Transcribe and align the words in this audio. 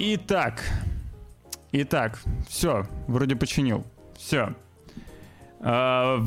Итак, 0.00 0.62
итак, 1.72 2.20
все, 2.48 2.86
вроде 3.08 3.34
починил. 3.34 3.84
Все. 4.16 4.54
А, 5.58 6.24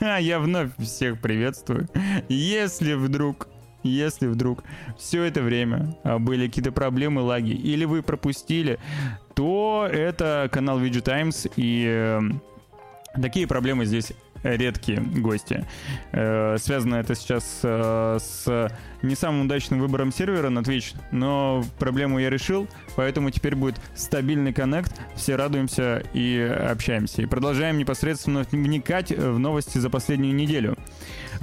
я 0.20 0.38
вновь 0.38 0.70
всех 0.78 1.18
приветствую. 1.18 1.88
Если 2.28 2.92
вдруг, 2.92 3.48
если 3.82 4.26
вдруг 4.26 4.64
все 4.98 5.22
это 5.22 5.40
время 5.40 5.96
а, 6.04 6.18
были 6.18 6.46
какие-то 6.46 6.72
проблемы, 6.72 7.22
лаги, 7.22 7.52
или 7.52 7.86
вы 7.86 8.02
пропустили, 8.02 8.78
то 9.34 9.88
это 9.90 10.50
канал 10.52 10.78
Video 10.78 11.00
Times, 11.00 11.50
и 11.56 11.86
э, 11.88 12.20
такие 13.18 13.46
проблемы 13.46 13.86
здесь 13.86 14.12
редкие 14.44 15.00
гости. 15.00 15.64
Э, 16.12 16.56
связано 16.58 16.96
это 16.96 17.14
сейчас 17.14 17.60
э, 17.62 18.18
с 18.20 18.70
не 19.02 19.14
самым 19.14 19.46
удачным 19.46 19.80
выбором 19.80 20.12
сервера 20.12 20.50
на 20.50 20.60
Twitch, 20.60 20.94
но 21.10 21.64
проблему 21.78 22.18
я 22.18 22.30
решил, 22.30 22.68
поэтому 22.96 23.30
теперь 23.30 23.54
будет 23.54 23.76
стабильный 23.94 24.52
коннект, 24.52 24.92
все 25.16 25.36
радуемся 25.36 26.02
и 26.14 26.38
общаемся. 26.38 27.22
И 27.22 27.26
продолжаем 27.26 27.78
непосредственно 27.78 28.46
вникать 28.50 29.10
в 29.10 29.38
новости 29.38 29.78
за 29.78 29.90
последнюю 29.90 30.34
неделю. 30.34 30.76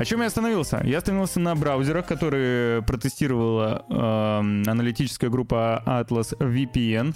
О 0.02 0.06
чем 0.06 0.22
я 0.22 0.26
остановился? 0.26 0.82
Я 0.84 0.98
остановился 0.98 1.40
на 1.40 1.56
браузерах, 1.56 2.08
которые 2.08 2.82
протестировала 2.82 3.86
э, 3.88 3.94
аналитическая 4.68 5.30
группа 5.30 5.84
Atlas 5.86 6.36
VPN, 6.40 7.14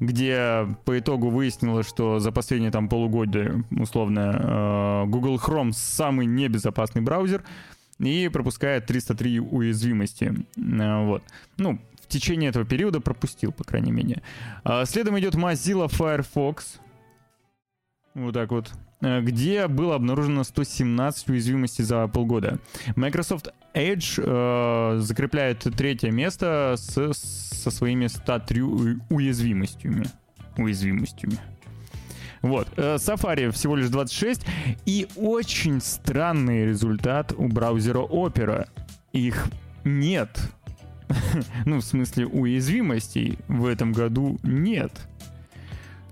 где 0.00 0.66
по 0.84 0.98
итогу 0.98 1.30
выяснилось, 1.30 1.86
что 1.86 2.18
за 2.18 2.32
последние 2.32 2.72
там 2.72 2.88
полугодия, 2.88 3.62
условно, 3.70 5.04
э, 5.04 5.10
Google 5.10 5.36
Chrome 5.36 5.70
самый 5.70 6.26
небезопасный 6.26 7.02
браузер 7.02 7.44
и 8.00 8.28
пропускает 8.32 8.86
303 8.86 9.38
уязвимости. 9.38 10.34
Э, 10.56 11.04
вот. 11.04 11.22
Ну, 11.56 11.78
в 12.02 12.08
течение 12.08 12.50
этого 12.50 12.64
периода 12.64 13.00
пропустил, 13.00 13.52
по 13.52 13.62
крайней 13.62 13.92
мере. 13.92 14.22
А 14.64 14.84
следом 14.86 15.16
идет 15.20 15.36
Mozilla 15.36 15.86
Firefox. 15.86 16.80
Вот 18.14 18.34
так 18.34 18.50
вот. 18.50 18.72
Э, 19.00 19.20
где 19.20 19.66
было 19.68 19.94
обнаружено 19.94 20.44
117 20.44 21.28
уязвимостей 21.30 21.82
за 21.84 22.06
полгода. 22.08 22.58
Microsoft 22.96 23.48
Edge 23.74 24.22
э, 24.22 24.98
закрепляет 25.00 25.60
третье 25.76 26.10
место 26.10 26.74
с, 26.76 27.12
со 27.12 27.70
своими 27.70 28.06
103 28.06 28.62
уязвимостями. 29.10 30.06
Уязвимостями. 30.56 31.38
Вот. 32.42 32.68
Э, 32.76 32.96
Safari 32.96 33.50
всего 33.50 33.76
лишь 33.76 33.88
26. 33.88 34.46
И 34.86 35.08
очень 35.16 35.80
странный 35.80 36.66
результат 36.66 37.32
у 37.36 37.48
браузера 37.48 38.00
Opera. 38.00 38.68
Их 39.12 39.46
нет. 39.84 40.38
ну, 41.64 41.78
в 41.78 41.84
смысле, 41.84 42.26
уязвимостей 42.26 43.38
в 43.48 43.66
этом 43.66 43.92
году 43.92 44.38
нет. 44.42 44.92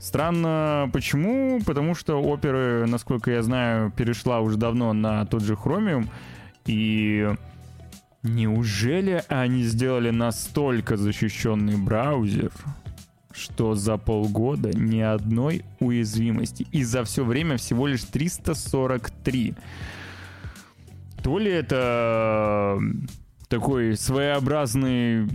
Странно, 0.02 0.90
почему? 0.92 1.60
Потому 1.64 1.94
что 1.94 2.20
оперы, 2.20 2.86
насколько 2.88 3.30
я 3.30 3.40
знаю, 3.44 3.92
перешла 3.92 4.40
уже 4.40 4.56
давно 4.56 4.92
на 4.92 5.24
тот 5.26 5.42
же 5.44 5.54
Chromium. 5.54 6.08
И 6.66 7.30
неужели 8.24 9.22
они 9.28 9.62
сделали 9.62 10.10
настолько 10.10 10.96
защищенный 10.96 11.76
браузер, 11.76 12.50
что 13.30 13.76
за 13.76 13.96
полгода 13.96 14.76
ни 14.76 14.98
одной 14.98 15.62
уязвимости. 15.78 16.66
И 16.72 16.82
за 16.82 17.04
все 17.04 17.24
время 17.24 17.56
всего 17.56 17.86
лишь 17.86 18.02
343. 18.02 19.54
То 21.22 21.38
ли 21.38 21.52
это 21.52 22.76
такой 23.46 23.96
своеобразный 23.96 25.28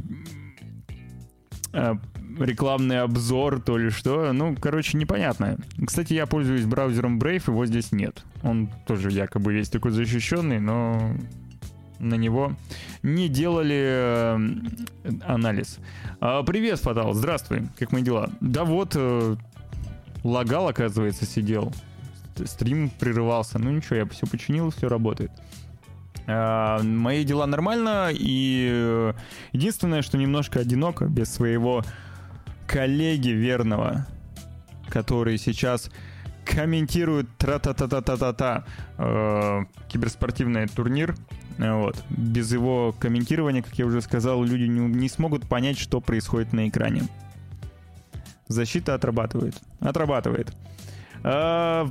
э, 1.72 1.94
рекламный 2.40 3.02
обзор, 3.02 3.62
то 3.62 3.78
ли 3.78 3.90
что. 3.90 4.32
Ну, 4.34 4.56
короче, 4.56 4.98
непонятно. 4.98 5.58
Кстати, 5.86 6.14
я 6.14 6.26
пользуюсь 6.26 6.66
браузером 6.66 7.20
Brave, 7.20 7.44
его 7.48 7.66
здесь 7.66 7.92
нет. 7.92 8.24
Он 8.44 8.70
тоже 8.86 9.12
якобы 9.12 9.54
весь 9.54 9.70
такой 9.70 9.92
защищенный, 9.92 10.60
но 10.60 11.14
на 12.00 12.16
него 12.16 12.54
не 13.04 13.28
делали 13.28 13.84
э, 13.84 14.40
анализ. 15.26 15.80
А, 16.20 16.44
привет, 16.44 16.80
Фатал, 16.80 17.14
здравствуй, 17.14 17.68
как 17.78 17.92
мои 17.92 18.04
дела? 18.04 18.30
Да 18.40 18.64
вот, 18.64 18.94
э, 18.96 19.36
лагал, 20.24 20.68
оказывается, 20.68 21.26
сидел. 21.26 21.74
Стрим 22.46 22.92
прерывался. 22.92 23.58
Ну 23.58 23.72
ничего, 23.72 23.96
я 23.96 24.06
все 24.06 24.28
починил, 24.28 24.70
все 24.70 24.88
работает. 24.88 25.32
А, 26.28 26.82
мои 26.84 27.24
дела 27.24 27.46
нормально, 27.46 28.10
и 28.12 28.68
э, 28.70 29.14
единственное, 29.54 30.02
что 30.02 30.18
немножко 30.18 30.60
одиноко, 30.60 31.06
без 31.06 31.34
своего 31.34 31.84
коллеги 32.68 33.30
верного, 33.30 34.06
который 34.90 35.38
сейчас 35.38 35.90
комментирует 36.46 37.28
тра-та-та-та-та-та-та 37.38 38.66
э, 38.98 39.62
киберспортивный 39.90 40.68
турнир. 40.68 41.16
Вот. 41.58 42.04
Без 42.10 42.52
его 42.52 42.94
комментирования, 43.00 43.64
как 43.64 43.74
я 43.76 43.86
уже 43.86 44.02
сказал, 44.02 44.44
люди 44.44 44.64
не, 44.64 44.80
не 44.80 45.10
смогут 45.10 45.48
понять, 45.48 45.78
что 45.78 46.00
происходит 46.00 46.54
на 46.54 46.70
экране. 46.70 47.04
Защита 48.48 48.94
отрабатывает. 48.94 49.56
Отрабатывает. 49.80 50.56
А, 51.24 51.90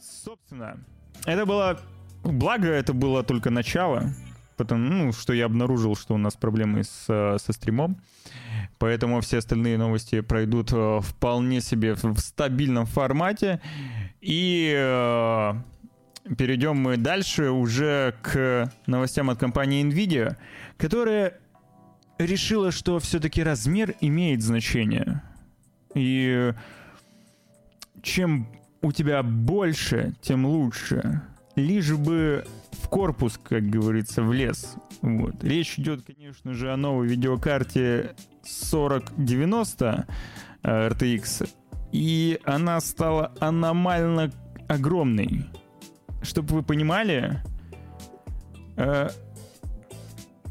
собственно, 0.00 0.78
это 1.26 1.44
было... 1.44 1.78
Благо, 2.22 2.68
это 2.68 2.94
было 2.94 3.22
только 3.22 3.50
начало. 3.50 4.14
Потому, 4.56 4.88
ну, 4.88 5.12
что 5.12 5.32
я 5.32 5.46
обнаружил, 5.46 5.96
что 5.96 6.14
у 6.14 6.18
нас 6.18 6.36
проблемы 6.36 6.84
с, 6.84 7.04
со 7.06 7.52
стримом. 7.52 8.00
Поэтому 8.84 9.22
все 9.22 9.38
остальные 9.38 9.78
новости 9.78 10.20
пройдут 10.20 10.70
э, 10.70 11.00
вполне 11.00 11.62
себе 11.62 11.94
в 11.94 12.18
стабильном 12.18 12.84
формате. 12.84 13.62
И 14.20 14.74
э, 14.76 15.54
перейдем 16.36 16.76
мы 16.76 16.98
дальше 16.98 17.48
уже 17.48 18.14
к 18.20 18.70
новостям 18.86 19.30
от 19.30 19.38
компании 19.38 19.82
Nvidia, 19.82 20.36
которая 20.76 21.32
решила, 22.18 22.70
что 22.72 22.98
все-таки 22.98 23.42
размер 23.42 23.94
имеет 24.02 24.42
значение. 24.42 25.22
И 25.94 26.52
чем 28.02 28.46
у 28.82 28.92
тебя 28.92 29.22
больше, 29.22 30.14
тем 30.20 30.44
лучше. 30.44 31.22
Лишь 31.56 31.92
бы 31.92 32.44
в 32.72 32.88
корпус, 32.88 33.38
как 33.42 33.68
говорится, 33.68 34.22
влез. 34.22 34.74
Вот. 35.02 35.42
Речь 35.44 35.78
идет, 35.78 36.04
конечно 36.04 36.52
же, 36.54 36.72
о 36.72 36.76
новой 36.76 37.06
видеокарте 37.06 38.14
4090 38.44 40.06
э, 40.62 40.88
RTX. 40.88 41.48
И 41.92 42.40
она 42.44 42.80
стала 42.80 43.32
аномально 43.38 44.32
огромной. 44.68 45.46
Чтобы 46.22 46.56
вы 46.56 46.62
понимали, 46.62 47.42
э, 48.76 49.08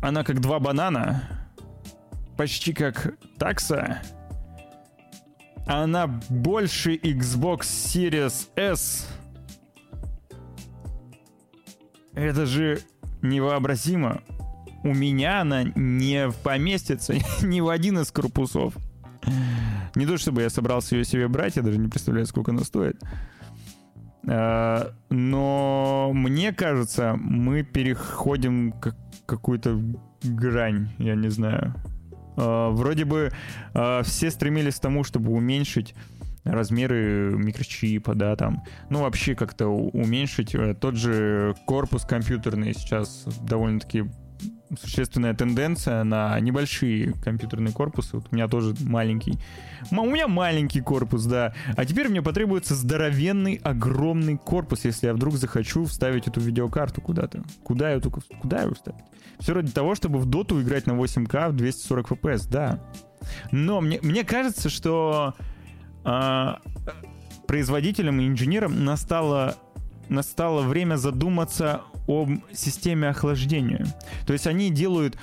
она 0.02 0.24
как 0.24 0.40
два 0.40 0.59
банана, 0.59 1.50
почти 2.38 2.74
как 2.74 3.16
такса. 3.38 4.02
Она 5.66 6.08
больше 6.30 6.96
Xbox 6.96 7.62
Series 7.62 8.50
S 8.56 9.08
это 12.16 12.46
же 12.46 12.79
невообразимо. 13.22 14.22
У 14.84 14.94
меня 14.94 15.41
она 15.41 15.63
не 15.63 16.29
поместится 16.44 17.13
ни 17.41 17.62
в 17.62 17.69
один 17.69 18.00
из 18.00 18.12
корпусов. 18.12 18.75
Не 19.96 20.06
то 20.06 20.18
чтобы 20.18 20.41
я 20.41 20.50
собрался 20.50 20.96
ее 20.96 21.06
себе 21.06 21.28
брать, 21.28 21.56
я 21.56 21.62
даже 21.62 21.78
не 21.78 21.88
представляю, 21.88 22.25
сколько 22.25 22.51
она 22.51 22.63
стоит. 22.63 23.01
А, 24.28 24.94
но 25.09 26.12
мне 26.13 26.51
кажется, 26.54 27.15
мы 27.19 27.63
переходим 27.63 28.71
к 28.74 28.95
какую-то 29.25 29.80
грань, 30.24 30.89
я 30.98 31.15
не 31.15 31.30
знаю. 31.30 31.75
А, 32.36 32.69
вроде 32.71 33.06
бы 33.06 33.31
а, 33.74 34.01
все 34.04 34.31
стремились 34.31 34.75
к 34.75 34.81
тому, 34.81 35.04
чтобы 35.04 35.31
уменьшить 35.31 35.94
размеры 36.44 37.34
микрочипа, 37.36 38.16
да, 38.16 38.36
там, 38.36 38.63
ну, 38.90 39.01
вообще 39.01 39.36
как-то 39.36 39.68
уменьшить. 39.68 40.56
Э, 40.56 40.74
тот 40.74 40.95
же 40.95 41.56
корпус 41.66 42.06
компьютерный 42.06 42.74
сейчас 42.74 43.25
довольно-таки 43.42 44.06
существенная 44.80 45.34
тенденция 45.34 46.04
на 46.04 46.40
небольшие 46.40 47.13
компьютерные 47.13 47.74
корпусы. 47.74 48.18
Вот 48.18 48.28
у 48.31 48.36
меня 48.36 48.48
тоже 48.48 48.75
маленький. 48.81 49.38
У 49.92 50.06
меня 50.06 50.28
маленький 50.28 50.81
корпус, 50.81 51.25
да. 51.25 51.54
А 51.75 51.86
теперь 51.86 52.10
мне 52.10 52.22
потребуется 52.22 52.75
здоровенный, 52.75 53.60
огромный 53.63 54.38
корпус, 54.38 54.86
если 54.86 55.07
я 55.07 55.13
вдруг 55.13 55.36
захочу 55.36 55.86
вставить 55.86 56.28
эту 56.28 56.39
видеокарту 56.42 57.01
куда-то. 57.01 57.44
Куда 57.63 57.92
ее 57.92 58.00
только... 58.00 58.22
Куда 58.42 58.63
ее 58.63 58.74
вставить? 58.74 59.00
Все 59.39 59.54
ради 59.54 59.72
того, 59.72 59.96
чтобы 59.96 60.19
в 60.19 60.25
доту 60.25 60.62
играть 60.62 60.88
на 60.88 60.94
8К 60.94 61.50
в 61.50 61.56
240 61.56 62.12
FPS, 62.12 62.48
да. 62.50 62.80
Но 63.51 63.81
мне, 63.81 64.00
мне 64.01 64.24
кажется, 64.24 64.69
что 64.69 65.36
а, 66.03 66.59
производителям 67.47 68.19
и 68.19 68.27
инженерам 68.27 68.83
настало, 68.83 69.55
настало 70.09 70.61
время 70.61 70.95
задуматься 70.95 71.81
об 72.07 72.29
системе 72.51 73.09
охлаждения. 73.09 73.85
То 74.25 74.33
есть 74.33 74.47
они 74.47 74.69
делают 74.69 75.17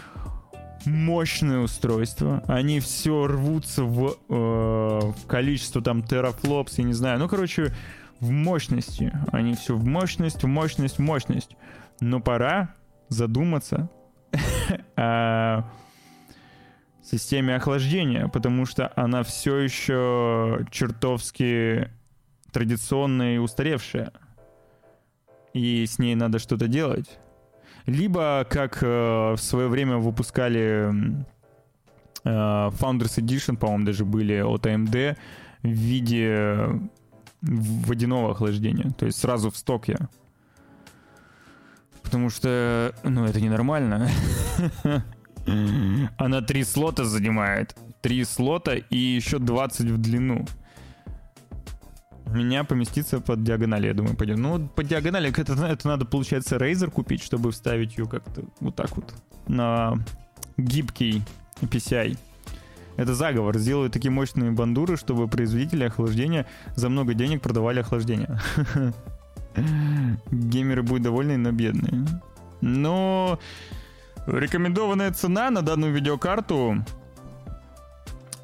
мощные 0.84 1.60
устройства. 1.60 2.42
Они 2.46 2.80
все 2.80 3.26
рвутся 3.26 3.84
в, 3.84 4.16
э, 4.28 4.32
в 4.34 5.26
количество 5.26 5.82
там 5.82 6.02
терафлопс, 6.02 6.78
я 6.78 6.84
не 6.84 6.94
знаю. 6.94 7.18
Ну, 7.18 7.28
короче, 7.28 7.74
в 8.20 8.30
мощности. 8.30 9.12
Они 9.32 9.54
все 9.54 9.76
в 9.76 9.84
мощность, 9.84 10.42
в 10.42 10.46
мощность, 10.46 10.96
в 10.96 11.02
мощность. 11.02 11.56
Но 12.00 12.20
пора 12.20 12.74
задуматься 13.08 13.90
о 14.96 15.64
системе 17.10 17.56
охлаждения, 17.56 18.28
потому 18.28 18.66
что 18.66 18.92
она 18.96 19.22
все 19.22 19.58
еще 19.58 20.66
чертовски 20.70 21.90
традиционная 22.52 23.36
и 23.36 23.38
устаревшая. 23.38 24.12
И 25.52 25.84
с 25.86 25.98
ней 25.98 26.14
надо 26.14 26.38
что-то 26.38 26.68
делать. 26.68 27.18
Либо, 27.86 28.46
как 28.48 28.82
э, 28.82 28.86
в 29.32 29.38
свое 29.38 29.68
время 29.68 29.96
выпускали 29.96 30.92
э, 32.24 32.28
Founders 32.28 33.18
Edition, 33.18 33.56
по-моему, 33.56 33.86
даже 33.86 34.04
были 34.04 34.40
от 34.40 34.66
AMD, 34.66 35.16
в 35.62 35.68
виде 35.68 36.68
водяного 37.42 38.32
охлаждения. 38.32 38.92
То 38.92 39.06
есть 39.06 39.18
сразу 39.18 39.50
в 39.50 39.56
стоке. 39.56 39.96
Потому 42.02 42.30
что, 42.30 42.94
ну, 43.02 43.24
это 43.24 43.40
ненормально. 43.40 44.08
Она 46.16 46.40
три 46.42 46.64
слота 46.64 47.04
занимает. 47.04 47.76
Три 48.00 48.24
слота 48.24 48.74
и 48.76 48.96
еще 48.96 49.38
20 49.38 49.90
в 49.90 49.98
длину. 49.98 50.46
Меня 52.26 52.62
поместится 52.64 53.20
под 53.20 53.42
диагонали, 53.42 53.88
я 53.88 53.94
думаю, 53.94 54.16
пойдет. 54.16 54.38
Ну, 54.38 54.68
по 54.68 54.84
диагонали 54.84 55.30
это, 55.36 55.52
это 55.52 55.88
надо, 55.88 56.04
получается, 56.04 56.56
Razer 56.56 56.90
купить, 56.90 57.22
чтобы 57.22 57.50
вставить 57.50 57.98
ее 57.98 58.06
как-то 58.06 58.44
вот 58.60 58.76
так 58.76 58.96
вот 58.96 59.12
на 59.48 59.98
гибкий 60.56 61.22
PCI. 61.60 62.16
Это 62.96 63.14
заговор. 63.14 63.58
Сделают 63.58 63.92
такие 63.92 64.10
мощные 64.10 64.50
бандуры, 64.52 64.96
чтобы 64.96 65.26
производители 65.26 65.84
охлаждения 65.84 66.46
за 66.76 66.88
много 66.88 67.14
денег 67.14 67.42
продавали 67.42 67.80
охлаждение. 67.80 68.38
Геймеры 70.30 70.82
будут 70.82 71.02
довольны, 71.02 71.36
но 71.36 71.50
бедные. 71.50 72.06
Но 72.60 73.40
рекомендованная 74.38 75.12
цена 75.12 75.50
на 75.50 75.62
данную 75.62 75.92
видеокарту 75.92 76.84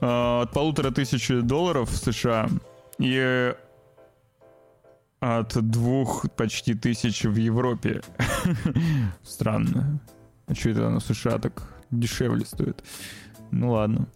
э, 0.00 0.42
от 0.42 0.50
полутора 0.52 0.90
тысяч 0.90 1.28
долларов 1.28 1.90
США 1.90 2.48
и 2.98 3.54
от 5.20 5.56
двух 5.70 6.30
почти 6.36 6.74
тысяч 6.74 7.24
в 7.24 7.36
Европе. 7.36 8.02
Странно. 9.22 10.00
А 10.46 10.54
что 10.54 10.70
это 10.70 10.86
оно 10.86 11.00
в 11.00 11.04
США 11.04 11.38
так 11.38 11.62
дешевле 11.90 12.44
стоит? 12.44 12.84
Ну 13.50 13.72
ладно. 13.72 14.06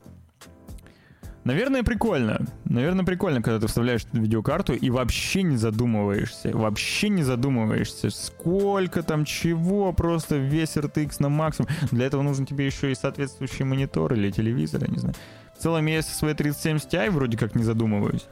Наверное, 1.45 1.83
прикольно. 1.83 2.47
Наверное, 2.67 3.05
прикольно, 3.05 3.41
когда 3.41 3.59
ты 3.59 3.67
вставляешь 3.67 4.05
видеокарту 4.13 4.75
и 4.75 4.91
вообще 4.91 5.43
не 5.43 5.57
задумываешься. 5.57 6.51
Вообще 6.55 7.09
не 7.09 7.23
задумываешься, 7.23 8.11
сколько 8.11 9.03
там 9.03 9.25
чего, 9.25 9.93
просто 9.93 10.37
весь 10.37 10.77
RTX 10.77 11.17
на 11.21 11.31
максимум. 11.31 11.71
Для 11.91 12.07
этого 12.07 12.23
нужен 12.23 12.45
тебе 12.45 12.67
еще 12.67 12.93
и 12.93 12.95
соответствующий 12.95 13.65
монитор 13.65 14.13
или 14.13 14.31
телевизор, 14.31 14.83
я 14.85 14.89
не 14.89 14.99
знаю. 14.99 15.15
В 15.57 15.63
целом, 15.63 15.87
я 15.87 16.03
со 16.03 16.15
своей 16.15 16.35
3070 16.35 16.93
Ti 16.93 17.11
вроде 17.11 17.39
как 17.39 17.55
не 17.55 17.65
задумываюсь. 17.65 18.27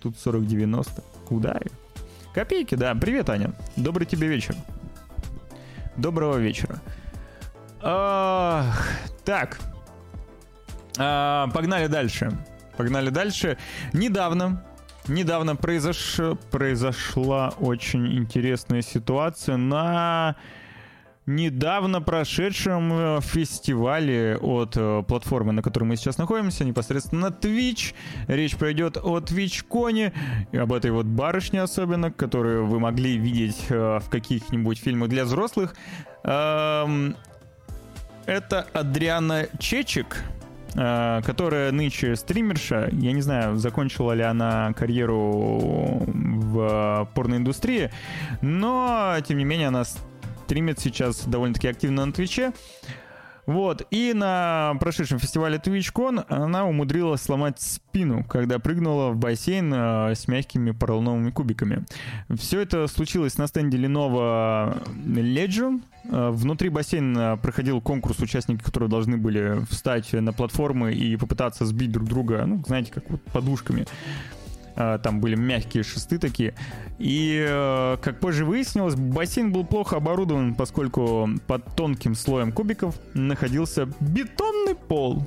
Тут 0.00 0.16
4090. 0.22 1.02
Куда 1.26 1.52
я? 1.52 1.70
Копейки, 2.34 2.74
да. 2.74 2.94
Привет, 2.94 3.28
Аня. 3.30 3.52
Добрый 3.76 4.06
тебе 4.06 4.28
вечер. 4.28 4.54
Доброго 5.96 6.36
вечера. 6.36 6.80
Ах, 7.80 8.86
так, 9.24 9.58
а, 10.98 11.48
погнали 11.48 11.86
дальше. 11.86 12.30
Погнали 12.76 13.10
дальше. 13.10 13.56
Недавно, 13.92 14.62
недавно 15.08 15.56
произош... 15.56 16.20
произошла 16.50 17.54
очень 17.58 18.18
интересная 18.18 18.82
ситуация 18.82 19.56
на 19.56 20.36
недавно 21.26 22.00
прошедшем 22.00 22.92
э, 22.92 23.20
фестивале 23.20 24.38
от 24.40 24.76
э, 24.76 25.02
платформы, 25.06 25.52
на 25.52 25.62
которой 25.62 25.84
мы 25.84 25.96
сейчас 25.96 26.18
находимся, 26.18 26.64
непосредственно 26.64 27.26
Twitch. 27.26 27.94
Речь 28.28 28.56
пройдет 28.56 28.96
о 28.96 29.18
TwitchCon, 29.18 30.12
об 30.56 30.72
этой 30.72 30.92
вот 30.92 31.06
барышне 31.06 31.62
особенно, 31.62 32.12
которую 32.12 32.66
вы 32.66 32.78
могли 32.78 33.18
видеть 33.18 33.66
э, 33.68 33.98
в 33.98 34.08
каких-нибудь 34.08 34.78
фильмах 34.78 35.08
для 35.08 35.24
взрослых. 35.24 35.74
Эм, 36.22 37.16
это 38.26 38.66
Адриана 38.72 39.48
Чечик, 39.58 40.22
которая 40.76 41.72
нынче 41.72 42.14
стримерша. 42.16 42.88
Я 42.92 43.12
не 43.12 43.22
знаю, 43.22 43.56
закончила 43.56 44.12
ли 44.12 44.22
она 44.22 44.72
карьеру 44.74 46.02
в 46.06 47.08
порноиндустрии, 47.14 47.90
но, 48.42 49.16
тем 49.26 49.38
не 49.38 49.44
менее, 49.44 49.68
она 49.68 49.84
стримит 49.84 50.78
сейчас 50.78 51.24
довольно-таки 51.24 51.68
активно 51.68 52.04
на 52.04 52.12
Твиче. 52.12 52.52
Вот, 53.46 53.86
и 53.92 54.12
на 54.12 54.74
прошедшем 54.80 55.20
фестивале 55.20 55.58
TwitchCon 55.58 56.24
она 56.28 56.66
умудрилась 56.66 57.22
сломать 57.22 57.60
спину, 57.60 58.24
когда 58.24 58.58
прыгнула 58.58 59.10
в 59.10 59.16
бассейн 59.16 59.72
э, 59.72 60.14
с 60.16 60.26
мягкими 60.26 60.72
поролоновыми 60.72 61.30
кубиками. 61.30 61.84
Все 62.36 62.60
это 62.60 62.88
случилось 62.88 63.38
на 63.38 63.46
стенде 63.46 63.78
Lenovo 63.78 64.82
Legion. 65.06 65.82
Э, 66.10 66.30
внутри 66.30 66.70
бассейна 66.70 67.38
проходил 67.40 67.80
конкурс, 67.80 68.18
участники 68.18 68.62
которые 68.64 68.88
должны 68.88 69.16
были 69.16 69.64
встать 69.70 70.12
на 70.12 70.32
платформы 70.32 70.92
и 70.92 71.16
попытаться 71.16 71.64
сбить 71.66 71.92
друг 71.92 72.08
друга, 72.08 72.44
ну, 72.46 72.62
знаете, 72.66 72.90
как 72.92 73.08
вот 73.08 73.22
подушками. 73.22 73.86
А, 74.76 74.98
там 74.98 75.20
были 75.20 75.34
мягкие 75.34 75.82
шесты 75.82 76.18
такие. 76.18 76.54
И, 76.98 77.44
э, 77.48 77.96
как 78.02 78.20
позже 78.20 78.44
выяснилось, 78.44 78.94
бассейн 78.94 79.50
был 79.50 79.64
плохо 79.64 79.96
оборудован, 79.96 80.54
поскольку 80.54 81.28
под 81.46 81.64
тонким 81.74 82.14
слоем 82.14 82.52
кубиков 82.52 82.94
находился 83.14 83.88
бетонный 84.00 84.74
пол. 84.74 85.26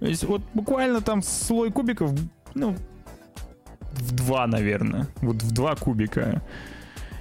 То 0.00 0.06
есть 0.06 0.24
вот 0.24 0.42
буквально 0.52 1.00
там 1.00 1.22
слой 1.22 1.70
кубиков, 1.70 2.10
ну, 2.54 2.76
в 3.92 4.12
два, 4.12 4.46
наверное. 4.46 5.06
Вот 5.22 5.42
в 5.42 5.52
два 5.52 5.76
кубика. 5.76 6.42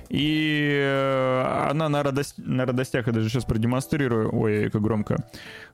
И 0.09 0.79
э, 0.81 1.69
она 1.69 1.89
на, 1.89 2.03
радость, 2.03 2.35
на 2.37 2.65
радостях, 2.65 3.07
я 3.07 3.13
даже 3.13 3.29
сейчас 3.29 3.45
продемонстрирую, 3.45 4.35
ой, 4.35 4.69
как 4.71 4.81
громко, 4.81 5.27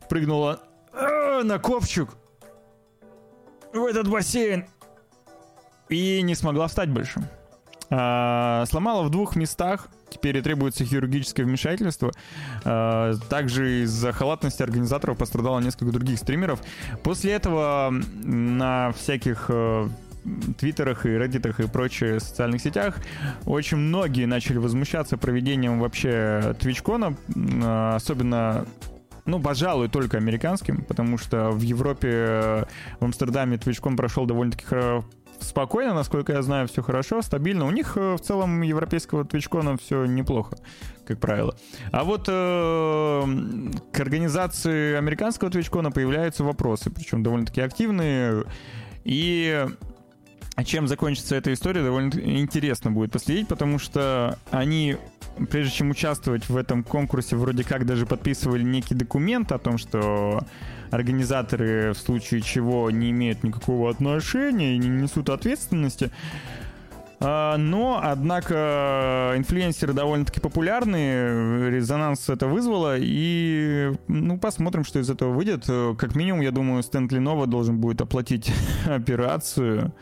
прыгнула 0.09 0.61
э, 0.93 1.43
на 1.43 1.59
копчик 1.59 2.09
в 3.73 3.85
этот 3.85 4.09
бассейн 4.09 4.65
и 5.91 6.21
не 6.23 6.33
смогла 6.33 6.67
встать 6.67 6.89
больше. 6.89 7.21
А, 7.93 8.63
сломала 8.67 9.03
в 9.03 9.09
двух 9.09 9.35
местах, 9.35 9.89
теперь 10.09 10.41
требуется 10.41 10.85
хирургическое 10.85 11.45
вмешательство. 11.45 12.11
А, 12.63 13.13
также 13.29 13.83
из-за 13.83 14.13
халатности 14.13 14.63
организаторов 14.63 15.17
пострадало 15.17 15.59
несколько 15.59 15.91
других 15.91 16.17
стримеров. 16.17 16.61
После 17.03 17.33
этого 17.33 17.93
на 18.23 18.93
всяких 18.93 19.47
э, 19.49 19.89
твиттерах 20.57 21.05
и 21.05 21.09
реддитах 21.09 21.59
и 21.59 21.67
прочих 21.67 22.21
социальных 22.21 22.61
сетях 22.61 22.95
очень 23.45 23.77
многие 23.77 24.25
начали 24.25 24.57
возмущаться 24.57 25.17
проведением 25.17 25.79
вообще 25.81 26.55
твичкона, 26.59 27.17
особенно 27.95 28.65
ну, 29.25 29.39
пожалуй, 29.39 29.87
только 29.87 30.17
американским, 30.17 30.83
потому 30.83 31.17
что 31.17 31.51
в 31.51 31.61
Европе, 31.61 32.09
э, 32.11 32.63
в 32.99 33.05
Амстердаме 33.05 33.57
твичкон 33.57 33.95
прошел 33.95 34.25
довольно-таки 34.25 34.65
спокойно, 35.41 35.93
насколько 35.93 36.33
я 36.33 36.41
знаю, 36.41 36.67
все 36.67 36.81
хорошо, 36.81 37.21
стабильно. 37.21 37.65
У 37.65 37.71
них 37.71 37.97
э, 37.97 38.15
в 38.15 38.19
целом 38.19 38.61
европейского 38.61 39.25
твичкона 39.25 39.77
все 39.77 40.05
неплохо, 40.05 40.57
как 41.05 41.19
правило. 41.19 41.55
А 41.91 42.03
вот 42.03 42.25
э, 42.27 43.71
к 43.91 43.99
организации 43.99 44.95
американского 44.95 45.49
твичкона 45.51 45.91
появляются 45.91 46.43
вопросы, 46.43 46.89
причем 46.89 47.23
довольно-таки 47.23 47.61
активные. 47.61 48.45
И 49.03 49.65
чем 50.63 50.87
закончится 50.87 51.35
эта 51.35 51.53
история, 51.53 51.83
довольно 51.83 52.13
интересно 52.19 52.91
будет 52.91 53.11
последить, 53.11 53.47
потому 53.47 53.79
что 53.79 54.37
они, 54.51 54.97
прежде 55.49 55.71
чем 55.73 55.89
участвовать 55.89 56.49
в 56.49 56.57
этом 56.57 56.83
конкурсе, 56.83 57.35
вроде 57.35 57.63
как 57.63 57.85
даже 57.85 58.05
подписывали 58.05 58.63
некий 58.63 58.95
документ 58.95 59.51
о 59.51 59.57
том, 59.57 59.77
что 59.77 60.45
организаторы 60.91 61.93
в 61.93 61.97
случае 61.97 62.41
чего 62.41 62.91
не 62.91 63.11
имеют 63.11 63.43
никакого 63.43 63.89
отношения 63.89 64.75
и 64.75 64.77
не 64.77 64.89
несут 64.89 65.29
ответственности. 65.29 66.11
А, 67.23 67.55
но, 67.57 67.99
однако, 68.03 69.33
инфлюенсеры 69.37 69.93
довольно-таки 69.93 70.39
популярны, 70.39 71.69
резонанс 71.69 72.27
это 72.29 72.47
вызвало, 72.47 72.95
и, 72.97 73.93
ну, 74.07 74.39
посмотрим, 74.39 74.83
что 74.83 74.99
из 74.99 75.09
этого 75.09 75.31
выйдет. 75.31 75.65
Как 75.97 76.15
минимум, 76.15 76.41
я 76.41 76.51
думаю, 76.51 76.81
Стэнли 76.81 77.19
Нова 77.19 77.45
должен 77.45 77.77
будет 77.77 78.01
оплатить 78.01 78.51
операцию. 78.85 79.93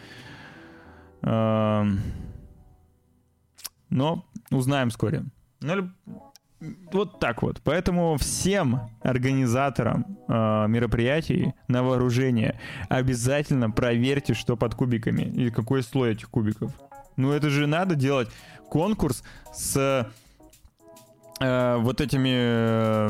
Но 1.22 1.86
узнаем 4.52 4.90
вскоре. 4.90 5.26
Ну, 5.60 5.92
вот 6.92 7.20
так 7.20 7.42
вот. 7.42 7.62
Поэтому 7.64 8.18
всем 8.18 8.82
организаторам 9.02 10.18
э, 10.28 10.66
мероприятий 10.68 11.54
на 11.68 11.84
вооружение 11.84 12.60
обязательно 12.90 13.72
проверьте, 13.72 14.34
что 14.34 14.58
под 14.58 14.76
кубиками 14.76 15.22
и 15.22 15.50
какой 15.50 15.84
слой 15.84 16.14
этих 16.14 16.30
кубиков. 16.30 16.72
Ну 17.16 17.32
это 17.32 17.50
же 17.50 17.68
надо 17.68 17.96
делать 17.96 18.30
конкурс 18.70 19.24
с 19.54 20.10
э, 21.40 21.78
вот 21.78 22.02
этими 22.02 22.30
э, 22.34 23.10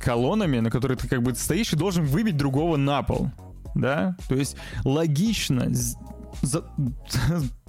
колоннами, 0.00 0.60
на 0.60 0.70
которые 0.70 0.96
ты 0.96 1.08
как 1.08 1.22
бы 1.22 1.34
стоишь 1.34 1.72
и 1.72 1.76
должен 1.76 2.04
выбить 2.04 2.36
другого 2.36 2.76
на 2.76 3.02
пол. 3.02 3.30
Да? 3.74 4.16
То 4.28 4.34
есть 4.34 4.56
логично 4.84 5.68
за 6.42 6.64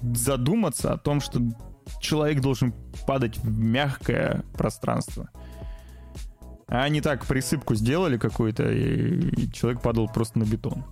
задуматься 0.00 0.92
о 0.92 0.98
том, 0.98 1.20
что 1.20 1.40
человек 2.00 2.40
должен 2.40 2.74
падать 3.06 3.38
в 3.38 3.58
мягкое 3.58 4.42
пространство. 4.54 5.30
А 6.66 6.84
они 6.84 7.00
так 7.00 7.26
присыпку 7.26 7.74
сделали 7.74 8.16
какую-то, 8.16 8.70
и, 8.70 9.50
человек 9.52 9.82
падал 9.82 10.08
просто 10.08 10.38
на 10.38 10.44
бетон. 10.44 10.84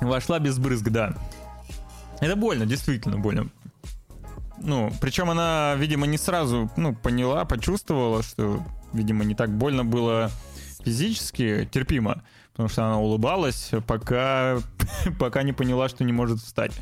Вошла 0.00 0.38
без 0.38 0.58
брызг, 0.58 0.88
да. 0.88 1.14
Это 2.20 2.36
больно, 2.36 2.66
действительно 2.66 3.18
больно. 3.18 3.48
Ну, 4.58 4.92
причем 5.00 5.30
она, 5.30 5.74
видимо, 5.78 6.06
не 6.06 6.18
сразу, 6.18 6.70
ну, 6.76 6.94
поняла, 6.94 7.46
почувствовала, 7.46 8.22
что, 8.22 8.62
видимо, 8.92 9.24
не 9.24 9.34
так 9.34 9.50
больно 9.50 9.84
было 9.84 10.30
физически, 10.84 11.68
терпимо, 11.70 12.22
потому 12.52 12.68
что 12.68 12.84
она 12.84 12.98
улыбалась, 12.98 13.70
пока, 13.86 14.58
пока 15.18 15.42
не 15.42 15.54
поняла, 15.54 15.88
что 15.88 16.04
не 16.04 16.12
может 16.12 16.40
встать. 16.40 16.72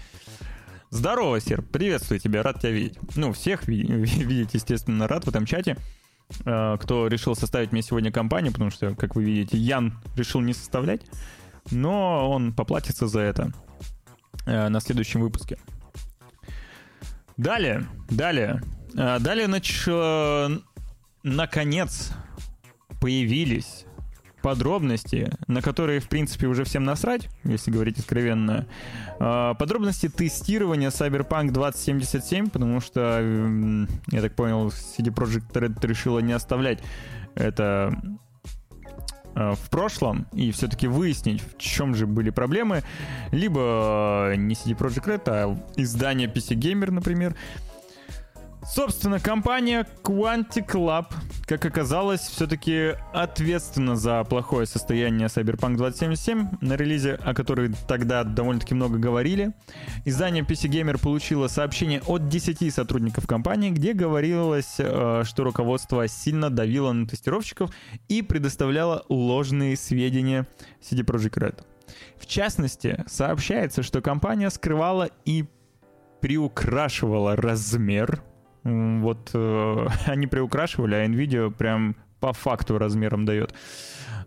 Здорово, 0.90 1.38
Серп, 1.40 1.70
приветствую 1.70 2.18
тебя, 2.18 2.42
рад 2.42 2.60
тебя 2.60 2.70
видеть. 2.70 2.98
Ну, 3.14 3.32
всех 3.32 3.68
видеть, 3.68 4.54
естественно, 4.54 5.06
рад 5.06 5.24
в 5.24 5.28
этом 5.28 5.44
чате. 5.44 5.76
Э, 6.44 6.76
кто 6.80 7.08
решил 7.08 7.34
составить 7.34 7.72
мне 7.72 7.82
сегодня 7.82 8.12
компанию, 8.12 8.52
потому 8.52 8.70
что, 8.70 8.94
как 8.94 9.14
вы 9.14 9.24
видите, 9.24 9.56
Ян 9.58 9.98
решил 10.16 10.40
не 10.40 10.54
составлять, 10.54 11.02
но 11.70 12.30
он 12.30 12.52
поплатится 12.52 13.06
за 13.06 13.20
это 13.20 13.52
э, 14.46 14.68
на 14.68 14.80
следующем 14.80 15.20
выпуске. 15.20 15.58
Далее, 17.36 17.86
далее, 18.10 18.62
э, 18.94 19.18
далее, 19.20 19.46
нач... 19.46 19.86
наконец 21.22 22.12
появились 23.00 23.84
подробности, 24.42 25.30
на 25.46 25.62
которые, 25.62 26.00
в 26.00 26.08
принципе, 26.08 26.46
уже 26.46 26.64
всем 26.64 26.84
насрать, 26.84 27.28
если 27.44 27.70
говорить 27.70 27.98
откровенно. 27.98 28.66
А, 29.18 29.54
подробности 29.54 30.08
тестирования 30.08 30.90
Cyberpunk 30.90 31.50
2077, 31.50 32.50
потому 32.50 32.80
что, 32.80 33.20
я 34.10 34.20
так 34.20 34.34
понял, 34.34 34.68
CD 34.68 35.12
Projekt 35.12 35.52
Red 35.52 35.86
решила 35.86 36.20
не 36.20 36.32
оставлять 36.32 36.82
это 37.34 38.00
а, 39.34 39.54
в 39.54 39.70
прошлом 39.70 40.26
и 40.32 40.50
все-таки 40.50 40.88
выяснить, 40.88 41.42
в 41.42 41.58
чем 41.58 41.94
же 41.94 42.06
были 42.06 42.30
проблемы. 42.30 42.82
Либо 43.30 44.34
не 44.36 44.54
CD 44.54 44.76
Projekt 44.76 45.06
Red, 45.06 45.22
а 45.26 45.58
издание 45.76 46.28
PC 46.28 46.56
Gamer, 46.56 46.90
например, 46.90 47.36
Собственно, 48.70 49.18
компания 49.18 49.86
Quantic 50.04 50.72
Lab, 50.74 51.06
как 51.46 51.64
оказалось, 51.64 52.20
все-таки 52.20 52.96
ответственна 53.14 53.96
за 53.96 54.22
плохое 54.24 54.66
состояние 54.66 55.28
Cyberpunk 55.28 55.76
2077 55.76 56.48
на 56.60 56.76
релизе, 56.76 57.14
о 57.14 57.32
которой 57.32 57.72
тогда 57.88 58.24
довольно-таки 58.24 58.74
много 58.74 58.98
говорили. 58.98 59.54
Издание 60.04 60.44
PC 60.44 60.68
Gamer 60.68 61.00
получило 61.00 61.48
сообщение 61.48 62.02
от 62.06 62.28
10 62.28 62.72
сотрудников 62.72 63.26
компании, 63.26 63.70
где 63.70 63.94
говорилось, 63.94 64.74
э, 64.78 65.22
что 65.24 65.44
руководство 65.44 66.06
сильно 66.06 66.50
давило 66.50 66.92
на 66.92 67.06
тестировщиков 67.06 67.70
и 68.08 68.20
предоставляло 68.20 69.06
ложные 69.08 69.78
сведения 69.78 70.46
CD 70.82 71.06
Projekt 71.06 71.38
Red. 71.38 71.64
В 72.18 72.26
частности, 72.26 73.02
сообщается, 73.06 73.82
что 73.82 74.02
компания 74.02 74.50
скрывала 74.50 75.08
и 75.24 75.46
приукрашивала 76.20 77.34
размер 77.34 78.22
вот 78.64 79.30
э, 79.34 79.86
они 80.06 80.26
приукрашивали, 80.26 80.94
а 80.94 81.06
NVIDIA 81.06 81.50
прям 81.50 81.96
по 82.20 82.32
факту 82.32 82.78
размером 82.78 83.24
дает. 83.24 83.54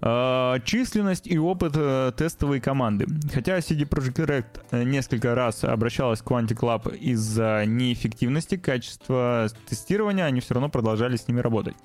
Э, 0.01 0.57
численность 0.65 1.27
и 1.27 1.37
опыт 1.37 1.73
э, 1.75 2.11
тестовой 2.17 2.59
команды. 2.59 3.05
Хотя 3.33 3.59
CD 3.59 3.87
Projekt 3.87 4.25
Red 4.25 4.45
э, 4.71 4.83
несколько 4.83 5.35
раз 5.35 5.63
обращалась 5.63 6.21
к 6.21 6.25
Quantic 6.25 6.59
Lab 6.59 6.95
из-за 6.97 7.65
неэффективности 7.67 8.57
качества 8.57 9.47
тестирования, 9.67 10.25
они 10.25 10.41
все 10.41 10.55
равно 10.55 10.69
продолжали 10.69 11.17
с 11.17 11.27
ними 11.27 11.39
работать. 11.39 11.75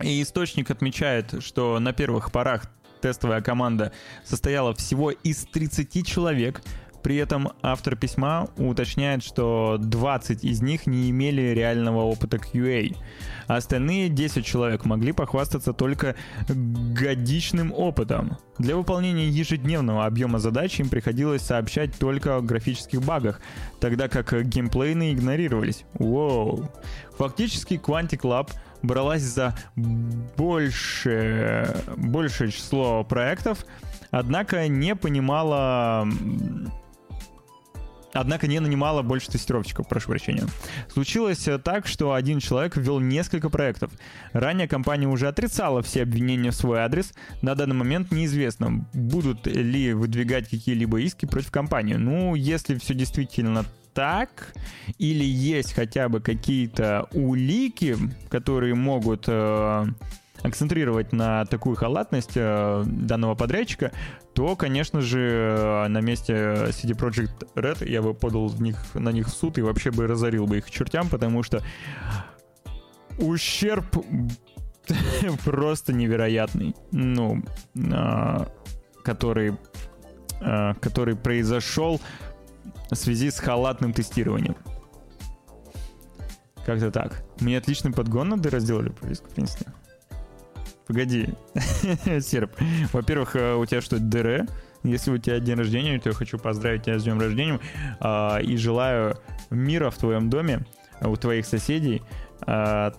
И 0.00 0.22
источник 0.22 0.70
отмечает, 0.70 1.42
что 1.42 1.78
на 1.78 1.92
первых 1.92 2.32
порах 2.32 2.64
тестовая 3.00 3.42
команда 3.42 3.92
состояла 4.24 4.74
всего 4.74 5.10
из 5.10 5.44
30 5.44 6.06
человек, 6.06 6.62
при 7.02 7.16
этом 7.16 7.52
автор 7.62 7.96
письма 7.96 8.48
уточняет, 8.56 9.22
что 9.22 9.76
20 9.78 10.44
из 10.44 10.62
них 10.62 10.86
не 10.86 11.10
имели 11.10 11.42
реального 11.54 12.02
опыта 12.02 12.36
QA, 12.36 12.96
а 13.46 13.56
остальные 13.56 14.08
10 14.08 14.44
человек 14.44 14.84
могли 14.84 15.12
похвастаться 15.12 15.72
только 15.72 16.16
годичным 16.48 17.72
опытом. 17.72 18.38
Для 18.58 18.76
выполнения 18.76 19.28
ежедневного 19.28 20.04
объема 20.04 20.38
задач 20.38 20.78
им 20.80 20.88
приходилось 20.88 21.42
сообщать 21.42 21.98
только 21.98 22.36
о 22.36 22.42
графических 22.42 23.02
багах, 23.02 23.40
тогда 23.80 24.08
как 24.08 24.32
геймплейные 24.46 25.14
игнорировались. 25.14 25.84
Воу. 25.94 26.70
Фактически 27.16 27.74
Quantic 27.74 28.20
Lab 28.20 28.50
бралась 28.82 29.22
за 29.22 29.54
больше, 30.36 31.74
большее 31.96 32.50
число 32.50 33.04
проектов, 33.04 33.64
однако 34.10 34.68
не 34.68 34.94
понимала 34.94 36.06
однако 38.12 38.46
не 38.46 38.60
нанимала 38.60 39.02
больше 39.02 39.30
тестировщиков, 39.30 39.88
прошу 39.88 40.08
прощения. 40.08 40.44
Случилось 40.92 41.46
э, 41.48 41.58
так, 41.58 41.86
что 41.86 42.12
один 42.12 42.40
человек 42.40 42.76
ввел 42.76 43.00
несколько 43.00 43.50
проектов. 43.50 43.92
Ранее 44.32 44.68
компания 44.68 45.06
уже 45.06 45.28
отрицала 45.28 45.82
все 45.82 46.02
обвинения 46.02 46.50
в 46.50 46.54
свой 46.54 46.80
адрес. 46.80 47.12
На 47.42 47.54
данный 47.54 47.76
момент 47.76 48.10
неизвестно, 48.10 48.86
будут 48.92 49.46
ли 49.46 49.92
выдвигать 49.92 50.48
какие-либо 50.48 51.00
иски 51.00 51.26
против 51.26 51.50
компании. 51.50 51.94
Ну, 51.94 52.34
если 52.34 52.76
все 52.76 52.94
действительно 52.94 53.64
так, 53.94 54.54
или 54.98 55.24
есть 55.24 55.72
хотя 55.72 56.08
бы 56.08 56.20
какие-то 56.20 57.08
улики, 57.12 57.96
которые 58.28 58.74
могут 58.74 59.24
э, 59.26 59.86
акцентрировать 60.42 61.12
на 61.12 61.44
такую 61.44 61.76
халатность 61.76 62.32
э, 62.34 62.82
данного 62.86 63.34
подрядчика, 63.34 63.92
то, 64.34 64.56
конечно 64.56 65.00
же, 65.00 65.20
э, 65.20 65.88
на 65.88 66.00
месте 66.00 66.32
CD 66.68 66.96
Projekt 66.96 67.48
Red 67.54 67.88
я 67.88 68.02
бы 68.02 68.14
подал 68.14 68.48
в 68.48 68.60
них, 68.62 68.76
на 68.94 69.10
них 69.10 69.26
в 69.26 69.30
суд 69.30 69.58
и 69.58 69.62
вообще 69.62 69.90
бы 69.90 70.06
разорил 70.06 70.46
бы 70.46 70.58
их 70.58 70.70
чертям, 70.70 71.08
потому 71.08 71.42
что 71.42 71.62
ущерб 73.18 73.86
просто 75.44 75.92
невероятный, 75.92 76.74
ну, 76.90 77.42
а, 77.92 78.48
который, 79.04 79.56
который 80.80 81.16
произошел 81.16 82.00
в 82.90 82.94
связи 82.94 83.30
с 83.30 83.38
халатным 83.38 83.92
тестированием. 83.92 84.56
Как-то 86.64 86.90
так. 86.90 87.22
Мне 87.40 87.58
отличный 87.58 87.92
подгон 87.92 88.30
надо 88.30 88.50
разделали 88.50 88.90
в 88.90 88.94
принципе. 88.94 89.72
Погоди, 90.90 91.28
Серп. 92.20 92.50
Во-первых, 92.92 93.36
э, 93.36 93.54
у 93.54 93.64
тебя 93.64 93.80
что, 93.80 94.00
ДР? 94.00 94.48
Если 94.82 95.12
у 95.12 95.18
тебя 95.18 95.38
день 95.38 95.54
рождения, 95.54 96.00
то 96.00 96.08
я 96.08 96.14
хочу 96.16 96.36
поздравить 96.36 96.82
тебя 96.82 96.98
с 96.98 97.04
днем 97.04 97.20
рождения 97.20 97.60
э, 98.00 98.42
и 98.42 98.56
желаю 98.56 99.16
мира 99.50 99.90
в 99.90 99.98
твоем 99.98 100.30
доме, 100.30 100.66
у 101.00 101.14
твоих 101.14 101.46
соседей, 101.46 102.02
э, 102.40 102.44
а 102.48 102.92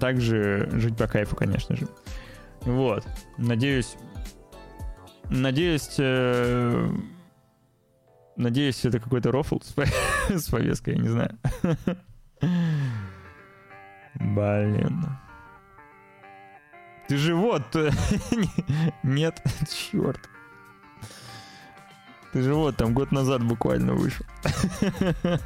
также 0.00 0.70
жить 0.72 0.96
по 0.96 1.06
кайфу, 1.06 1.36
конечно 1.36 1.76
же. 1.76 1.88
Вот. 2.62 3.06
Надеюсь... 3.36 3.96
Надеюсь... 5.28 5.96
Э, 5.98 6.88
надеюсь, 8.36 8.82
это 8.82 8.98
какой-то 8.98 9.30
рофл 9.30 9.58
с, 9.60 9.74
с 10.30 10.48
повесткой, 10.48 10.94
я 10.94 11.00
не 11.02 11.08
знаю. 11.08 11.38
Блин. 14.14 15.04
Ты 17.08 17.16
же 17.16 17.34
вот... 17.34 17.76
Нет, 19.02 19.42
черт. 19.90 20.20
Ты 22.32 22.42
же 22.42 22.54
вот 22.54 22.76
там 22.76 22.94
год 22.94 23.12
назад 23.12 23.44
буквально 23.44 23.94
вышел. 23.94 24.24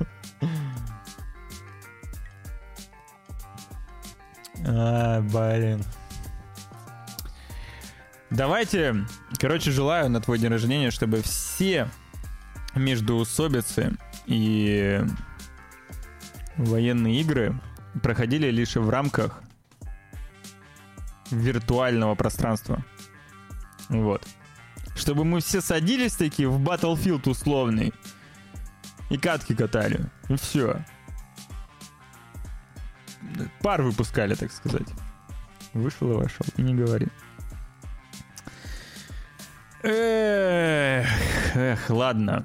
А, 4.66 5.20
блин. 5.20 5.84
Давайте, 8.28 9.06
короче, 9.38 9.70
желаю 9.70 10.10
на 10.10 10.20
твой 10.20 10.38
день 10.38 10.50
рождения, 10.50 10.90
чтобы 10.90 11.22
все 11.22 11.88
междуусобицы 12.74 13.96
и 14.26 15.00
военные 16.56 17.20
игры 17.20 17.58
проходили 18.02 18.50
лишь 18.50 18.76
в 18.76 18.90
рамках 18.90 19.42
виртуального 21.30 22.14
пространства. 22.14 22.84
Вот. 23.88 24.26
Чтобы 24.96 25.24
мы 25.24 25.40
все 25.40 25.60
садились 25.60 26.14
такие 26.14 26.48
в 26.48 26.60
Battlefield 26.60 27.28
условный 27.28 27.92
и 29.10 29.16
катки 29.16 29.54
катали. 29.54 30.06
И 30.28 30.36
все. 30.36 30.84
Пар 33.62 33.82
выпускали, 33.82 34.34
так 34.34 34.52
сказать. 34.52 34.88
Вышел 35.72 36.10
и 36.12 36.14
вошел. 36.14 36.46
И 36.56 36.62
не 36.62 36.74
говори. 36.74 37.08
Эх, 39.82 41.06
эх, 41.54 41.90
ладно. 41.90 42.44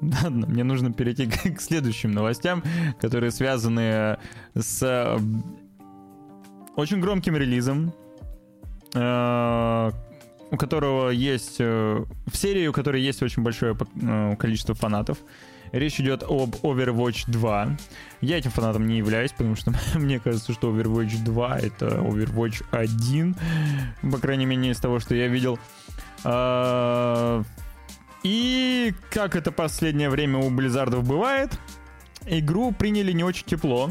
Ладно, 0.00 0.46
мне 0.46 0.64
нужно 0.64 0.92
перейти 0.92 1.26
к, 1.26 1.56
к 1.56 1.60
следующим 1.60 2.12
новостям, 2.12 2.62
которые 3.00 3.32
связаны 3.32 4.18
с 4.54 4.82
э, 4.82 5.18
очень 6.76 7.00
громким 7.00 7.36
релизом, 7.36 7.92
у 8.94 10.56
которого 10.56 11.10
есть... 11.10 11.56
Э, 11.60 12.04
в 12.26 12.36
серии, 12.36 12.66
у 12.66 12.72
которой 12.72 13.02
есть 13.02 13.22
очень 13.22 13.42
большое 13.42 13.76
количество 14.36 14.74
фанатов. 14.74 15.18
Речь 15.72 16.00
идет 16.00 16.24
об 16.24 16.56
Overwatch 16.62 17.30
2. 17.30 17.76
Я 18.22 18.38
этим 18.38 18.50
фанатом 18.50 18.86
не 18.88 18.98
являюсь, 18.98 19.30
потому 19.32 19.54
что 19.54 19.72
мне 19.94 20.18
кажется, 20.18 20.52
что 20.52 20.70
Overwatch 20.70 21.22
2 21.24 21.58
это 21.58 21.86
Overwatch 21.86 22.64
1. 22.72 23.36
По 24.10 24.18
крайней 24.18 24.46
мере, 24.46 24.70
из 24.70 24.78
того, 24.78 24.98
что 24.98 25.14
я 25.14 25.28
видел. 25.28 25.58
А, 26.24 27.42
и 28.22 28.92
как 29.10 29.36
это 29.36 29.52
последнее 29.52 30.10
время 30.10 30.38
у 30.38 30.50
Blizzard 30.50 30.95
ов 30.95 31.06
бывает, 31.06 31.58
игру 32.26 32.72
приняли 32.72 33.12
не 33.12 33.22
очень 33.22 33.46
тепло. 33.46 33.90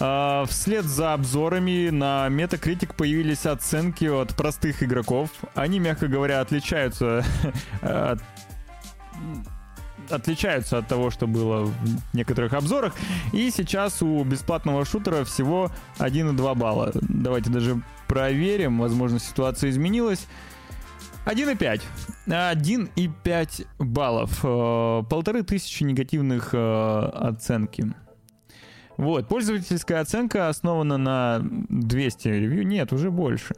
Uh, 0.00 0.46
вслед 0.48 0.86
за 0.86 1.12
обзорами 1.12 1.90
на 1.90 2.28
Metacritic 2.30 2.94
появились 2.96 3.44
оценки 3.44 4.06
от 4.06 4.34
простых 4.34 4.82
игроков. 4.82 5.28
Они, 5.54 5.78
мягко 5.78 6.08
говоря, 6.08 6.40
отличаются 6.40 7.22
от 7.82 8.22
отличаются 10.10 10.78
от 10.78 10.88
того, 10.88 11.10
что 11.10 11.26
было 11.26 11.66
в 11.66 11.74
некоторых 12.14 12.52
обзорах. 12.54 12.94
И 13.32 13.50
сейчас 13.50 14.02
у 14.02 14.24
бесплатного 14.24 14.84
шутера 14.84 15.24
всего 15.24 15.70
1,2 15.98 16.54
балла. 16.54 16.92
Давайте 16.94 17.50
даже 17.50 17.82
проверим. 18.08 18.78
Возможно, 18.78 19.18
ситуация 19.18 19.70
изменилась. 19.70 20.26
1,5. 21.26 21.82
1,5 22.26 23.66
баллов. 23.78 24.40
Э, 24.42 25.02
полторы 25.08 25.42
тысячи 25.42 25.84
негативных 25.84 26.50
э, 26.54 27.10
оценки. 27.14 27.92
Вот, 29.00 29.28
пользовательская 29.28 30.02
оценка 30.02 30.50
основана 30.50 30.98
на 30.98 31.40
200 31.42 32.28
ревью. 32.28 32.66
Нет, 32.66 32.92
уже 32.92 33.10
больше. 33.10 33.54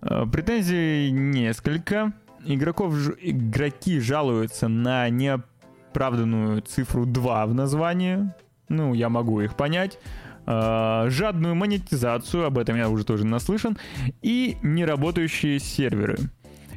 Э, 0.00 0.24
претензий 0.30 1.10
несколько. 1.10 2.12
Игроков, 2.44 2.94
игроки 3.20 3.98
жалуются 3.98 4.68
на 4.68 5.08
не 5.08 5.34
оправданную 5.34 6.62
цифру 6.62 7.06
2 7.06 7.46
в 7.46 7.54
названии. 7.54 8.32
Ну, 8.68 8.94
я 8.94 9.08
могу 9.08 9.40
их 9.40 9.56
понять. 9.56 9.98
Uh, 10.46 11.10
жадную 11.10 11.54
монетизацию, 11.54 12.46
об 12.46 12.56
этом 12.56 12.74
я 12.76 12.88
уже 12.88 13.04
тоже 13.04 13.26
наслышан, 13.26 13.76
и 14.22 14.56
неработающие 14.62 15.58
серверы. 15.58 16.16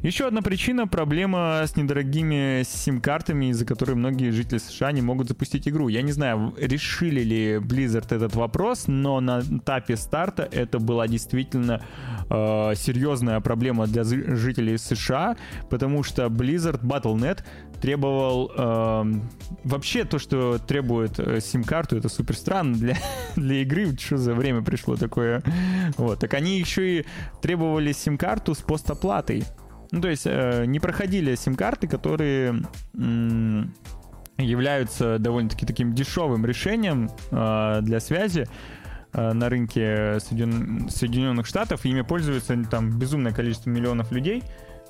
Еще 0.02 0.26
одна 0.26 0.42
причина— 0.42 0.86
проблема 0.88 1.62
с 1.64 1.76
недорогими 1.76 2.64
сим-картами, 2.64 3.50
из-за 3.50 3.64
которой 3.64 3.94
многие 3.94 4.30
жители 4.30 4.58
США 4.58 4.90
не 4.90 5.00
могут 5.00 5.28
запустить 5.28 5.68
игру. 5.68 5.86
Я 5.86 6.02
не 6.02 6.10
знаю, 6.10 6.52
решили 6.58 7.20
ли 7.20 7.54
Blizzard 7.58 8.12
этот 8.12 8.34
вопрос, 8.34 8.88
но 8.88 9.20
на 9.20 9.42
этапе 9.42 9.96
старта 9.96 10.42
это 10.50 10.80
была 10.80 11.06
действительно 11.06 11.84
э, 12.28 12.74
серьезная 12.74 13.38
проблема 13.38 13.86
для 13.86 14.02
жителей 14.02 14.76
США, 14.76 15.36
потому 15.70 16.02
что 16.02 16.26
Blizzard 16.26 16.80
Battle.net 16.80 17.44
требовал... 17.80 18.50
Э, 18.56 19.04
вообще 19.62 20.02
то, 20.02 20.18
что 20.18 20.58
требует 20.58 21.20
э, 21.20 21.40
сим-карту, 21.40 21.96
это 21.96 22.08
супер 22.08 22.34
странно 22.36 22.74
для, 22.74 22.96
для 23.36 23.62
игры. 23.62 23.96
Что 23.96 24.16
за 24.16 24.34
время 24.34 24.62
пришло 24.62 24.96
такое? 24.96 25.44
Вот. 25.96 26.18
Так 26.18 26.34
они 26.34 26.58
еще 26.58 26.98
и 26.98 27.06
требовали 27.40 27.92
сим-карту 27.92 28.56
с 28.56 28.58
постоплатой. 28.58 29.44
Ну, 29.92 30.00
то 30.00 30.08
есть 30.08 30.26
э, 30.26 30.64
не 30.66 30.80
проходили 30.80 31.34
сим-карты, 31.34 31.86
которые 31.86 32.62
являются 34.38 35.18
довольно-таки 35.18 35.66
таким 35.66 35.94
дешевым 35.94 36.46
решением 36.46 37.10
э, 37.30 37.80
для 37.82 38.00
связи 38.00 38.48
э, 39.12 39.32
на 39.32 39.50
рынке 39.50 40.18
Соедин... 40.20 40.88
Соединенных 40.88 41.46
Штатов. 41.46 41.84
Ими 41.84 42.00
пользуется 42.00 42.56
там 42.64 42.98
безумное 42.98 43.32
количество 43.32 43.68
миллионов 43.68 44.10
людей. 44.12 44.42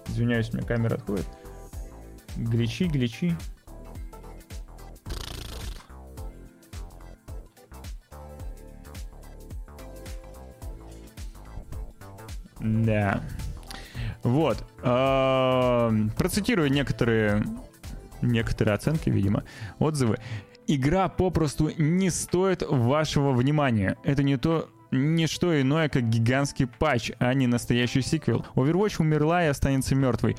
Извиняюсь, 0.07 0.51
у 0.51 0.57
меня 0.57 0.67
камера 0.67 0.95
отходит. 0.95 1.27
Гличи, 2.37 2.87
гличи. 2.87 3.35
Да. 12.61 13.21
Вот. 14.23 14.65
Процитирую 16.17 16.71
некоторые, 16.71 17.45
некоторые 18.21 18.75
оценки, 18.75 19.11
видимо, 19.11 19.45
отзывы. 19.79 20.19
Игра 20.67 21.09
попросту 21.09 21.71
не 21.77 22.11
стоит 22.11 22.63
вашего 22.63 23.33
внимания. 23.33 23.97
Это 24.05 24.23
не 24.23 24.37
то, 24.37 24.69
не 24.93 25.27
что 25.27 25.61
иное, 25.61 25.89
как 25.89 26.09
гигантский 26.09 26.67
патч, 26.67 27.11
а 27.19 27.35
не 27.35 27.47
настоящий 27.47 28.03
сиквел. 28.03 28.47
Overwatch 28.55 28.97
умерла 29.01 29.45
и 29.45 29.49
останется 29.49 29.95
мертвой. 29.95 30.37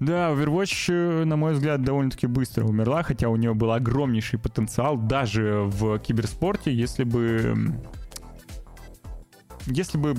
Да, 0.00 0.30
Overwatch, 0.30 0.92
э, 0.92 1.24
на 1.24 1.36
мой 1.36 1.52
взгляд, 1.52 1.82
довольно-таки 1.82 2.26
быстро 2.26 2.64
умерла, 2.64 3.02
хотя 3.04 3.28
у 3.28 3.36
нее 3.36 3.54
был 3.54 3.70
огромнейший 3.70 4.38
потенциал 4.38 4.96
даже 4.96 5.62
в 5.66 5.98
киберспорте, 5.98 6.74
если 6.74 7.04
бы... 7.04 7.54
Если 9.66 9.98
бы 9.98 10.16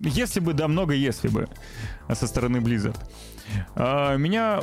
если 0.00 0.40
бы, 0.40 0.52
да, 0.52 0.68
много 0.68 0.94
если 0.94 1.28
бы 1.28 1.48
со 2.12 2.26
стороны 2.26 2.58
Blizzard. 2.58 2.96
А, 3.74 4.16
меня 4.16 4.60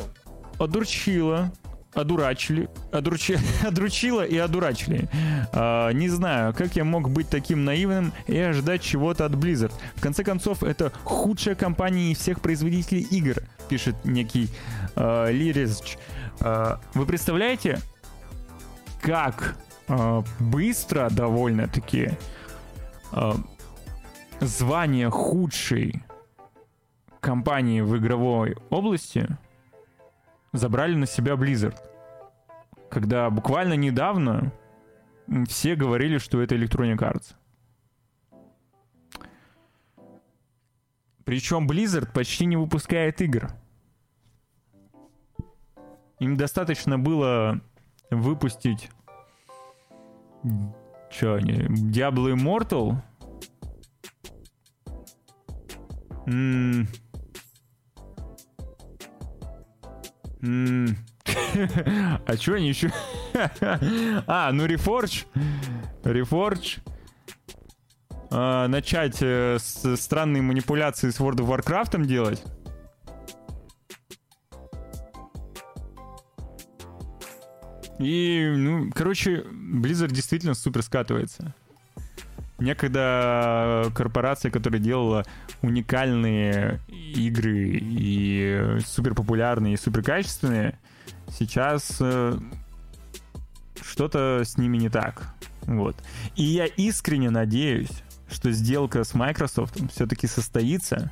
одурчило 0.60 1.52
одурачили, 1.93 2.69
одурчи, 2.91 3.38
одручило 3.67 4.26
и 4.26 4.38
одурачили. 4.38 5.10
А, 5.52 5.91
не 5.91 6.10
знаю, 6.10 6.54
как 6.54 6.76
я 6.76 6.84
мог 6.84 7.10
быть 7.10 7.30
таким 7.30 7.65
наивным 7.65 8.13
и 8.28 8.38
ожидать 8.38 8.82
чего-то 8.82 9.26
от 9.26 9.34
Blizzard. 9.34 9.74
В 9.96 10.02
конце 10.02 10.24
концов, 10.24 10.63
это 10.63 10.91
худшая 11.04 11.56
компания 11.56 12.12
из 12.12 12.19
всех 12.19 12.41
производителей 12.41 13.02
игр, 13.02 13.36
пишет 13.69 13.96
некий 14.04 14.50
а, 14.96 15.30
Лиризч. 15.30 15.98
А, 16.39 16.80
вы 16.93 17.06
представляете, 17.06 17.80
как 19.02 19.56
а, 19.88 20.24
быстро 20.39 21.10
довольно-таки 21.10 22.12
а, 23.12 23.36
звание 24.47 25.10
худшей 25.10 26.03
компании 27.19 27.82
в 27.82 27.97
игровой 27.97 28.56
области 28.69 29.27
забрали 30.51 30.95
на 30.95 31.06
себя 31.06 31.34
Blizzard. 31.34 31.77
Когда 32.89 33.29
буквально 33.29 33.73
недавно 33.73 34.51
все 35.47 35.75
говорили, 35.75 36.17
что 36.17 36.41
это 36.41 36.56
Electronic 36.56 36.97
Arts. 36.97 37.36
Причем 41.23 41.67
Blizzard 41.67 42.12
почти 42.12 42.45
не 42.45 42.58
выпускает 42.58 43.21
игр. 43.21 43.49
Им 46.19 46.38
достаточно 46.38 46.99
было 46.99 47.62
выпустить... 48.12 48.89
Что 51.10 51.36
они? 51.36 51.53
Diablo 51.53 52.34
Immortal— 52.34 52.97
Ммм. 56.25 56.88
Ммм. 60.41 60.97
а 62.25 62.38
чё 62.38 62.55
они 62.55 62.69
еще... 62.69 62.91
а, 64.27 64.51
ну 64.51 64.65
Reforge. 64.65 65.25
Reforge. 66.03 66.79
А, 68.29 68.67
начать 68.67 69.17
э, 69.21 69.57
с 69.59 69.95
странные 69.97 70.41
манипуляции 70.41 71.09
с 71.09 71.19
World 71.19 71.38
of 71.38 71.47
Warcraft 71.47 72.05
делать. 72.05 72.43
И, 77.99 78.51
ну, 78.57 78.89
короче, 78.93 79.43
Blizzard 79.43 80.12
действительно 80.12 80.55
супер 80.55 80.81
скатывается. 80.81 81.53
Некогда 82.63 83.91
корпорация, 83.93 84.49
которая 84.49 84.80
делала 84.80 85.26
уникальные 85.62 86.80
игры 86.88 87.78
и 87.78 88.78
супер 88.86 89.13
популярные 89.15 89.73
и 89.73 89.78
супер 89.78 90.02
качественные, 90.02 90.80
сейчас 91.28 91.97
э, 91.99 92.38
что-то 93.82 94.43
с 94.45 94.58
ними 94.58 94.78
не 94.78 94.88
так. 94.88 95.34
Вот. 95.63 95.97
И 96.38 96.43
я 96.43 96.65
искренне 96.65 97.30
надеюсь, 97.30 98.02
что 98.30 98.49
сделка 98.52 99.04
с 99.04 99.13
Microsoft 99.13 99.78
все-таки 99.91 100.28
состоится, 100.28 101.12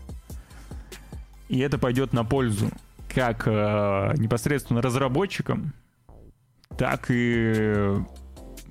и 1.50 1.60
это 1.60 1.78
пойдет 1.78 2.14
на 2.14 2.24
пользу 2.24 2.72
как 3.14 3.46
э, 3.46 4.14
непосредственно 4.16 4.82
разработчикам, 4.82 5.74
так 6.78 7.08
и 7.10 7.98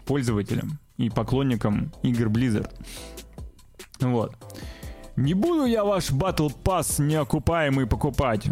пользователям 0.07 0.79
и 1.01 1.09
поклонникам 1.09 1.93
игр 2.03 2.29
Blizzard. 2.29 2.71
Вот. 4.01 4.37
Не 5.17 5.33
буду 5.33 5.65
я 5.65 5.83
ваш 5.83 6.11
Battle 6.11 6.53
Pass 6.63 7.03
неокупаемый 7.03 7.87
покупать. 7.87 8.47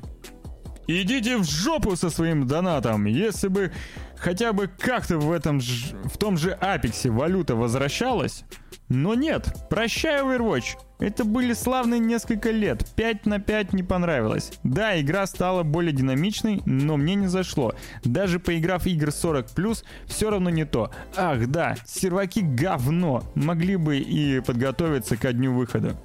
Идите 0.87 1.37
в 1.37 1.45
жопу 1.45 1.95
со 1.97 2.09
своим 2.09 2.47
донатом. 2.47 3.05
Если 3.05 3.49
бы 3.49 3.73
хотя 4.17 4.55
бы 4.55 4.67
как-то 4.67 5.19
в 5.19 5.31
этом 5.31 5.61
ж... 5.61 5.93
в 6.05 6.17
том 6.17 6.39
же 6.39 6.53
Апексе 6.53 7.11
валюта 7.11 7.55
возвращалась. 7.55 8.45
Но 8.89 9.13
нет, 9.13 9.55
прощай 9.69 10.23
Overwatch. 10.23 10.79
Это 10.99 11.25
были 11.25 11.53
славные 11.53 12.01
несколько 12.01 12.51
лет. 12.51 12.85
5 12.97 13.27
на 13.27 13.39
5 13.39 13.73
не 13.73 13.83
понравилось. 13.83 14.53
Да, 14.65 15.01
игра 15.01 15.27
стала 15.27 15.63
более 15.63 15.93
динамичной, 15.93 16.63
но 16.67 16.97
мне 16.97 17.15
не 17.15 17.29
зашло. 17.29 17.75
Даже 18.05 18.41
поиграв 18.41 18.87
игр 18.87 19.09
40+, 19.09 19.85
все 20.07 20.31
равно 20.31 20.51
не 20.51 20.65
то. 20.65 20.91
Ах 21.17 21.47
да, 21.47 21.77
серваки 21.87 22.41
говно. 22.41 23.23
Могли 23.35 23.77
бы 23.77 23.99
и 23.99 24.41
подготовиться 24.41 25.17
ко 25.17 25.33
дню 25.33 25.55
выхода. 25.55 25.97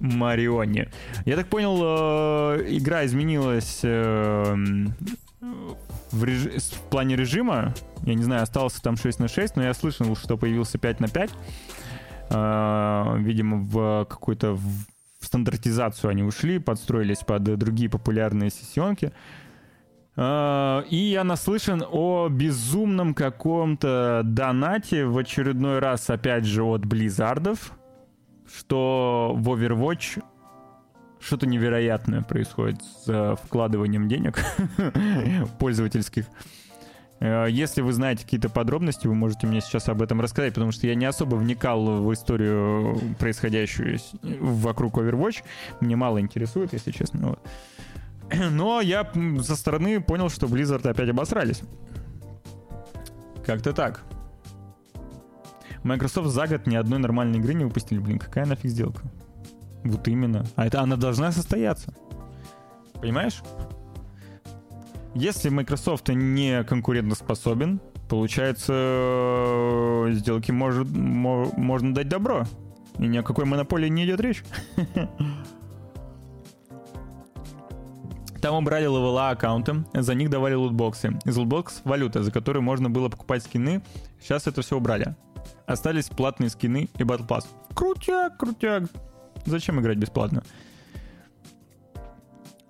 Марионе. 0.00 0.90
Я 1.24 1.36
так 1.36 1.46
понял, 1.46 1.78
э, 1.80 2.66
игра 2.68 3.06
изменилась 3.06 3.80
э, 3.82 4.54
в, 6.12 6.24
реж... 6.24 6.62
в 6.62 6.80
плане 6.90 7.16
режима. 7.16 7.74
Я 8.02 8.14
не 8.14 8.22
знаю, 8.22 8.42
остался 8.42 8.82
там 8.82 8.96
6 8.96 9.18
на 9.20 9.28
6, 9.28 9.56
но 9.56 9.62
я 9.62 9.72
слышал, 9.72 10.14
что 10.16 10.36
появился 10.36 10.76
5 10.78 11.00
на 11.00 11.08
5. 11.08 11.30
Э, 12.30 13.16
видимо, 13.18 13.58
в 13.58 14.06
какую-то 14.08 14.54
в 14.54 14.86
стандартизацию 15.20 16.10
они 16.10 16.22
ушли, 16.22 16.58
подстроились 16.58 17.20
под 17.20 17.42
другие 17.42 17.90
популярные 17.90 18.50
сессионки. 18.50 19.12
И 20.18 20.96
я 21.12 21.24
наслышан 21.24 21.84
о 21.86 22.28
безумном 22.30 23.12
каком-то 23.12 24.22
донате 24.24 25.04
в 25.04 25.18
очередной 25.18 25.78
раз, 25.78 26.08
опять 26.08 26.46
же, 26.46 26.62
от 26.62 26.86
Blizzard 26.86 27.58
ов 27.58 27.76
что 28.52 29.34
в 29.36 29.48
Overwatch 29.50 30.22
что-то 31.20 31.46
невероятное 31.46 32.22
происходит 32.22 32.82
с 32.82 33.04
э, 33.08 33.36
вкладыванием 33.42 34.08
денег 34.08 34.38
пользовательских. 35.58 36.26
Э, 37.20 37.46
если 37.48 37.80
вы 37.80 37.92
знаете 37.92 38.24
какие-то 38.24 38.48
подробности, 38.48 39.06
вы 39.06 39.14
можете 39.14 39.46
мне 39.46 39.60
сейчас 39.60 39.88
об 39.88 40.02
этом 40.02 40.20
рассказать, 40.20 40.54
потому 40.54 40.72
что 40.72 40.86
я 40.86 40.94
не 40.94 41.06
особо 41.06 41.36
вникал 41.36 42.02
в 42.02 42.12
историю, 42.12 42.98
происходящую 43.18 43.98
вокруг 44.22 44.98
Overwatch. 44.98 45.42
Мне 45.80 45.96
мало 45.96 46.20
интересует, 46.20 46.72
если 46.72 46.90
честно. 46.90 47.36
Но 48.50 48.80
я 48.80 49.10
со 49.42 49.56
стороны 49.56 50.00
понял, 50.00 50.28
что 50.28 50.46
Blizzard 50.46 50.88
опять 50.88 51.08
обосрались. 51.08 51.62
Как-то 53.44 53.72
так. 53.72 54.02
Microsoft 55.84 56.28
за 56.30 56.48
год 56.48 56.66
ни 56.66 56.74
одной 56.74 56.98
нормальной 56.98 57.38
игры 57.38 57.54
не 57.54 57.64
выпустили. 57.64 57.98
Блин, 58.00 58.18
какая 58.18 58.44
нафиг 58.44 58.70
сделка? 58.70 59.02
Вот 59.84 60.08
именно. 60.08 60.44
А 60.56 60.66
это 60.66 60.80
она 60.80 60.96
должна 60.96 61.30
состояться. 61.30 61.94
Понимаешь? 62.94 63.42
Если 65.18 65.48
Microsoft 65.48 66.08
не 66.08 66.62
конкурентоспособен, 66.62 67.80
получается, 68.06 68.74
э, 68.74 70.08
сделки 70.12 70.50
может, 70.50 70.88
можно 70.90 71.94
дать 71.94 72.10
добро. 72.10 72.44
И 72.98 73.06
ни 73.06 73.16
о 73.16 73.22
какой 73.22 73.46
монополии 73.46 73.88
не 73.88 74.04
идет 74.04 74.20
речь. 74.20 74.44
Там 78.42 78.56
убрали 78.56 78.84
level 78.84 79.22
а 79.22 79.30
аккаунты, 79.30 79.86
за 79.94 80.14
них 80.14 80.28
давали 80.28 80.52
лутбоксы. 80.52 81.18
Из 81.24 81.34
лутбокс 81.34 81.80
валюта, 81.84 82.22
за 82.22 82.30
которую 82.30 82.62
можно 82.62 82.90
было 82.90 83.08
покупать 83.08 83.42
скины. 83.42 83.82
Сейчас 84.20 84.46
это 84.46 84.60
все 84.60 84.76
убрали. 84.76 85.16
Остались 85.64 86.10
платные 86.10 86.50
скины 86.50 86.90
и 86.94 87.02
Battle 87.04 87.26
Pass. 87.26 87.46
Крутяк, 87.74 88.36
крутяк. 88.36 88.82
Зачем 89.46 89.80
играть 89.80 89.96
бесплатно? 89.96 90.42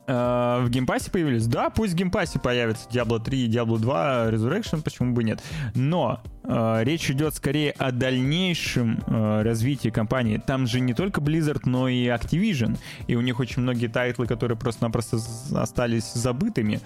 Э, 0.06 0.64
в 0.64 0.70
Game 0.70 0.88
Pass 0.88 1.06
е 1.06 1.10
появились? 1.10 1.46
Да, 1.48 1.68
пусть 1.68 1.94
в 1.94 1.96
Game 1.96 2.15
Pass 2.15 2.34
е 2.34 2.38
появится 2.38 2.88
Diablo 2.88 3.20
3 3.20 3.46
и 3.46 3.48
Diablo 3.48 3.78
2 3.78 4.30
Resurrection, 4.30 4.82
почему 4.82 5.14
бы 5.14 5.24
нет. 5.24 5.42
Но 5.74 6.20
э, 6.44 6.84
речь 6.84 7.10
идет 7.10 7.34
скорее 7.34 7.72
о 7.72 7.90
дальнейшем 7.90 8.98
э, 9.06 9.42
развитии 9.42 9.88
компании. 9.88 10.36
Там 10.38 10.68
же 10.68 10.78
не 10.78 10.94
только 10.94 11.20
Blizzard, 11.20 11.62
но 11.64 11.88
и 11.88 12.06
Activision. 12.06 12.78
И 13.08 13.16
у 13.16 13.20
них 13.20 13.40
очень 13.40 13.62
многие 13.62 13.88
title 13.88 14.17
ы, 14.17 14.28
которые 14.28 14.56
просто-напросто 14.56 15.18
остались 15.54 16.12
забытыми. 16.12 16.80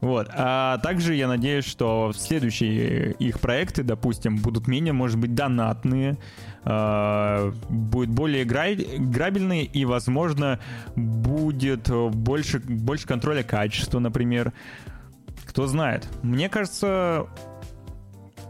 Вот. 0.00 0.28
А 0.32 0.78
также 0.78 1.14
я 1.14 1.26
надеюсь, 1.26 1.64
что 1.64 2.12
следующие 2.14 3.12
их 3.12 3.40
проекты, 3.40 3.82
допустим, 3.82 4.36
будут 4.36 4.68
менее, 4.68 4.92
может 4.92 5.18
быть, 5.18 5.34
донатные, 5.34 6.18
э, 6.68 7.52
будут 7.70 8.10
более 8.10 8.44
играбельные 8.44 9.64
и, 9.64 9.84
возможно, 9.84 10.60
будет 10.94 11.88
больше, 11.88 12.58
больше 12.60 13.06
контроля 13.06 13.42
качества, 13.42 13.98
например. 13.98 14.52
Кто 15.46 15.66
знает. 15.66 16.06
Мне 16.22 16.48
кажется... 16.48 17.26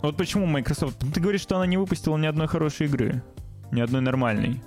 Вот 0.02 0.16
почему 0.16 0.46
Microsoft... 0.46 0.98
Ты 1.14 1.20
говоришь, 1.20 1.42
что 1.42 1.56
она 1.56 1.66
не 1.66 1.76
выпустила 1.76 2.16
ни 2.16 2.26
одной 2.26 2.48
хорошей 2.48 2.86
игры. 2.86 3.22
Ни 3.70 3.80
одной 3.80 4.00
нормальной. 4.00 4.60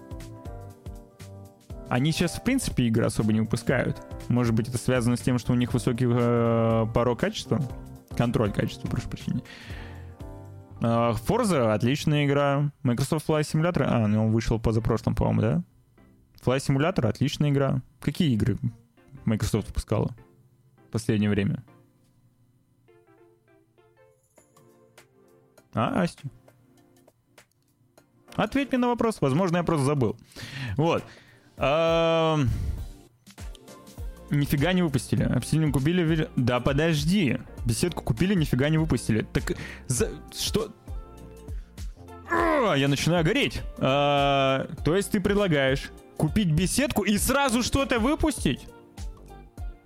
Они 1.89 2.13
сейчас, 2.13 2.35
в 2.35 2.43
принципе, 2.43 2.85
игры 2.85 3.03
особо 3.05 3.33
не 3.33 3.41
выпускают. 3.41 4.01
Может 4.29 4.53
быть, 4.53 4.69
это 4.69 4.77
связано 4.77 5.17
с 5.17 5.21
тем, 5.21 5.37
что 5.37 5.51
у 5.51 5.55
них 5.55 5.73
высокий 5.73 6.07
э, 6.09 6.85
порог 6.93 7.19
качества? 7.19 7.59
Контроль 8.15 8.51
качества, 8.51 8.87
прошу 8.87 9.09
прощения. 9.09 9.41
Э, 10.81 11.13
Forza— 11.13 11.73
отличная 11.73 12.25
игра. 12.25 12.71
Microsoft 12.83 13.27
Flight 13.27 13.43
Simulator... 13.43 13.83
А, 13.87 14.07
ну 14.07 14.25
он 14.25 14.31
вышел 14.31 14.59
позапрошлым, 14.59 15.15
по-моему, 15.15 15.41
да? 15.41 15.63
Flight 16.43 16.59
Simulator— 16.59 17.07
отличная 17.09 17.51
игра. 17.51 17.81
Какие 17.99 18.33
игры 18.33 18.57
Microsoft 19.25 19.67
выпускала 19.67 20.15
в 20.87 20.91
последнее 20.91 21.29
время? 21.29 21.63
А, 25.73 26.01
Асти? 26.01 26.23
Ответь 28.35 28.71
мне 28.71 28.79
на 28.79 28.87
вопрос. 28.87 29.21
Возможно, 29.21 29.57
я 29.57 29.63
просто 29.63 29.85
забыл. 29.85 30.17
Вот. 30.77 31.03
Нифига 34.31 34.73
не 34.73 34.81
выпустили. 34.81 35.23
Обсидиан 35.23 35.71
купили... 35.71 36.29
Да 36.35 36.59
подожди. 36.59 37.39
Беседку 37.65 38.03
купили, 38.03 38.33
нифига 38.33 38.69
не 38.69 38.77
выпустили. 38.77 39.27
Так 39.33 39.53
за... 39.87 40.09
что... 40.33 40.73
Я 42.29 42.87
начинаю 42.87 43.25
гореть. 43.25 43.61
А, 43.77 44.67
то 44.85 44.95
есть 44.95 45.11
ты 45.11 45.19
предлагаешь 45.19 45.91
купить 46.15 46.51
беседку 46.51 47.03
и 47.03 47.17
сразу 47.17 47.61
что-то 47.63 47.99
выпустить? 47.99 48.67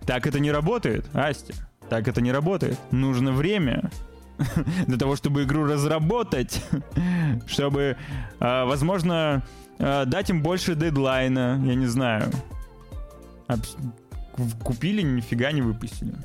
Так 0.06 0.28
это 0.28 0.40
не 0.40 0.52
работает, 0.52 1.06
Асти. 1.16 1.54
Так 1.90 2.08
это 2.08 2.22
не 2.22 2.32
работает. 2.32 2.78
Нужно 2.92 3.32
время 3.32 3.90
для 4.88 4.98
того, 4.98 5.16
чтобы 5.16 5.44
игру 5.44 5.66
разработать, 5.66 6.64
чтобы, 7.48 7.98
а, 8.40 8.66
возможно, 8.66 9.44
а, 9.80 10.06
дать 10.06 10.30
им 10.30 10.44
больше 10.44 10.76
дедлайна, 10.76 11.62
я 11.66 11.76
не 11.76 11.88
знаю. 11.88 12.32
Купили, 14.64 15.02
нифига 15.02 15.52
не 15.52 15.62
выпустили. 15.62 16.16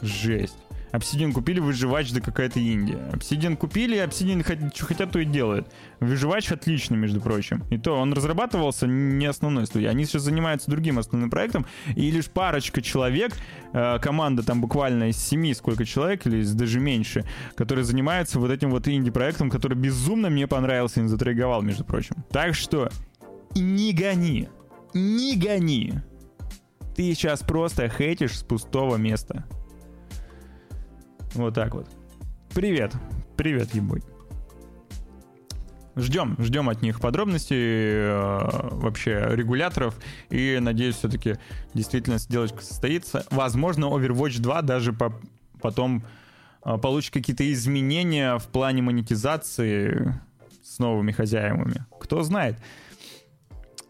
Жесть. 0.00 0.56
Обсидиан 0.94 1.32
купили, 1.32 1.58
выживач, 1.58 2.12
да 2.12 2.20
какая-то 2.20 2.60
Индия. 2.60 3.00
Обсидиан 3.12 3.56
купили, 3.56 3.96
Обсидиан 3.96 4.44
что 4.72 4.84
хотят, 4.86 5.10
то 5.10 5.18
и 5.18 5.24
делают. 5.24 5.66
Выживач 5.98 6.52
отличный, 6.52 6.96
между 6.96 7.20
прочим. 7.20 7.64
И 7.70 7.78
то 7.78 7.98
он 7.98 8.12
разрабатывался 8.12 8.86
не 8.86 9.26
основной 9.26 9.66
студией. 9.66 9.90
Они 9.90 10.04
сейчас 10.04 10.22
занимаются 10.22 10.70
другим 10.70 11.00
основным 11.00 11.30
проектом. 11.30 11.66
И 11.96 12.12
лишь 12.12 12.26
парочка 12.26 12.80
человек, 12.80 13.32
э, 13.72 13.98
команда 13.98 14.44
там 14.44 14.60
буквально 14.60 15.08
из 15.08 15.16
семи, 15.16 15.52
сколько 15.54 15.84
человек, 15.84 16.28
или 16.28 16.36
из 16.36 16.54
даже 16.54 16.78
меньше, 16.78 17.24
которые 17.56 17.84
занимаются 17.84 18.38
вот 18.38 18.52
этим 18.52 18.70
вот 18.70 18.86
инди-проектом, 18.86 19.50
который 19.50 19.76
безумно 19.76 20.30
мне 20.30 20.46
понравился 20.46 21.00
и 21.00 21.08
затрейговал, 21.08 21.62
между 21.62 21.84
прочим. 21.84 22.24
Так 22.30 22.54
что 22.54 22.88
не 23.56 23.92
гони. 23.92 24.48
Не 24.94 25.36
гони. 25.36 25.94
Ты 26.94 27.12
сейчас 27.14 27.42
просто 27.42 27.88
хейтишь 27.88 28.38
с 28.38 28.42
пустого 28.42 28.96
места. 28.96 29.44
Вот 31.34 31.54
так 31.54 31.74
вот. 31.74 31.88
Привет. 32.54 32.92
Привет, 33.36 33.74
ебой. 33.74 34.02
Ждем, 35.96 36.36
ждем 36.38 36.68
от 36.68 36.82
них 36.82 37.00
подробностей, 37.00 37.56
э, 37.56 38.68
вообще 38.72 39.26
регуляторов, 39.30 39.96
и 40.28 40.58
надеюсь, 40.60 40.96
все-таки 40.96 41.36
действительно 41.72 42.18
сделочка 42.18 42.62
состоится. 42.62 43.24
Возможно, 43.30 43.84
Overwatch 43.86 44.40
2 44.40 44.62
даже 44.62 44.92
по, 44.92 45.12
потом 45.60 46.04
а, 46.62 46.78
получит 46.78 47.12
какие-то 47.12 47.50
изменения 47.52 48.38
в 48.38 48.46
плане 48.48 48.82
монетизации 48.82 50.20
с 50.62 50.78
новыми 50.78 51.12
хозяевами. 51.12 51.84
Кто 52.00 52.22
знает. 52.22 52.56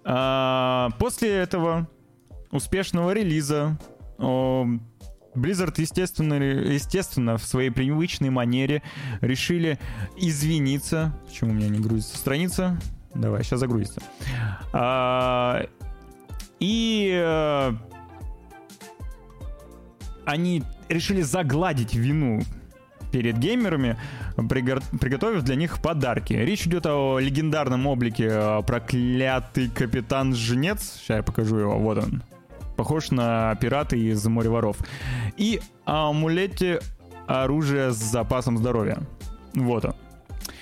А, 0.05 0.91
после 0.99 1.31
этого 1.31 1.89
успешного 2.55 3.13
релиза 3.13 3.77
Blizzard, 5.35 5.75
естественно, 5.79 6.35
естественно, 6.35 7.37
в 7.37 7.45
своей 7.45 7.71
привычной 7.71 8.31
манере 8.31 8.83
решили 9.21 9.79
извиниться. 10.17 11.13
Почему 11.27 11.51
у 11.51 11.55
меня 11.55 11.69
не 11.69 11.81
грузится 11.81 12.17
страница? 12.17 12.79
Давай, 13.15 13.43
сейчас 13.43 13.61
загрузится. 13.61 14.01
А, 14.73 15.67
и 16.61 17.13
а, 17.17 17.77
они 20.25 20.63
решили 20.89 21.23
загладить 21.23 21.95
вину 21.95 22.43
перед 23.13 23.39
геймерами, 23.39 23.97
приготовив 24.37 25.43
для 25.43 25.55
них 25.55 25.81
подарки. 25.81 26.33
Речь 26.33 26.67
идет 26.67 26.87
о 26.87 27.19
легендарном 27.19 27.87
облике 27.87 28.29
а, 28.31 28.63
проклятый 28.63 29.69
капитан 29.69 30.35
Жнец. 30.35 30.99
Сейчас 30.99 31.19
я 31.19 31.23
покажу 31.23 31.57
его, 31.57 31.79
вот 31.79 31.99
он. 31.99 32.23
Похож 32.77 33.11
на 33.11 33.55
пираты 33.57 33.99
из 33.99 34.25
моря 34.27 34.51
воров. 34.51 34.77
И 35.37 35.61
амулете 35.85 36.81
оружия 37.27 37.91
с 37.91 37.97
запасом 37.97 38.59
здоровья. 38.59 38.99
Вот 39.55 39.85
он. 39.85 39.95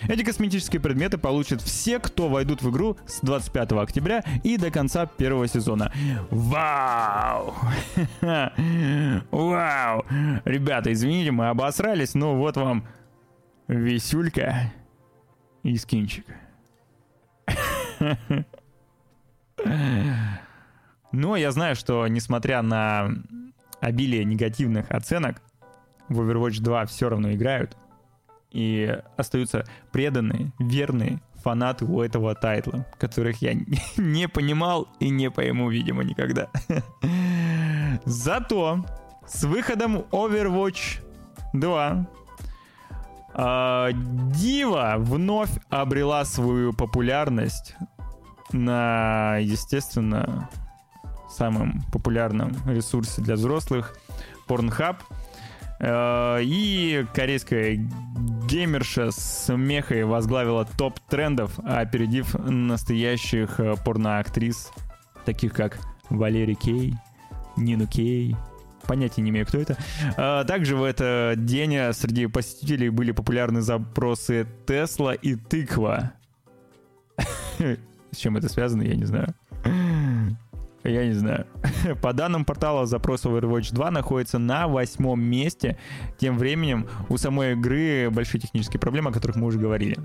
Эти 0.09 0.25
косметические 0.25 0.81
предметы 0.81 1.17
получат 1.19 1.63
все, 1.63 1.99
кто 1.99 2.29
войдут 2.29 2.63
в 2.63 2.71
игру 2.71 2.97
с 3.07 3.21
25 3.21 3.73
октября 3.73 4.25
и 4.43 4.57
до 4.57 4.71
конца 4.71 5.07
первого 5.07 5.47
сезона. 5.47 5.93
Вау! 6.31 7.55
Вау! 9.31 10.05
Ребята, 10.45 10.93
извините, 10.93 11.31
мы 11.31 11.49
обосрались, 11.49 12.15
но 12.15 12.35
вот 12.37 12.57
вам 12.57 12.85
висюлька 13.69 14.73
и 15.63 15.77
скинчик. 15.77 16.27
Но 21.13 21.37
я 21.37 21.53
знаю, 21.53 21.77
что 21.77 22.07
несмотря 22.09 22.63
на 22.63 23.11
обилие 23.81 24.25
негативных 24.25 24.91
оценок, 24.91 25.43
в 26.09 26.21
Overwatch 26.21 26.61
2 26.61 26.87
все 26.87 27.09
равно 27.09 27.33
играют 27.33 27.77
и 28.51 28.99
остаются 29.17 29.65
преданные, 29.93 30.53
верные 30.59 31.21
фанаты 31.43 31.85
у 31.85 32.01
этого 32.01 32.35
тайтла, 32.35 32.87
которых 32.99 33.43
я 33.43 33.55
не 33.97 34.29
понимал 34.29 34.89
и 35.01 35.11
не 35.11 35.31
пойму, 35.31 35.71
видимо, 35.71 36.05
никогда. 36.05 36.49
Зато 38.05 38.85
с 39.27 39.45
выходом 39.45 40.05
Overwatch 40.11 41.03
2 41.53 42.07
э, 43.35 43.91
Дива 43.95 44.95
вновь 44.99 45.51
обрела 45.69 46.25
свою 46.25 46.73
популярность 46.73 47.75
на, 48.53 49.39
естественно, 49.39 50.49
самом 51.33 51.83
популярном 51.93 52.55
ресурсе 52.67 53.23
для 53.23 53.35
взрослых 53.35 53.97
Pornhub. 54.49 54.97
Э, 55.81 56.39
и 56.43 57.05
корейская 57.15 57.77
геймерша 58.49 59.11
с 59.11 59.53
мехой 59.55 60.05
возглавила 60.05 60.65
топ 60.65 61.01
трендов, 61.09 61.59
опередив 61.65 62.35
настоящих 62.35 63.59
э, 63.59 63.75
порноактрис, 63.85 64.71
таких 65.25 65.53
как 65.53 65.79
Валерий 66.09 66.55
Кей, 66.55 66.95
Нину 67.57 67.87
Кей, 67.87 68.37
понятия 68.87 69.23
не 69.23 69.31
имею, 69.31 69.47
кто 69.47 69.59
это. 69.59 69.77
А, 70.17 70.45
также 70.45 70.77
в 70.77 70.85
этот 70.85 71.45
день 71.45 71.93
среди 71.93 72.27
посетителей 72.27 72.91
были 72.91 73.13
популярны 73.13 73.61
запросы 73.61 74.47
Тесла 74.67 75.15
и 75.15 75.35
тыква. 75.35 76.13
С 78.11 78.17
чем 78.17 78.37
это 78.37 78.49
связано, 78.49 78.83
я 78.83 78.95
не 78.95 79.05
знаю. 79.05 79.35
Я 80.85 81.07
не 81.07 81.13
знаю. 81.13 81.47
По 82.03 82.13
данным 82.13 82.45
портала, 82.45 82.87
запрос 82.87 83.25
Overwatch 83.25 83.73
2 83.73 83.91
находится 83.91 84.39
на 84.39 84.67
восьмом 84.67 85.23
месте. 85.23 85.79
Тем 86.19 86.39
временем 86.39 86.89
у 87.09 87.17
самой 87.17 87.53
игры 87.53 88.11
большие 88.11 88.41
технические 88.41 88.81
проблемы, 88.81 89.11
о 89.11 89.13
которых 89.13 89.37
мы 89.37 89.47
уже 89.47 89.59
говорили. 89.59 89.99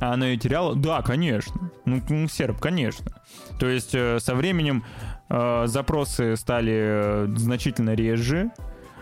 А 0.00 0.14
она 0.14 0.28
ее 0.28 0.38
теряла? 0.38 0.74
Да, 0.74 1.02
конечно. 1.02 1.70
Ну, 1.84 2.02
ну 2.08 2.26
серп, 2.26 2.58
конечно. 2.58 3.22
То 3.58 3.68
есть 3.68 3.94
э, 3.94 4.18
со 4.18 4.34
временем 4.34 4.82
э, 5.28 5.64
запросы 5.66 6.36
стали 6.36 6.72
э, 6.74 7.26
значительно 7.36 7.94
реже, 7.94 8.50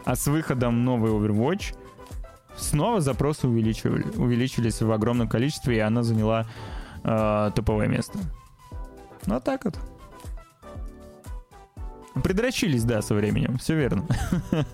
а 0.05 0.17
с 0.17 0.27
выходом 0.27 0.85
новый 0.85 1.13
Overwatch 1.13 1.77
снова 2.57 3.01
запросы 3.01 3.47
увеличивали, 3.47 4.05
увеличились 4.17 4.83
в 4.83 4.91
огромном 4.91 5.29
количестве, 5.29 5.77
и 5.77 5.81
она 5.81 6.03
заняла 6.03 6.47
э, 7.05 7.51
топовое 7.55 7.89
место. 7.89 8.19
Ну, 9.27 9.37
а 9.37 9.41
так 9.41 9.65
вот. 9.65 9.79
Придрочились, 12.23 12.85
да, 12.85 13.03
со 13.03 13.15
временем, 13.15 13.59
все 13.59 13.75
верно. 13.77 14.07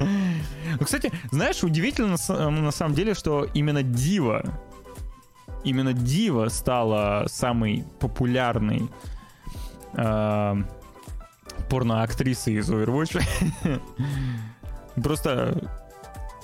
Ну, 0.00 0.84
кстати, 0.84 1.12
знаешь, 1.30 1.62
удивительно 1.62 2.16
на 2.28 2.70
самом 2.72 2.94
деле, 2.94 3.14
что 3.14 3.46
именно 3.54 3.84
Дива, 3.84 4.42
именно 5.62 5.92
Дива 5.92 6.48
стала 6.48 7.26
самой 7.28 7.84
популярной 8.00 8.90
э, 9.92 10.56
порноактрисой 11.70 12.54
из 12.54 12.70
Overwatch. 12.70 13.22
Просто 15.02 15.70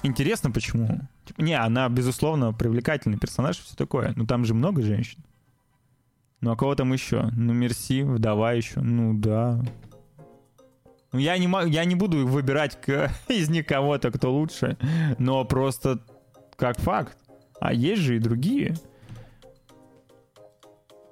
интересно, 0.03 0.51
почему. 0.51 1.01
Типа, 1.31 1.43
не, 1.43 1.55
она, 1.55 1.89
безусловно, 1.89 2.53
привлекательный 2.53 3.17
персонаж 3.17 3.61
и 3.61 3.63
все 3.63 3.77
такое. 3.77 4.13
Но 4.17 4.27
там 4.27 4.45
же 4.45 4.53
много 4.53 4.83
женщин. 4.83 5.21
Ну, 6.41 6.51
а 6.51 6.57
кого 6.57 6.75
там 6.75 6.93
еще? 6.93 7.31
Ну, 7.37 7.53
Мерси, 7.53 8.03
вдова 8.03 8.53
еще. 8.53 8.81
Ну, 8.81 9.15
да. 9.15 9.63
Ну, 11.13 11.21
я 11.21 11.39
не, 11.39 11.49
я 11.71 11.85
не 11.85 11.95
буду 11.95 12.27
выбирать 12.27 12.77
из 13.29 13.49
них 13.49 13.65
кого-то, 13.65 14.11
кто 14.11 14.33
лучше. 14.33 14.77
Но 15.19 15.45
просто 15.45 16.01
как 16.57 16.81
факт. 16.81 17.17
А 17.61 17.73
есть 17.73 18.03
же 18.03 18.17
и 18.17 18.19
другие. 18.19 18.75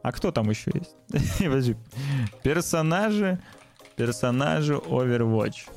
А 0.02 0.11
кто 0.11 0.33
там 0.33 0.50
еще 0.50 0.72
есть? 0.74 0.96
Персонажи. 2.42 3.40
Персонажи 3.94 4.74
Overwatch. 4.74 5.70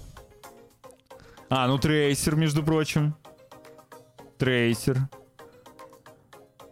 А, 1.47 1.67
ну 1.67 1.77
Трейсер, 1.77 2.35
между 2.35 2.63
прочим. 2.63 3.13
Трейсер. 4.41 4.97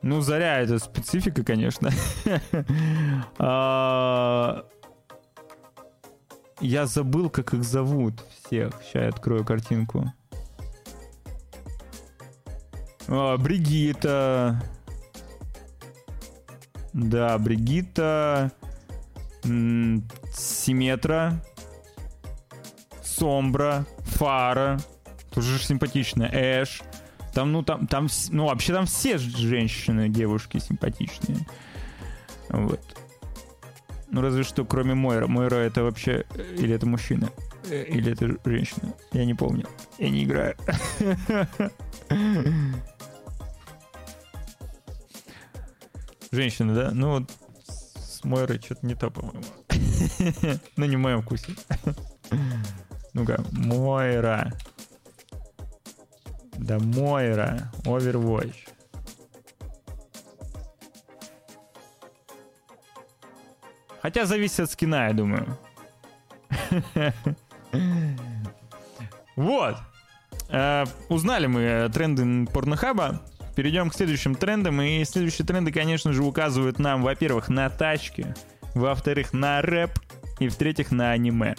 Ну, 0.01 0.21
Заря 0.21 0.57
это 0.57 0.79
специфика, 0.79 1.43
конечно. 1.43 1.91
А, 3.37 4.65
я 6.61 6.87
забыл, 6.87 7.29
как 7.29 7.53
их 7.53 7.63
зовут 7.63 8.23
всех. 8.31 8.73
Сейчас 8.81 8.95
я 8.95 9.09
открою 9.09 9.45
картинку. 9.45 10.11
А, 13.07 13.37
Бригита. 13.37 14.59
Да, 16.93 17.37
Бригита. 17.37 18.51
Симметра. 19.43 21.39
Сомбра. 23.03 23.85
Фара. 24.05 24.79
Тоже 25.29 25.59
симпатичная. 25.59 26.31
Эш. 26.33 26.81
Там, 27.33 27.51
ну, 27.51 27.63
там, 27.63 27.87
там, 27.87 28.07
ну, 28.31 28.45
вообще 28.47 28.73
там 28.73 28.85
все 28.85 29.17
женщины, 29.17 30.09
девушки 30.09 30.57
симпатичные. 30.59 31.45
Вот. 32.49 32.81
Ну, 34.11 34.21
разве 34.21 34.43
что, 34.43 34.65
кроме 34.65 34.95
Мойра. 34.95 35.27
Мойра 35.27 35.57
это 35.57 35.83
вообще... 35.83 36.25
Э, 36.33 36.55
или 36.55 36.73
это 36.73 36.87
мужчина? 36.87 37.29
Э, 37.69 37.83
или 37.83 38.11
это 38.11 38.35
женщина? 38.43 38.93
Я 39.13 39.25
не 39.25 39.35
помню. 39.35 39.67
Я 39.99 40.09
не 40.09 40.23
играю. 40.23 40.55
Женщина, 46.31 46.73
да? 46.73 46.91
Ну, 46.91 47.19
вот 47.19 47.31
с 47.67 48.23
Мойрой 48.23 48.59
что-то 48.59 48.85
не 48.85 48.95
то, 48.95 49.09
по-моему. 49.09 49.43
Ну, 50.75 50.85
не 50.85 50.95
в 50.95 50.99
моем 50.99 51.21
вкусе. 51.21 51.53
Ну-ка, 53.13 53.43
Мойра. 53.51 54.53
Да 56.59 56.77
Мойра, 56.77 57.71
Overwatch. 57.85 58.67
Хотя 64.01 64.25
зависит 64.25 64.59
от 64.61 64.71
скина, 64.71 65.07
я 65.07 65.13
думаю. 65.13 65.57
Вот. 69.35 69.77
Э, 70.49 70.83
узнали 71.07 71.47
мы 71.47 71.89
тренды 71.93 72.45
порнохаба. 72.51 73.21
Перейдем 73.55 73.89
к 73.89 73.95
следующим 73.95 74.35
трендам. 74.35 74.81
И 74.81 75.03
следующие 75.05 75.45
тренды, 75.45 75.71
конечно 75.71 76.11
же, 76.11 76.23
указывают 76.23 76.77
нам, 76.77 77.03
во-первых, 77.03 77.47
на 77.47 77.69
тачки, 77.69 78.35
во-вторых, 78.75 79.31
на 79.31 79.61
рэп 79.61 79.91
и, 80.39 80.49
в-третьих, 80.49 80.91
на 80.91 81.11
аниме. 81.11 81.55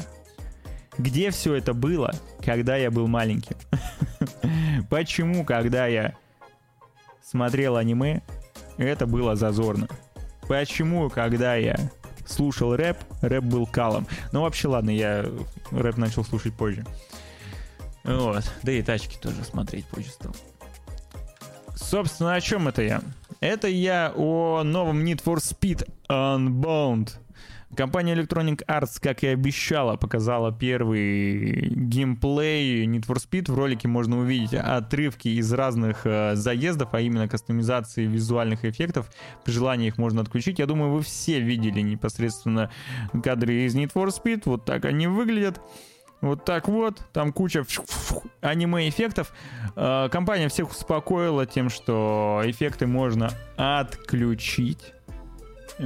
Где 0.99 1.31
все 1.31 1.55
это 1.55 1.73
было, 1.73 2.13
когда 2.45 2.77
я 2.77 2.91
был 2.91 3.07
маленьким? 3.07 3.57
Почему, 4.91 5.45
когда 5.45 5.87
я 5.87 6.17
смотрел 7.23 7.77
аниме, 7.77 8.23
это 8.77 9.07
было 9.07 9.37
зазорно? 9.37 9.89
Почему, 10.49 11.09
когда 11.09 11.55
я 11.55 11.77
слушал 12.27 12.75
рэп, 12.75 12.99
рэп 13.23 13.45
был 13.45 13.67
калом? 13.67 14.09
Ну, 14.33 14.43
вообще, 14.43 14.67
ладно, 14.67 14.91
я 14.91 15.25
рэп 15.71 15.97
начал 15.97 16.25
слушать 16.25 16.55
позже. 16.55 16.85
Вот. 18.03 18.51
Да 18.65 18.73
и 18.73 18.83
тачки 18.83 19.17
тоже 19.17 19.45
смотреть 19.45 19.87
позже 19.87 20.11
стал. 20.11 20.35
Собственно, 21.77 22.35
о 22.35 22.41
чем 22.41 22.67
это 22.67 22.83
я? 22.83 23.01
Это 23.39 23.69
я 23.69 24.13
о 24.17 24.63
новом 24.65 25.05
Need 25.05 25.23
for 25.23 25.37
Speed 25.37 25.89
Unbound. 26.09 27.13
Компания 27.77 28.15
Electronic 28.15 28.65
Arts, 28.67 28.99
как 29.01 29.23
и 29.23 29.29
обещала, 29.29 29.97
показала 29.97 30.53
первый 30.53 31.69
геймплей 31.69 32.85
Need 32.87 33.07
for 33.07 33.17
Speed. 33.17 33.51
В 33.51 33.55
ролике 33.57 33.87
можно 33.87 34.19
увидеть 34.19 34.55
отрывки 34.55 35.29
из 35.29 35.53
разных 35.53 36.05
э, 36.05 36.35
заездов, 36.35 36.89
а 36.93 37.01
именно 37.01 37.29
кастомизации 37.29 38.07
визуальных 38.07 38.65
эффектов. 38.65 39.09
При 39.45 39.53
желании 39.53 39.87
их 39.87 39.99
можно 39.99 40.23
отключить. 40.23 40.59
Я 40.59 40.67
думаю, 40.67 40.91
вы 40.91 41.03
все 41.03 41.39
видели 41.41 41.81
непосредственно 41.81 42.71
кадры 43.23 43.67
из 43.67 43.77
Need 43.77 43.93
for 43.93 44.09
Speed. 44.09 44.43
Вот 44.47 44.65
так 44.65 44.85
они 44.85 45.07
выглядят. 45.07 45.61
Вот 46.21 46.45
так 46.45 46.69
вот, 46.69 47.01
там 47.13 47.33
куча 47.33 47.65
аниме-эффектов. 48.41 49.33
Э, 49.77 50.09
компания 50.11 50.49
всех 50.49 50.71
успокоила 50.71 51.47
тем, 51.47 51.71
что 51.71 52.43
эффекты 52.45 52.87
можно 52.87 53.31
отключить 53.57 54.93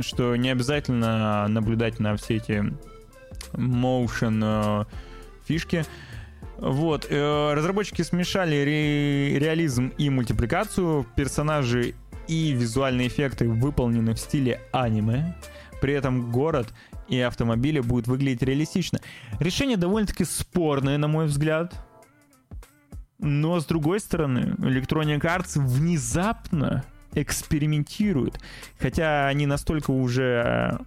что 0.03 0.37
не 0.37 0.51
обязательно 0.51 1.47
наблюдать 1.49 2.01
на 2.01 2.17
все 2.17 2.37
эти 2.37 2.65
motion 3.53 4.41
э, 4.43 4.85
фишки. 5.47 5.85
Вот, 6.59 7.07
э, 7.09 7.55
разработчики 7.55 8.03
смешали 8.03 8.57
ре- 8.57 9.39
реализм 9.39 9.93
и 9.99 10.11
мультипликацию. 10.11 11.07
Персонажи 11.17 11.95
и 12.29 12.53
визуальные 12.53 13.09
эффекты 13.09 13.49
выполнены 13.49 14.15
в 14.15 14.19
стиле 14.19 14.61
аниме. 14.73 15.37
При 15.81 15.93
этом 15.93 16.31
город 16.31 16.73
и 17.09 17.21
автомобили 17.21 17.81
будут 17.81 18.07
выглядеть 18.07 18.43
реалистично. 18.43 19.01
Решение 19.41 19.77
довольно-таки 19.77 20.25
спорное, 20.25 20.97
на 20.97 21.09
мой 21.09 21.27
взгляд. 21.27 21.75
Но, 23.19 23.61
с 23.61 23.67
другой 23.67 24.01
стороны, 24.01 24.55
Electronic 24.59 25.21
Arts 25.21 25.59
внезапно 25.59 26.85
экспериментируют. 27.15 28.41
Хотя 28.79 29.29
они 29.29 29.47
настолько 29.47 29.91
уже 29.91 30.79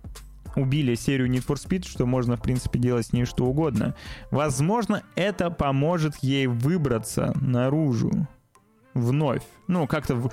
э, 0.56 0.60
убили 0.60 0.96
серию 0.96 1.30
Need 1.30 1.46
for 1.46 1.56
Speed, 1.56 1.88
что 1.88 2.06
можно, 2.06 2.36
в 2.36 2.42
принципе, 2.42 2.80
делать 2.80 3.08
с 3.08 3.14
ней 3.14 3.26
что 3.26 3.46
угодно. 3.46 3.96
Возможно, 4.32 5.04
это 5.16 5.50
поможет 5.50 6.16
ей 6.18 6.48
выбраться 6.48 7.34
наружу 7.40 8.28
вновь. 8.94 9.44
Ну, 9.68 9.88
как-то... 9.88 10.32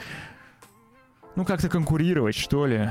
Ну, 1.36 1.44
как-то 1.44 1.68
конкурировать, 1.68 2.36
что 2.36 2.66
ли. 2.66 2.88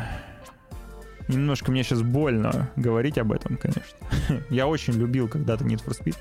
Немножко 1.29 1.71
мне 1.71 1.83
сейчас 1.83 2.01
больно 2.01 2.69
говорить 2.75 3.17
об 3.17 3.31
этом, 3.31 3.57
конечно. 3.57 3.97
Я 4.49 4.67
очень 4.67 4.93
любил 4.93 5.29
когда-то 5.29 5.63
Need 5.63 5.83
for 5.85 5.97
Speed. 5.97 6.17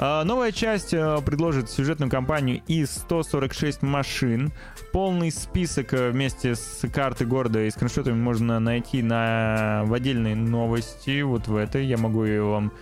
А, 0.00 0.22
новая 0.22 0.52
часть 0.52 0.94
э, 0.94 1.20
предложит 1.26 1.70
сюжетную 1.70 2.08
кампанию 2.08 2.62
из 2.68 2.92
146 2.92 3.82
машин. 3.82 4.52
Полный 4.92 5.32
список 5.32 5.92
э, 5.92 6.10
вместе 6.10 6.54
с 6.54 6.88
картой 6.88 7.26
города 7.26 7.64
и 7.64 7.70
скриншотами 7.70 8.14
можно 8.14 8.60
найти 8.60 9.02
на, 9.02 9.82
в 9.86 9.92
отдельной 9.92 10.36
новости. 10.36 11.22
Вот 11.22 11.48
в 11.48 11.56
этой. 11.56 11.84
Я 11.84 11.98
могу 11.98 12.24
ее 12.24 12.44
вам 12.44 12.72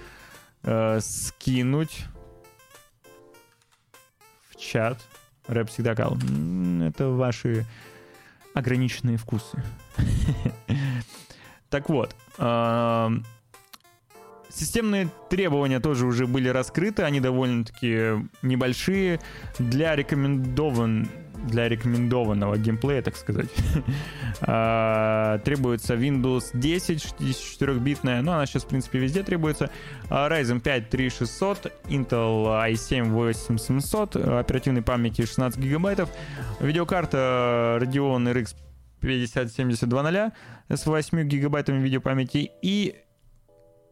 э, 0.62 1.00
скинуть 1.00 2.04
в 4.50 4.56
чат. 4.56 4.98
Рэп 5.46 5.70
всегда 5.70 5.94
кал. 5.94 6.18
Это 6.82 7.08
ваши 7.08 7.64
ограниченные 8.52 9.16
вкусы. 9.16 9.62
Так 11.68 11.88
вот, 11.88 12.14
Системные 14.56 15.10
требования 15.28 15.80
тоже 15.80 16.06
уже 16.06 16.26
были 16.26 16.48
раскрыты, 16.48 17.02
они 17.02 17.20
довольно-таки 17.20 18.26
небольшие. 18.40 19.20
Для 19.58 19.94
рекомендован 19.94 21.08
для 21.44 21.68
рекомендованного 21.68 22.56
геймплея, 22.56 23.02
так 23.02 23.14
сказать, 23.14 23.48
а, 24.40 25.38
требуется 25.40 25.94
Windows 25.94 26.50
10 26.54 27.14
64-битная, 27.20 28.22
но 28.22 28.32
она 28.32 28.46
сейчас, 28.46 28.64
в 28.64 28.68
принципе, 28.68 28.98
везде 28.98 29.22
требуется. 29.22 29.70
А, 30.08 30.28
Ryzen 30.30 30.60
5 30.60 30.88
3600, 30.88 31.72
Intel 31.90 32.72
i7 32.72 33.10
8700, 33.12 34.16
оперативной 34.16 34.82
памяти 34.82 35.26
16 35.26 35.60
гигабайтов, 35.60 36.08
видеокарта 36.60 37.78
Radeon 37.82 38.32
RX 38.32 38.56
5070 39.00 40.32
с 40.68 40.86
8 40.86 41.22
гигабайтами 41.28 41.82
видеопамяти 41.82 42.50
и 42.62 42.96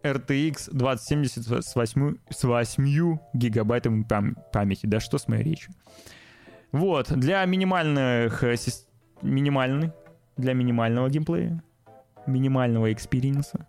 RTX 0.04 0.70
2070 0.70 1.64
с 1.64 1.74
8, 1.74 2.16
с 2.30 2.44
8 2.44 3.18
гигабайтами 3.32 4.02
пам- 4.04 4.36
памяти. 4.52 4.86
Да 4.86 5.00
что 5.00 5.18
с 5.18 5.26
моей 5.28 5.42
речью? 5.42 5.72
Вот, 6.72 7.10
для 7.12 7.44
минимальных, 7.44 8.42
э, 8.44 8.56
минимальный, 9.22 9.92
для 10.36 10.52
минимального 10.54 11.08
геймплея, 11.08 11.62
минимального 12.26 12.92
experience 12.92 13.54
а, 13.54 13.66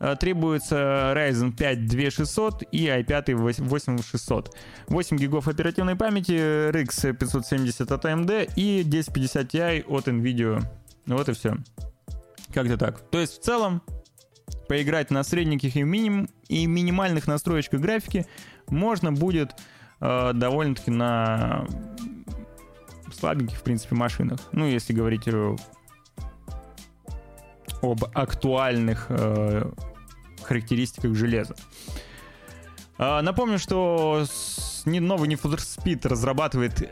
э, 0.00 0.16
требуется 0.18 1.12
Ryzen 1.16 1.52
5 1.56 1.86
2600 1.86 2.64
и 2.72 2.86
i5 2.88 3.34
8600. 3.34 4.54
8 4.88 5.16
гигов 5.16 5.48
оперативной 5.48 5.96
памяти, 5.96 6.70
RX 6.70 7.14
570 7.14 7.90
от 7.92 8.04
AMD 8.04 8.50
и 8.56 8.82
1050 8.82 9.54
Ti 9.54 9.84
от 9.86 10.08
NVIDIA. 10.08 10.62
Вот 11.06 11.28
и 11.28 11.32
все. 11.32 11.56
Как-то 12.52 12.76
так. 12.76 13.00
То 13.10 13.20
есть 13.20 13.40
в 13.40 13.44
целом 13.44 13.82
поиграть 14.68 15.10
на 15.10 15.22
средненьких 15.22 15.76
и, 15.76 15.82
миним, 15.82 16.28
и 16.48 16.66
минимальных 16.66 17.26
настроечках 17.26 17.80
графики 17.80 18.26
можно 18.68 19.12
будет 19.12 19.52
э, 20.00 20.32
довольно-таки 20.34 20.90
на 20.90 21.66
слабеньких, 23.12 23.58
в 23.58 23.62
принципе, 23.62 23.94
машинах. 23.94 24.40
Ну, 24.52 24.66
если 24.66 24.92
говорить 24.92 25.28
об 27.82 28.04
актуальных 28.14 29.06
э, 29.08 29.70
характеристиках 30.42 31.14
железа. 31.14 31.54
Э, 32.98 33.20
напомню, 33.20 33.58
что 33.58 34.24
новый 34.84 35.28
Need 35.28 35.40
for 35.40 35.56
Speed 35.56 36.08
разрабатывает 36.08 36.90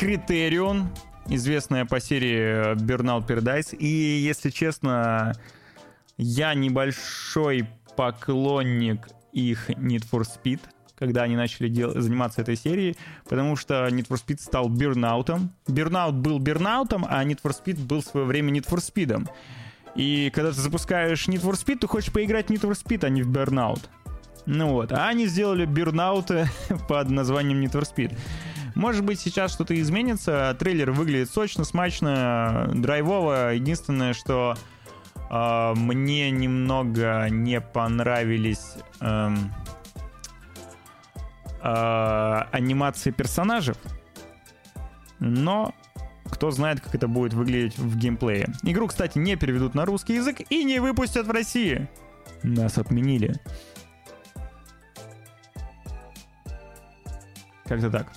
Criterion, 0.00 0.86
известная 1.26 1.84
по 1.84 2.00
серии 2.00 2.74
Burnout 2.74 3.26
Paradise. 3.26 3.76
И, 3.76 3.86
если 3.86 4.50
честно, 4.50 5.34
я 6.16 6.54
небольшой 6.54 7.66
поклонник 7.96 9.08
их 9.32 9.70
Need 9.70 10.04
for 10.10 10.22
Speed, 10.22 10.60
когда 10.96 11.22
они 11.22 11.36
начали 11.36 11.68
дел- 11.68 12.00
заниматься 12.00 12.42
этой 12.42 12.56
серией, 12.56 12.96
потому 13.28 13.56
что 13.56 13.86
Need 13.88 14.08
for 14.08 14.16
Speed 14.24 14.40
стал 14.40 14.68
Бирнаутом. 14.68 15.50
Бирнаут 15.66 16.16
был 16.16 16.38
Бирнаутом, 16.38 17.04
а 17.08 17.24
Need 17.24 17.40
for 17.42 17.52
Speed 17.52 17.84
был 17.84 18.00
в 18.00 18.04
свое 18.04 18.26
время 18.26 18.52
Need 18.52 18.68
for 18.68 18.78
Speed. 18.78 19.28
И 19.96 20.30
когда 20.34 20.50
ты 20.50 20.60
запускаешь 20.60 21.28
Need 21.28 21.42
for 21.42 21.52
Speed, 21.52 21.78
ты 21.80 21.86
хочешь 21.86 22.12
поиграть 22.12 22.46
в 22.46 22.50
Need 22.50 22.62
for 22.62 22.72
Speed, 22.72 23.04
а 23.04 23.08
не 23.08 23.22
в 23.22 23.30
Burnout. 23.30 23.80
Ну 24.46 24.72
вот, 24.72 24.92
а 24.92 25.08
они 25.08 25.26
сделали 25.26 25.66
Burnout 25.66 26.46
под 26.88 27.10
названием 27.10 27.60
Need 27.60 27.72
for 27.72 27.82
Speed. 27.82 28.16
Может 28.74 29.04
быть, 29.04 29.20
сейчас 29.20 29.52
что-то 29.52 29.80
изменится. 29.80 30.54
Трейлер 30.58 30.90
выглядит 30.90 31.30
сочно, 31.30 31.64
смачно, 31.64 32.68
драйвово. 32.74 33.54
Единственное, 33.54 34.14
что 34.14 34.56
мне 35.30 36.30
немного 36.30 37.28
не 37.28 37.60
понравились 37.60 38.74
uh, 39.00 39.36
uh, 41.62 42.46
анимации 42.52 43.10
персонажей, 43.10 43.74
но 45.18 45.74
кто 46.30 46.50
знает, 46.50 46.80
как 46.80 46.94
это 46.94 47.08
будет 47.08 47.32
выглядеть 47.34 47.78
в 47.78 47.96
геймплее. 47.96 48.48
Игру, 48.62 48.86
кстати, 48.86 49.18
не 49.18 49.36
переведут 49.36 49.74
на 49.74 49.84
русский 49.84 50.14
язык 50.14 50.40
и 50.50 50.64
не 50.64 50.78
выпустят 50.78 51.26
в 51.26 51.30
России. 51.30 51.88
Нас 52.42 52.78
отменили. 52.78 53.34
Как-то 57.64 57.90
так. 57.90 58.12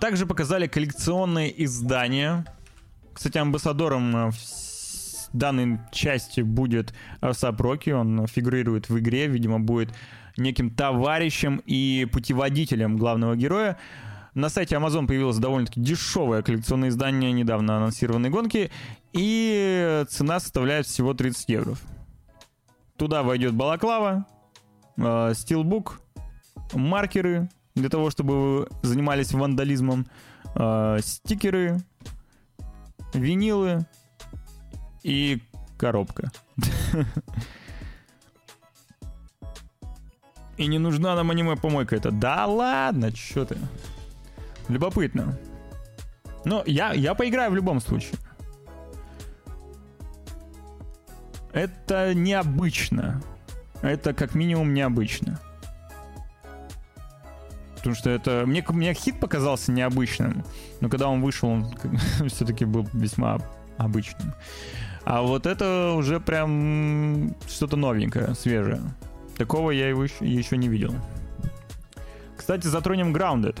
Также 0.00 0.26
показали 0.26 0.66
коллекционные 0.66 1.64
издания 1.64 2.44
кстати, 3.12 3.38
амбассадором 3.38 4.28
э, 4.28 4.30
данной 5.32 5.80
части 5.92 6.40
будет 6.40 6.92
Сапроки, 7.32 7.90
он 7.90 8.26
фигурирует 8.26 8.88
в 8.88 8.98
игре, 8.98 9.26
видимо, 9.26 9.60
будет 9.60 9.94
неким 10.36 10.70
товарищем 10.70 11.62
и 11.66 12.08
путеводителем 12.10 12.96
главного 12.96 13.36
героя. 13.36 13.78
На 14.34 14.48
сайте 14.48 14.76
Amazon 14.76 15.06
появилось 15.06 15.38
довольно-таки 15.38 15.80
дешевое 15.80 16.42
коллекционное 16.42 16.90
издание 16.90 17.32
недавно 17.32 17.76
анонсированной 17.76 18.30
гонки, 18.30 18.70
и 19.12 20.04
цена 20.08 20.38
составляет 20.38 20.86
всего 20.86 21.14
30 21.14 21.48
евро. 21.48 21.74
туда 22.96 23.22
войдет 23.22 23.54
балаклава, 23.54 24.26
э, 24.98 25.32
стилбук, 25.34 26.02
маркеры 26.74 27.48
для 27.74 27.88
того, 27.88 28.10
чтобы 28.10 28.58
вы 28.58 28.68
занимались 28.82 29.32
вандализмом, 29.32 30.06
э, 30.54 30.98
стикеры, 31.02 31.78
винилы 33.14 33.86
и 35.02 35.42
коробка. 35.76 36.30
И 40.56 40.66
не 40.66 40.78
нужна 40.78 41.14
нам 41.14 41.30
аниме-помойка. 41.30 41.96
Это 41.96 42.10
да 42.10 42.46
ладно, 42.46 43.14
что 43.16 43.46
ты. 43.46 43.56
Любопытно. 44.68 45.38
Но 46.44 46.62
я, 46.66 46.92
я 46.92 47.14
поиграю 47.14 47.50
в 47.50 47.54
любом 47.54 47.80
случае. 47.80 48.18
Это 51.52 52.14
необычно. 52.14 53.22
Это 53.82 54.12
как 54.12 54.34
минимум 54.34 54.74
необычно. 54.74 55.40
Потому 57.80 57.96
что 57.96 58.10
это... 58.10 58.44
Мне, 58.46 58.62
мне 58.68 58.92
хит 58.92 59.18
показался 59.18 59.72
необычным. 59.72 60.44
Но 60.80 60.88
когда 60.88 61.08
он 61.08 61.22
вышел, 61.22 61.48
он 61.48 61.74
все-таки 62.28 62.64
был 62.64 62.86
весьма 62.92 63.38
обычным. 63.78 64.34
А 65.04 65.22
вот 65.22 65.46
это 65.46 65.94
уже 65.96 66.20
прям 66.20 67.34
что-то 67.48 67.76
новенькое, 67.76 68.34
свежее. 68.34 68.82
Такого 69.36 69.70
я 69.70 69.88
его 69.88 70.04
еще 70.04 70.56
не 70.56 70.68
видел. 70.68 70.94
Кстати, 72.36 72.66
затронем 72.66 73.14
Grounded. 73.14 73.58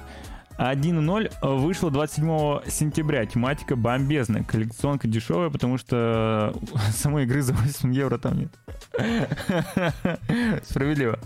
1.0 0.58 1.56
вышло 1.56 1.90
27 1.90 2.70
сентября. 2.70 3.24
Тематика 3.24 3.76
бомбезная. 3.76 4.44
Коллекционка 4.44 5.08
дешевая, 5.08 5.48
потому 5.48 5.78
что 5.78 6.54
самой 6.92 7.24
игры 7.24 7.40
за 7.40 7.54
8 7.54 7.94
евро 7.94 8.18
там 8.18 8.38
нет. 8.38 8.52
Справедливо. 10.64 11.18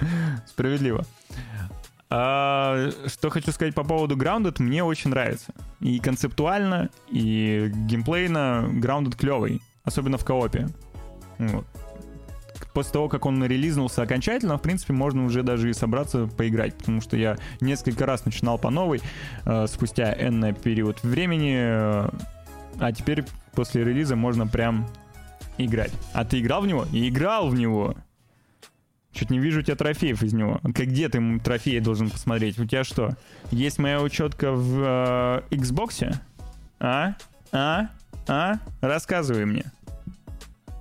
Справедливо. 0.46 1.04
А, 2.16 2.90
что 3.08 3.28
хочу 3.28 3.50
сказать 3.50 3.74
по 3.74 3.82
поводу 3.82 4.16
Grounded, 4.16 4.62
мне 4.62 4.84
очень 4.84 5.10
нравится. 5.10 5.52
И 5.80 5.98
концептуально, 5.98 6.90
и 7.10 7.72
геймплейно 7.74 8.70
Grounded 8.74 9.16
клевый. 9.16 9.60
Особенно 9.82 10.16
в 10.16 10.24
коопе. 10.24 10.68
Вот 11.38 11.66
после 12.72 12.92
того, 12.92 13.08
как 13.08 13.24
он 13.24 13.44
релизнулся 13.44 14.02
окончательно, 14.02 14.58
в 14.58 14.62
принципе, 14.62 14.92
можно 14.92 15.24
уже 15.24 15.42
даже 15.42 15.70
и 15.70 15.72
собраться 15.72 16.26
поиграть, 16.26 16.74
потому 16.74 17.00
что 17.00 17.16
я 17.16 17.36
несколько 17.60 18.04
раз 18.04 18.24
начинал 18.24 18.58
по 18.58 18.68
новой 18.70 19.00
э, 19.44 19.66
спустя 19.68 20.12
энный 20.12 20.52
период 20.52 21.02
времени, 21.04 21.54
э, 21.56 22.08
а 22.80 22.92
теперь 22.92 23.24
после 23.52 23.84
релиза 23.84 24.16
можно 24.16 24.46
прям 24.46 24.86
играть. 25.56 25.92
А 26.12 26.24
ты 26.24 26.40
играл 26.40 26.62
в 26.62 26.66
него? 26.66 26.86
И 26.92 27.08
играл 27.08 27.48
в 27.48 27.54
него. 27.54 27.94
Чуть 29.14 29.30
не 29.30 29.38
вижу 29.38 29.60
у 29.60 29.62
тебя 29.62 29.76
трофеев 29.76 30.22
из 30.24 30.32
него. 30.32 30.60
Как 30.62 30.88
где 30.88 31.08
ты 31.08 31.38
трофеи 31.38 31.78
должен 31.78 32.10
посмотреть? 32.10 32.58
У 32.58 32.66
тебя 32.66 32.82
что? 32.82 33.16
Есть 33.52 33.78
моя 33.78 34.02
учетка 34.02 34.50
в 34.50 34.82
э, 35.50 35.54
Xbox? 35.54 36.16
А? 36.80 37.14
А? 37.52 37.90
А? 38.26 38.54
Рассказывай 38.80 39.44
мне. 39.44 39.64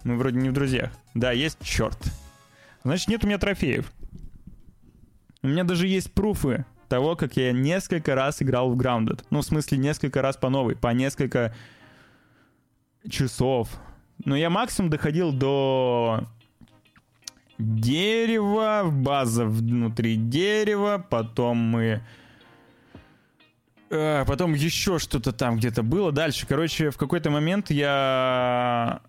Мы 0.03 0.17
вроде 0.17 0.39
не 0.39 0.49
в 0.49 0.53
друзьях. 0.53 0.91
Да, 1.13 1.31
есть 1.31 1.59
черт. 1.61 1.97
Значит, 2.83 3.07
нет 3.07 3.23
у 3.23 3.27
меня 3.27 3.37
трофеев. 3.37 3.91
У 5.43 5.47
меня 5.47 5.63
даже 5.63 5.87
есть 5.87 6.11
пруфы 6.11 6.65
того, 6.89 7.15
как 7.15 7.37
я 7.37 7.51
несколько 7.51 8.15
раз 8.15 8.41
играл 8.41 8.73
в 8.73 8.77
Grounded. 8.79 9.23
Ну, 9.29 9.41
в 9.41 9.45
смысле, 9.45 9.77
несколько 9.77 10.23
раз 10.23 10.37
по 10.37 10.49
новой, 10.49 10.75
по 10.75 10.87
несколько 10.87 11.53
часов. 13.07 13.69
Но 14.25 14.35
я 14.35 14.49
максимум 14.49 14.89
доходил 14.89 15.31
до 15.31 16.27
дерева, 17.57 18.89
база 18.91 19.45
внутри 19.45 20.15
дерева, 20.15 21.05
потом 21.09 21.57
мы... 21.57 22.01
Э, 23.89 24.25
потом 24.25 24.53
еще 24.53 24.99
что-то 24.99 25.31
там 25.31 25.57
где-то 25.57 25.83
было. 25.83 26.11
Дальше, 26.11 26.47
короче, 26.47 26.89
в 26.89 26.97
какой-то 26.97 27.29
момент 27.29 27.69
я 27.69 29.01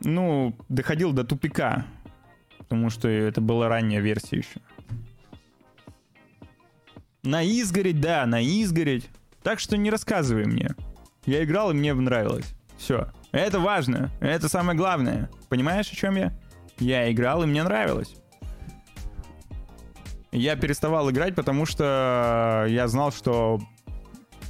ну, 0.00 0.56
доходил 0.68 1.12
до 1.12 1.24
тупика, 1.24 1.86
потому 2.58 2.90
что 2.90 3.08
это 3.08 3.40
была 3.40 3.68
ранняя 3.68 4.00
версия 4.00 4.38
еще. 4.38 4.60
На 7.22 7.44
изгореть, 7.44 8.00
да, 8.00 8.26
на 8.26 8.42
изгореть. 8.42 9.08
Так 9.42 9.60
что 9.60 9.76
не 9.76 9.90
рассказывай 9.90 10.44
мне. 10.44 10.70
Я 11.24 11.44
играл, 11.44 11.70
и 11.70 11.74
мне 11.74 11.94
нравилось. 11.94 12.52
Все. 12.76 13.08
Это 13.30 13.60
важно. 13.60 14.10
Это 14.20 14.48
самое 14.48 14.76
главное. 14.76 15.30
Понимаешь, 15.48 15.90
о 15.90 15.96
чем 15.96 16.16
я? 16.16 16.32
Я 16.82 17.10
играл, 17.12 17.44
и 17.44 17.46
мне 17.46 17.62
нравилось. 17.62 18.16
Я 20.32 20.56
переставал 20.56 21.10
играть, 21.10 21.34
потому 21.34 21.64
что 21.64 22.66
я 22.68 22.88
знал, 22.88 23.12
что 23.12 23.60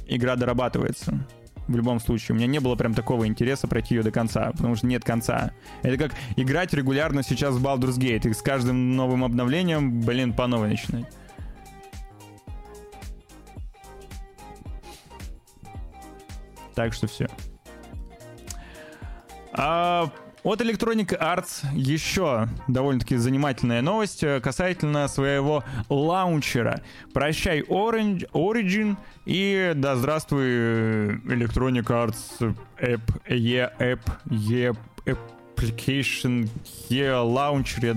игра 0.07 0.35
дорабатывается 0.35 1.27
в 1.67 1.75
любом 1.75 1.99
случае. 1.99 2.33
У 2.33 2.37
меня 2.37 2.47
не 2.47 2.59
было 2.59 2.75
прям 2.75 2.95
такого 2.95 3.27
интереса 3.27 3.67
пройти 3.67 3.95
ее 3.95 4.03
до 4.03 4.11
конца, 4.11 4.51
потому 4.51 4.75
что 4.75 4.87
нет 4.87 5.03
конца. 5.03 5.51
Это 5.83 5.97
как 5.97 6.13
играть 6.35 6.73
регулярно 6.73 7.21
сейчас 7.21 7.55
в 7.55 7.65
Baldur's 7.65 7.99
Gate, 7.99 8.27
и 8.27 8.33
с 8.33 8.41
каждым 8.41 8.95
новым 8.95 9.23
обновлением, 9.23 10.01
блин, 10.01 10.33
по 10.33 10.47
новой 10.47 10.69
начинать. 10.69 11.05
Так 16.73 16.93
что 16.93 17.05
все. 17.05 17.27
А, 19.51 20.09
от 20.43 20.61
Electronic 20.61 21.17
Arts 21.19 21.65
еще 21.73 22.49
довольно-таки 22.67 23.15
занимательная 23.15 23.81
новость 23.81 24.23
э, 24.23 24.41
касательно 24.41 25.07
своего 25.07 25.63
лаунчера. 25.89 26.81
Прощай 27.13 27.61
Orange, 27.61 28.29
Origin 28.31 28.97
и 29.25 29.71
да 29.75 29.95
здравствуй 29.95 31.15
Electronic 31.25 31.85
Arts 31.85 32.55
App, 32.79 33.01
E 33.29 33.69
App, 33.79 34.01
E 34.29 34.73
Application, 35.05 36.49
E 36.89 36.99
Launcher, 36.99 37.85
я 37.85 37.95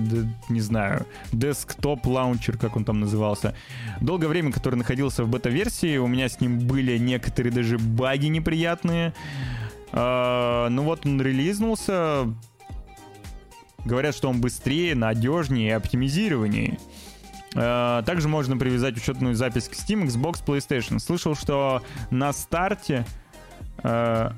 не 0.49 0.61
знаю, 0.61 1.05
Desktop 1.33 2.03
Launcher, 2.03 2.57
как 2.57 2.77
он 2.77 2.85
там 2.85 3.01
назывался. 3.01 3.55
Долгое 3.99 4.27
время, 4.27 4.53
который 4.53 4.75
находился 4.75 5.23
в 5.23 5.29
бета-версии, 5.29 5.97
у 5.97 6.07
меня 6.07 6.29
с 6.29 6.39
ним 6.39 6.59
были 6.59 6.97
некоторые 6.97 7.51
даже 7.51 7.77
баги 7.77 8.27
неприятные. 8.27 9.13
А, 9.91 10.69
ну 10.69 10.83
вот 10.83 11.05
он 11.05 11.21
релизнулся. 11.21 12.33
Говорят, 13.85 14.15
что 14.15 14.29
он 14.29 14.41
быстрее, 14.41 14.95
надежнее 14.95 15.69
и 15.69 15.71
оптимизированнее. 15.71 16.77
Uh, 17.53 18.03
также 18.03 18.27
можно 18.27 18.55
привязать 18.55 18.97
учетную 18.97 19.33
запись 19.33 19.67
к 19.67 19.71
Steam, 19.71 20.05
Xbox, 20.05 20.45
PlayStation. 20.45 20.99
Слышал, 20.99 21.33
что 21.33 21.81
на 22.11 22.31
старте, 22.31 23.03
uh, 23.77 24.31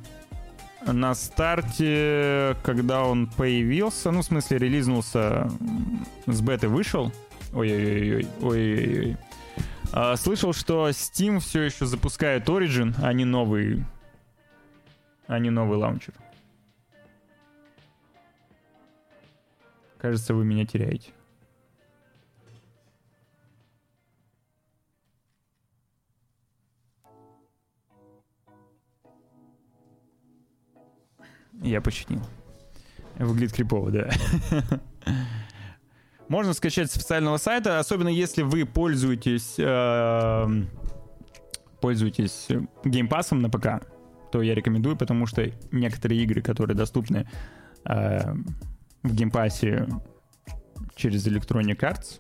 на 0.86 1.16
старте, 1.16 2.56
когда 2.64 3.04
он 3.04 3.28
появился, 3.28 4.12
ну, 4.12 4.22
в 4.22 4.26
смысле, 4.26 4.60
релизнулся, 4.60 5.52
с 6.28 6.39
беты 6.39 6.70
вышел. 6.70 7.12
Ой-ой-ой, 7.52 8.28
ой-ой-ой. 8.41 9.18
Uh, 9.91 10.16
слышал, 10.16 10.54
что 10.54 10.88
Steam 10.89 11.39
все 11.39 11.64
еще 11.64 11.88
запускает 11.88 12.47
Origin, 12.47 12.93
а 13.02 13.12
не 13.12 13.26
новый 13.26 13.84
а 15.30 15.38
не 15.38 15.51
новый 15.51 15.77
лаунчер. 15.77 16.15
Кажется, 19.99 20.34
вы 20.34 20.43
меня 20.43 20.65
теряете. 20.65 21.11
Я 31.61 31.82
починил. 31.82 32.21
Выглядит 33.17 33.53
крипово, 33.53 33.91
да. 33.91 34.09
Можно 36.27 36.53
скачать 36.53 36.89
с 36.89 36.95
официального 36.95 37.38
сайта, 37.38 37.77
особенно 37.77 38.07
если 38.07 38.41
вы 38.41 38.65
пользуетесь 38.65 39.55
э, 39.59 40.63
пользуетесь 41.82 42.47
Game 42.84 43.07
Pass 43.07 43.30
ом 43.30 43.41
на 43.41 43.49
ПК 43.49 43.86
то 44.32 44.41
я 44.41 44.55
рекомендую, 44.55 44.95
потому 44.95 45.25
что 45.25 45.51
некоторые 45.71 46.21
игры, 46.23 46.41
которые 46.41 46.75
доступны 46.75 47.27
э, 47.86 48.34
в 49.03 49.15
Game 49.15 49.47
Pass 49.47 49.80
е 49.80 49.88
через 50.95 51.27
Electronic 51.27 51.77
Arts, 51.80 52.19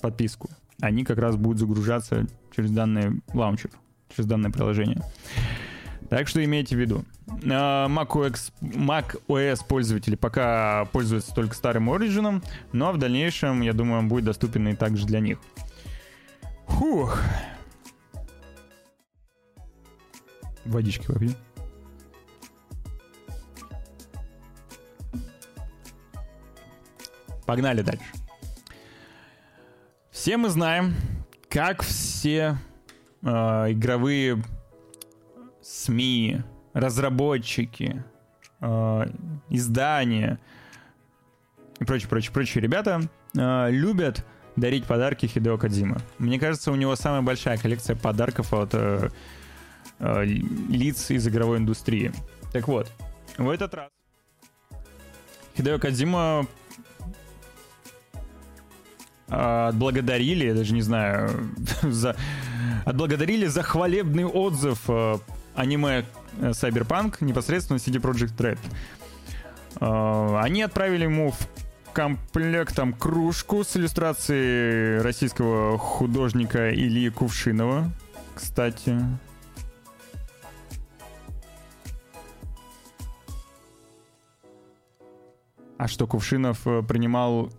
подписку, 0.00 0.48
они 0.80 1.04
как 1.04 1.18
раз 1.18 1.36
будут 1.36 1.58
загружаться 1.58 2.26
через 2.54 2.70
данный 2.70 3.22
launcher, 3.32 3.70
через 4.14 4.28
данное 4.28 4.50
приложение. 4.50 5.02
Так 6.08 6.26
что 6.26 6.44
имейте 6.44 6.74
в 6.74 6.80
виду. 6.80 7.04
Uh, 7.28 7.86
Mac, 7.86 8.08
OS, 8.08 8.52
Mac 8.60 9.20
OS 9.28 9.60
пользователи 9.66 10.16
пока 10.16 10.86
пользуются 10.86 11.32
только 11.32 11.54
старым 11.54 11.88
Origin, 11.88 12.42
но 12.72 12.90
в 12.90 12.98
дальнейшем, 12.98 13.60
я 13.60 13.72
думаю, 13.72 14.00
он 14.00 14.08
будет 14.08 14.24
доступен 14.24 14.66
и 14.66 14.74
также 14.74 15.06
для 15.06 15.20
них. 15.20 15.38
Фух. 16.66 17.20
Водички 20.64 21.06
попью. 21.06 21.32
Погнали 27.46 27.82
дальше. 27.82 28.04
Все 30.10 30.36
мы 30.36 30.50
знаем, 30.50 30.94
как 31.48 31.82
все 31.82 32.58
э, 33.22 33.26
игровые 33.26 34.42
СМИ, 35.62 36.42
разработчики, 36.74 38.04
э, 38.60 39.06
издания 39.48 40.38
и 41.80 41.84
прочие, 41.84 42.08
прочие, 42.08 42.32
прочие 42.32 42.62
ребята 42.62 43.00
э, 43.36 43.70
любят 43.70 44.24
дарить 44.56 44.84
подарки 44.84 45.26
Хидео 45.26 45.58
Кадзима. 45.58 45.98
Мне 46.18 46.38
кажется, 46.38 46.70
у 46.70 46.76
него 46.76 46.94
самая 46.96 47.22
большая 47.22 47.56
коллекция 47.56 47.96
подарков 47.96 48.52
от 48.52 48.74
э, 48.74 49.08
э, 50.00 50.24
лиц 50.24 51.10
из 51.10 51.26
игровой 51.28 51.58
индустрии. 51.58 52.12
Так 52.52 52.68
вот, 52.68 52.90
в 53.38 53.48
этот 53.48 53.74
раз 53.74 53.90
Хидео 55.56 55.78
Кадзима 55.78 56.46
э, 59.28 59.66
отблагодарили, 59.68 60.46
я 60.46 60.54
даже 60.54 60.74
не 60.74 60.82
знаю, 60.82 61.30
за, 61.82 62.16
отблагодарили 62.84 63.46
за 63.46 63.62
хвалебный 63.62 64.24
отзыв 64.24 64.78
э, 64.88 65.18
аниме 65.54 66.04
Cyberpunk 66.38 67.16
непосредственно 67.20 67.78
CD 67.78 68.00
Projekt 68.00 68.36
Red. 68.36 68.58
Они 69.80 70.62
отправили 70.62 71.04
ему 71.04 71.30
в 71.30 71.38
комплектом 71.92 72.92
кружку 72.92 73.64
с 73.64 73.76
иллюстрацией 73.76 75.00
российского 75.00 75.78
художника 75.78 76.72
Ильи 76.72 77.10
Кувшинова, 77.10 77.90
кстати. 78.34 78.98
А 85.80 85.88
что, 85.88 86.06
Кувшинов 86.06 86.66
э, 86.66 86.82
принимал 86.82 87.50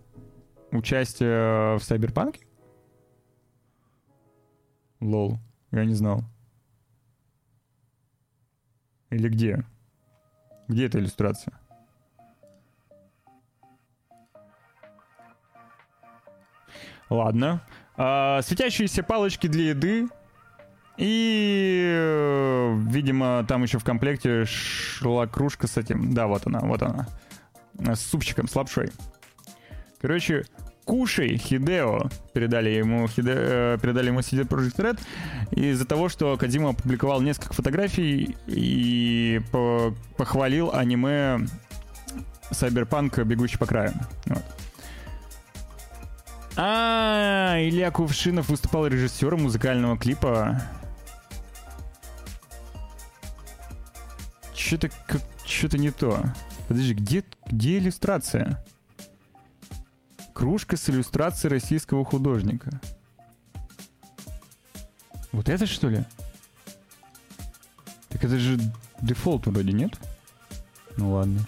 участие 0.70 1.76
в 1.76 1.80
Сайберпанке? 1.80 2.46
Лол, 5.00 5.40
я 5.72 5.84
не 5.84 5.94
знал. 5.94 6.22
Или 9.10 9.28
где? 9.28 9.64
Где 10.68 10.86
эта 10.86 11.00
иллюстрация? 11.00 11.58
Ладно. 17.10 17.60
А, 17.96 18.40
светящиеся 18.42 19.02
палочки 19.02 19.48
для 19.48 19.70
еды. 19.70 20.06
И, 20.96 21.92
э, 21.92 22.76
видимо, 22.88 23.44
там 23.48 23.64
еще 23.64 23.80
в 23.80 23.84
комплекте 23.84 24.44
шла 24.44 25.26
кружка 25.26 25.66
с 25.66 25.76
этим. 25.76 26.14
Да, 26.14 26.28
вот 26.28 26.46
она, 26.46 26.60
вот 26.60 26.82
она. 26.82 27.08
С 27.84 28.00
супчиком, 28.00 28.48
с 28.48 28.54
лапшой. 28.54 28.90
Короче, 30.00 30.44
кушай, 30.84 31.36
Хидео, 31.36 32.10
передали 32.32 32.70
ему, 32.70 33.06
Хиде, 33.08 33.34
э, 33.34 33.78
передали 33.80 34.08
ему 34.08 34.20
CD 34.20 34.46
Projekt 34.46 34.76
Red 34.76 35.00
из-за 35.52 35.86
того, 35.86 36.08
что 36.08 36.36
Кадима 36.36 36.70
опубликовал 36.70 37.20
несколько 37.20 37.54
фотографий 37.54 38.36
и 38.46 39.40
по 39.52 39.94
похвалил 40.16 40.72
аниме 40.72 41.46
Cyberpunk 42.50 43.24
«Бегущий 43.24 43.58
по 43.58 43.66
краю». 43.66 43.92
Вот. 44.26 44.42
А, 46.56 47.56
Илья 47.58 47.90
Кувшинов 47.90 48.48
выступал 48.48 48.86
режиссером 48.86 49.44
музыкального 49.44 49.96
клипа. 49.96 50.60
Что-то 54.54 54.90
что-то 55.44 55.78
не 55.78 55.90
то. 55.90 56.20
Подожди, 56.68 56.94
где, 56.94 57.24
где 57.46 57.78
иллюстрация? 57.78 58.64
Кружка 60.32 60.76
с 60.76 60.88
иллюстрацией 60.88 61.50
российского 61.50 62.04
художника. 62.04 62.80
Вот 65.32 65.48
это 65.48 65.66
что 65.66 65.88
ли? 65.88 66.04
Так 68.08 68.24
это 68.24 68.38
же 68.38 68.58
дефолт 69.00 69.46
вроде, 69.46 69.72
нет? 69.72 69.98
Ну 70.96 71.12
ладно. 71.12 71.40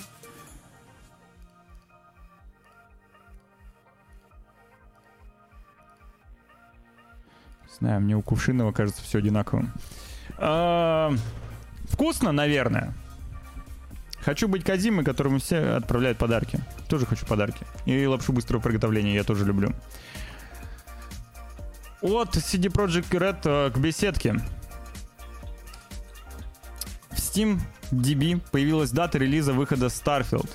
знаю, 7.84 8.00
мне 8.00 8.16
у 8.16 8.22
Кувшинова 8.22 8.72
кажется 8.72 9.02
все 9.02 9.18
одинаковым. 9.18 9.70
А, 10.38 11.12
вкусно, 11.84 12.32
наверное. 12.32 12.94
Хочу 14.24 14.48
быть 14.48 14.64
Казимой, 14.64 15.04
которому 15.04 15.38
все 15.38 15.76
отправляют 15.76 16.18
подарки. 16.18 16.60
Тоже 16.88 17.06
хочу 17.06 17.26
подарки. 17.26 17.66
И 17.84 18.06
лапшу 18.06 18.32
быстрого 18.32 18.62
приготовления 18.62 19.14
я 19.14 19.24
тоже 19.24 19.44
люблю. 19.44 19.72
От 22.00 22.36
CD 22.36 22.70
Projekt 22.70 23.10
Red 23.10 23.38
э, 23.44 23.70
к 23.70 23.78
беседке. 23.78 24.34
В 27.10 27.16
Steam 27.16 27.60
DB 27.90 28.40
появилась 28.50 28.90
дата 28.90 29.18
релиза 29.18 29.52
выхода 29.52 29.86
Starfield. 29.86 30.50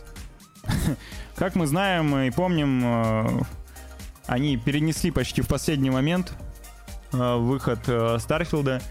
Как 1.35 1.55
мы 1.55 1.67
знаем 1.67 2.15
и 2.17 2.29
помним, 2.31 2.81
э, 2.83 3.41
они 4.27 4.57
перенесли 4.57 5.11
почти 5.11 5.41
в 5.41 5.47
последний 5.47 5.89
момент 5.89 6.33
Э, 7.11 7.37
выход 7.37 7.79
Старфилда. 8.21 8.81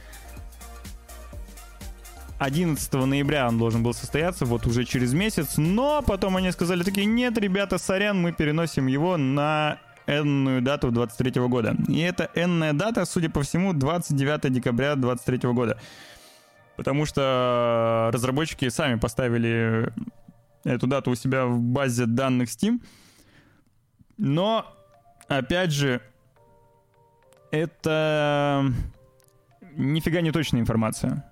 11 2.39 2.93
ноября 2.93 3.49
он 3.49 3.59
должен 3.59 3.83
был 3.83 3.93
состояться, 3.93 4.45
вот 4.45 4.67
уже 4.67 4.85
через 4.85 5.13
месяц, 5.13 5.57
но 5.57 6.03
потом 6.03 6.37
они 6.37 6.53
сказали 6.53 6.83
такие, 6.85 7.07
нет, 7.07 7.37
ребята, 7.37 7.79
сорян, 7.79 8.21
мы 8.21 8.33
переносим 8.33 8.87
его 8.87 9.17
на 9.17 9.79
энную 10.07 10.63
дату 10.63 10.91
23 10.91 11.43
года. 11.49 11.77
И 11.89 11.99
эта 11.99 12.31
энная 12.35 12.73
дата, 12.73 13.05
судя 13.05 13.29
по 13.29 13.43
всему, 13.43 13.73
29 13.73 14.53
декабря 14.53 14.95
23 14.95 15.51
года. 15.51 15.79
Потому 16.77 17.07
что 17.07 18.11
разработчики 18.13 18.69
сами 18.69 18.99
поставили 18.99 19.93
эту 20.65 20.87
дату 20.87 21.11
у 21.11 21.15
себя 21.17 21.45
в 21.45 21.61
базе 21.61 22.07
данных 22.07 22.49
Steam. 22.49 22.81
Но, 24.17 24.65
опять 25.27 25.73
же, 25.73 26.01
это 27.51 28.65
нифига 29.77 30.21
не 30.21 30.31
точная 30.31 30.61
информация. 30.61 31.28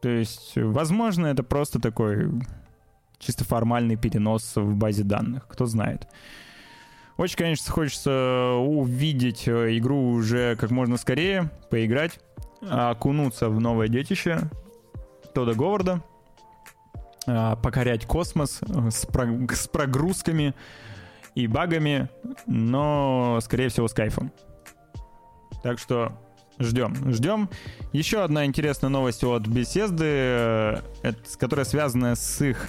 То 0.00 0.08
есть, 0.08 0.52
возможно, 0.56 1.26
это 1.26 1.42
просто 1.42 1.80
такой 1.80 2.30
чисто 3.18 3.44
формальный 3.44 3.96
перенос 3.96 4.56
в 4.56 4.74
базе 4.74 5.04
данных, 5.04 5.46
кто 5.46 5.66
знает. 5.66 6.08
Очень, 7.16 7.36
конечно, 7.36 7.70
хочется 7.70 8.54
увидеть 8.54 9.46
э, 9.46 9.76
игру 9.76 10.12
уже 10.12 10.56
как 10.56 10.70
можно 10.70 10.96
скорее, 10.96 11.50
поиграть, 11.68 12.18
окунуться 12.62 13.50
в 13.50 13.60
новое 13.60 13.88
детище 13.88 14.50
Тода 15.34 15.52
Говарда, 15.52 16.02
а, 17.26 17.56
покорять 17.56 18.06
космос 18.06 18.60
э, 18.62 18.90
с, 18.90 19.04
про- 19.04 19.46
с 19.54 19.68
прогрузками 19.68 20.54
и 21.34 21.46
багами, 21.46 22.08
но, 22.46 23.38
скорее 23.42 23.68
всего, 23.68 23.86
с 23.86 23.92
кайфом. 23.92 24.32
Так 25.62 25.78
что 25.78 26.18
ждем, 26.60 26.94
ждем. 27.12 27.48
Еще 27.92 28.22
одна 28.22 28.44
интересная 28.44 28.90
новость 28.90 29.24
от 29.24 29.46
Bethesda, 29.46 30.82
э, 31.02 31.12
которая 31.38 31.64
связана 31.64 32.14
с 32.14 32.40
их 32.40 32.68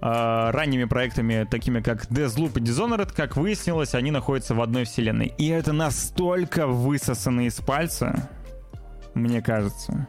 э, 0.00 0.50
ранними 0.50 0.84
проектами, 0.84 1.46
такими 1.48 1.80
как 1.80 2.06
Deathloop 2.06 2.58
и 2.58 2.62
Dishonored, 2.62 3.14
как 3.14 3.36
выяснилось, 3.36 3.94
они 3.94 4.10
находятся 4.10 4.54
в 4.54 4.60
одной 4.60 4.84
вселенной. 4.84 5.32
И 5.38 5.48
это 5.48 5.72
настолько 5.72 6.66
высосано 6.66 7.46
из 7.46 7.56
пальца, 7.56 8.28
мне 9.14 9.42
кажется. 9.42 10.08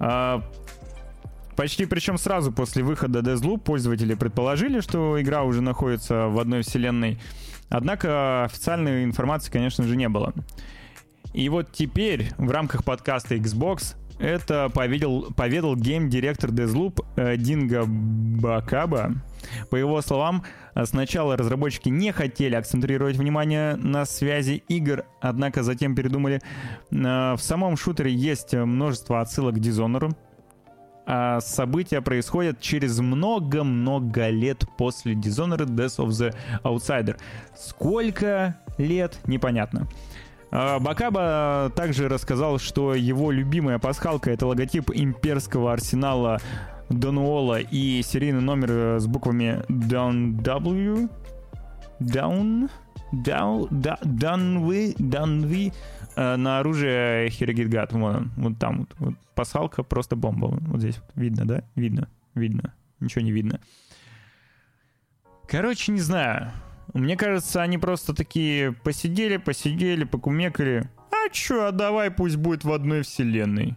Э, 0.00 0.40
почти 1.56 1.86
причем 1.86 2.18
сразу 2.18 2.52
после 2.52 2.82
выхода 2.82 3.20
Deathloop 3.20 3.60
пользователи 3.60 4.14
предположили, 4.14 4.80
что 4.80 5.20
игра 5.20 5.44
уже 5.44 5.60
находится 5.62 6.26
в 6.26 6.38
одной 6.38 6.62
вселенной 6.62 7.20
Однако 7.70 8.44
официальной 8.44 9.04
информации, 9.04 9.50
конечно 9.50 9.84
же, 9.84 9.96
не 9.96 10.08
было. 10.08 10.34
И 11.32 11.48
вот 11.48 11.72
теперь 11.72 12.30
в 12.38 12.50
рамках 12.50 12.84
подкаста 12.84 13.36
Xbox 13.36 13.94
это 14.18 14.68
поведал, 14.68 15.32
поведал 15.34 15.76
гейм-директор 15.76 16.50
Deathloop 16.50 17.04
э, 17.16 17.36
Динго 17.36 17.84
Бакаба. 17.86 19.14
По 19.70 19.76
его 19.76 20.02
словам, 20.02 20.44
сначала 20.84 21.36
разработчики 21.36 21.88
не 21.88 22.12
хотели 22.12 22.54
акцентрировать 22.54 23.16
внимание 23.16 23.76
на 23.76 24.04
связи 24.04 24.62
игр, 24.68 25.04
однако 25.22 25.62
затем 25.62 25.94
передумали. 25.94 26.40
Э, 26.90 27.34
в 27.34 27.40
самом 27.40 27.76
шутере 27.76 28.12
есть 28.12 28.52
множество 28.52 29.20
отсылок 29.20 29.54
к 29.54 29.58
Dishonored, 29.58 30.14
а 31.06 31.40
события 31.40 32.02
происходят 32.02 32.60
через 32.60 32.98
много-много 33.00 34.28
лет 34.28 34.64
после 34.76 35.14
Dishonored 35.14 35.74
Death 35.74 35.96
of 35.96 36.08
the 36.08 36.34
Outsider. 36.62 37.16
Сколько 37.56 38.56
лет, 38.76 39.18
непонятно. 39.26 39.88
А, 40.50 40.78
Бакаба 40.80 41.72
также 41.74 42.08
рассказал, 42.08 42.58
что 42.58 42.94
его 42.94 43.30
любимая 43.30 43.78
пасхалка— 43.78 44.30
это 44.32 44.46
логотип 44.46 44.90
имперского 44.92 45.72
арсенала 45.72 46.38
Донуола 46.88 47.60
и 47.60 48.02
серийный 48.02 48.40
номер 48.40 48.70
э, 48.70 48.98
с 48.98 49.06
буквами 49.06 49.62
Down 49.68 50.42
W, 50.42 51.08
Down, 52.00 52.68
Down, 53.12 53.68
Down, 53.70 54.96
Down 54.98 55.72
на 56.16 56.58
оружие 56.58 57.30
Хирогитгат. 57.30 57.92
Вот 57.92 58.22
вот 58.36 58.58
там 58.58 58.78
вот, 58.80 58.94
вот. 58.98 59.14
Пасхалка 59.36 59.84
просто 59.84 60.16
бомба. 60.16 60.46
Вот 60.46 60.80
здесь 60.80 60.96
вот. 60.98 61.10
Видно, 61.14 61.46
да? 61.46 61.62
Видно, 61.76 62.08
видно. 62.34 62.74
Ничего 62.98 63.24
не 63.24 63.30
видно. 63.30 63.60
Короче, 65.46 65.92
не 65.92 66.00
знаю. 66.00 66.52
Мне 66.92 67.16
кажется, 67.16 67.62
они 67.62 67.78
просто 67.78 68.14
такие 68.14 68.72
посидели, 68.72 69.36
посидели, 69.36 70.04
покумекали. 70.04 70.90
А 71.10 71.28
чё, 71.30 71.66
а 71.66 71.72
давай 71.72 72.10
пусть 72.10 72.36
будет 72.36 72.64
в 72.64 72.72
одной 72.72 73.02
вселенной. 73.02 73.76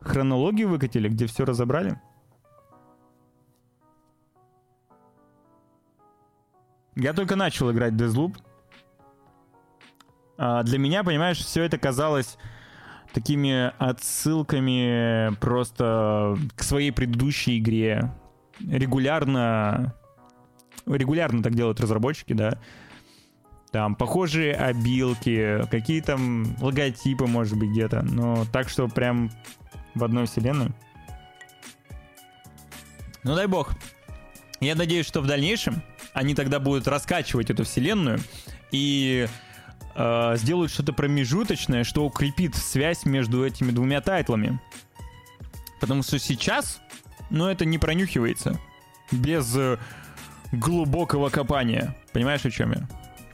Хронологию 0.00 0.68
выкатили, 0.68 1.08
где 1.08 1.26
все 1.26 1.44
разобрали? 1.44 2.00
Я 6.96 7.12
только 7.12 7.36
начал 7.36 7.70
играть 7.70 7.92
Deathloop. 7.92 8.36
А 10.38 10.62
для 10.62 10.78
меня, 10.78 11.04
понимаешь, 11.04 11.38
все 11.38 11.64
это 11.64 11.78
казалось 11.78 12.38
такими 13.12 13.72
отсылками 13.78 15.34
просто 15.40 16.36
к 16.56 16.62
своей 16.62 16.90
предыдущей 16.90 17.58
игре. 17.58 18.12
Регулярно, 18.60 19.94
регулярно 20.96 21.42
так 21.42 21.54
делают 21.54 21.80
разработчики, 21.80 22.32
да. 22.32 22.58
Там 23.70 23.94
похожие 23.94 24.54
обилки, 24.54 25.62
какие 25.70 26.00
там 26.00 26.56
логотипы, 26.60 27.26
может 27.26 27.58
быть, 27.58 27.70
где-то. 27.70 28.02
Но 28.02 28.46
так, 28.50 28.68
что 28.68 28.88
прям 28.88 29.30
в 29.94 30.04
одной 30.04 30.26
вселенную. 30.26 30.74
Ну 33.24 33.34
дай 33.34 33.46
бог. 33.46 33.72
Я 34.60 34.74
надеюсь, 34.74 35.06
что 35.06 35.20
в 35.20 35.26
дальнейшем 35.26 35.82
они 36.14 36.34
тогда 36.34 36.58
будут 36.58 36.88
раскачивать 36.88 37.50
эту 37.50 37.64
вселенную 37.64 38.20
и 38.70 39.28
э, 39.94 40.36
сделают 40.36 40.72
что-то 40.72 40.92
промежуточное, 40.92 41.84
что 41.84 42.04
укрепит 42.04 42.56
связь 42.56 43.04
между 43.04 43.44
этими 43.44 43.70
двумя 43.70 44.00
тайтлами. 44.00 44.58
Потому 45.80 46.02
что 46.02 46.18
сейчас, 46.18 46.80
ну, 47.30 47.46
это 47.46 47.64
не 47.64 47.78
пронюхивается 47.78 48.58
без 49.12 49.54
э, 49.56 49.78
глубокого 50.52 51.28
копания. 51.28 51.94
Понимаешь, 52.12 52.44
о 52.44 52.50
чем 52.50 52.72
я? 52.72 52.88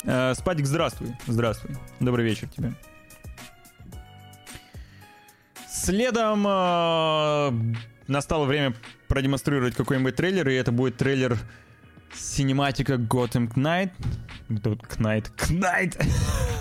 Э, 0.04 0.34
Спадик, 0.34 0.66
здравствуй. 0.66 1.14
Здравствуй. 1.26 1.76
Добрый 2.00 2.24
вечер 2.24 2.48
тебе. 2.48 2.72
Следом 5.68 6.46
э, 6.46 7.74
настало 8.06 8.44
время 8.44 8.74
продемонстрировать 9.08 9.74
какой-нибудь 9.74 10.16
трейлер, 10.16 10.48
и 10.48 10.54
это 10.54 10.72
будет 10.72 10.96
трейлер 10.96 11.38
Синематика 12.14 12.94
Gotham 12.94 13.52
Knight. 13.54 13.90
Knight. 14.48 15.30
Knight! 15.48 15.98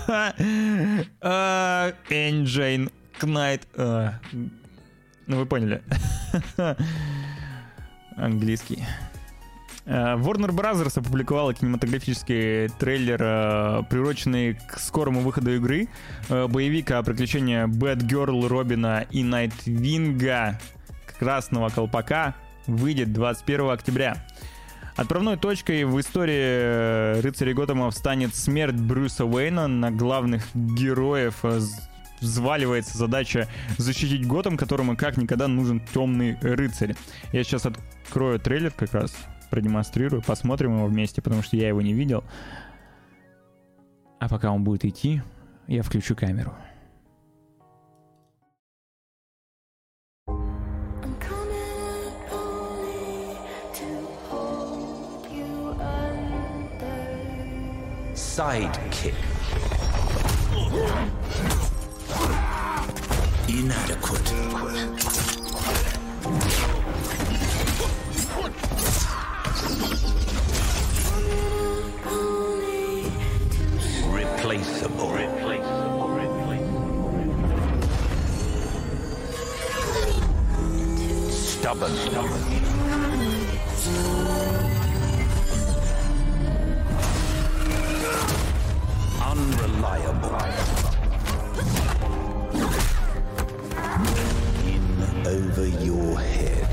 Engine 2.10 2.92
Knight. 3.20 3.62
Ну, 5.26 5.38
вы 5.38 5.46
поняли. 5.46 5.82
Английский. 8.16 8.84
Э, 9.86 10.16
Warner 10.16 10.50
Bros. 10.50 10.98
опубликовала 10.98 11.52
кинематографический 11.52 12.68
трейлер, 12.78 13.18
э, 13.20 13.82
приуроченный 13.90 14.54
к 14.54 14.78
скорому 14.78 15.20
выходу 15.20 15.54
игры. 15.54 15.88
Э, 16.28 16.46
боевик 16.46 16.90
о 16.90 17.02
приключениях 17.02 17.68
Бэтгерл, 17.68 18.48
Робина 18.48 19.06
и 19.10 19.22
Найтвинга 19.22 20.58
Красного 21.18 21.68
Колпака 21.68 22.34
выйдет 22.66 23.12
21 23.12 23.70
октября. 23.70 24.16
Отправной 24.96 25.36
точкой 25.36 25.84
в 25.84 26.00
истории 26.00 27.20
рыцарей 27.20 27.52
Готэма 27.52 27.90
станет 27.90 28.34
смерть 28.34 28.76
Брюса 28.76 29.24
Уэйна. 29.24 29.66
На 29.66 29.90
главных 29.90 30.44
героев 30.54 31.44
взваливается 32.20 32.96
задача 32.96 33.48
защитить 33.76 34.26
Готэм, 34.26 34.56
которому 34.56 34.96
как 34.96 35.16
никогда 35.16 35.48
нужен 35.48 35.80
темный 35.92 36.38
рыцарь. 36.40 36.94
Я 37.32 37.42
сейчас 37.42 37.66
открою 37.66 38.38
трейлер 38.38 38.70
как 38.70 38.94
раз 38.94 39.14
продемонстрирую, 39.54 40.20
посмотрим 40.20 40.76
его 40.76 40.86
вместе, 40.86 41.22
потому 41.22 41.42
что 41.42 41.56
я 41.56 41.68
его 41.68 41.80
не 41.80 41.94
видел. 41.94 42.24
А 44.18 44.28
пока 44.28 44.50
он 44.50 44.64
будет 44.64 44.84
идти, 44.84 45.22
я 45.68 45.84
включу 45.84 46.16
камеру. 46.16 46.52
Sidekick. 58.16 59.14
Inadequate. 63.46 65.23
Stubborn. 81.64 81.92
Unreliable. 89.22 90.36
In 94.66 95.26
over 95.26 95.66
your 95.82 96.18
head. 96.18 96.68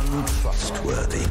Untrustworthy. 0.00 1.26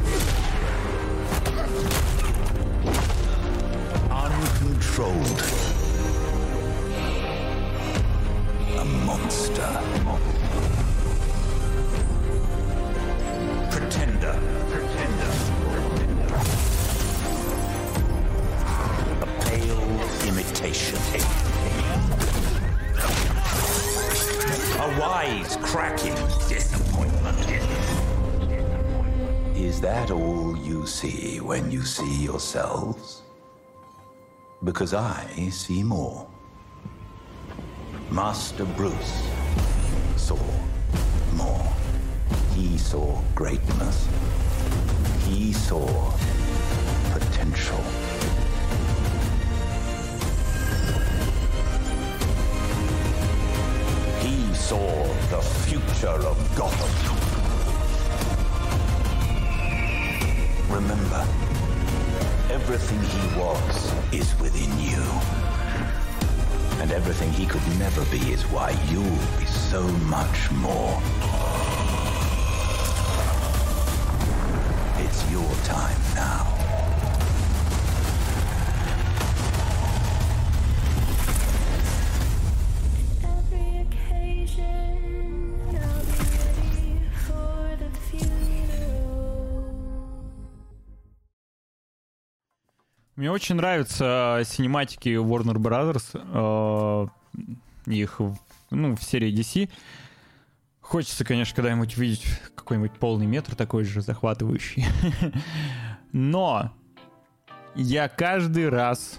Uncontrolled. 4.10 5.73
A 9.34 9.36
monster. 9.36 9.68
Pretender. 13.68 14.34
Pretender. 14.70 15.32
A 19.20 19.26
pale 19.42 19.84
imitation. 20.28 20.98
A 24.78 25.00
wise, 25.00 25.56
cracking 25.62 26.14
disappointment. 26.48 27.38
Is 29.56 29.80
that 29.80 30.12
all 30.12 30.56
you 30.58 30.86
see 30.86 31.40
when 31.40 31.72
you 31.72 31.82
see 31.82 32.22
yourselves? 32.22 33.22
Because 34.62 34.94
I 34.94 35.48
see 35.50 35.82
more. 35.82 36.33
Master 38.10 38.64
Bruce 38.64 39.22
saw 40.16 40.38
more. 41.32 41.72
He 42.54 42.78
saw 42.78 43.20
greatness. 43.34 44.08
He 45.26 45.52
saw 45.52 45.86
potential. 47.12 47.82
He 54.20 54.54
saw 54.54 55.04
the 55.30 55.40
future 55.64 56.26
of 56.26 56.56
Gotham. 56.56 56.90
Remember, 60.70 61.26
everything 62.50 63.02
he 63.02 63.38
was 63.40 63.92
is 64.12 64.38
within 64.40 64.70
you. 64.78 65.43
Everything 66.94 67.32
he 67.32 67.44
could 67.44 67.66
never 67.76 68.04
be 68.04 68.18
is 68.32 68.44
why 68.44 68.70
you'll 68.88 69.02
be 69.40 69.46
so 69.46 69.82
much 69.82 70.48
more. 70.52 71.02
It's 75.00 75.28
your 75.28 75.52
time 75.64 76.03
очень 93.34 93.56
нравятся 93.56 94.42
синематики 94.44 95.08
Warner 95.08 95.56
Brothers. 95.56 96.10
Э, 96.14 97.08
их 97.86 98.20
ну, 98.70 98.96
в 98.96 99.02
серии 99.02 99.32
DC. 99.32 99.68
Хочется, 100.80 101.24
конечно, 101.24 101.56
когда-нибудь 101.56 101.96
увидеть 101.96 102.24
какой-нибудь 102.54 102.92
полный 102.92 103.26
метр 103.26 103.56
такой 103.56 103.84
же 103.84 104.02
захватывающий. 104.02 104.84
Но 106.12 106.70
я 107.74 108.08
каждый 108.08 108.68
раз 108.68 109.18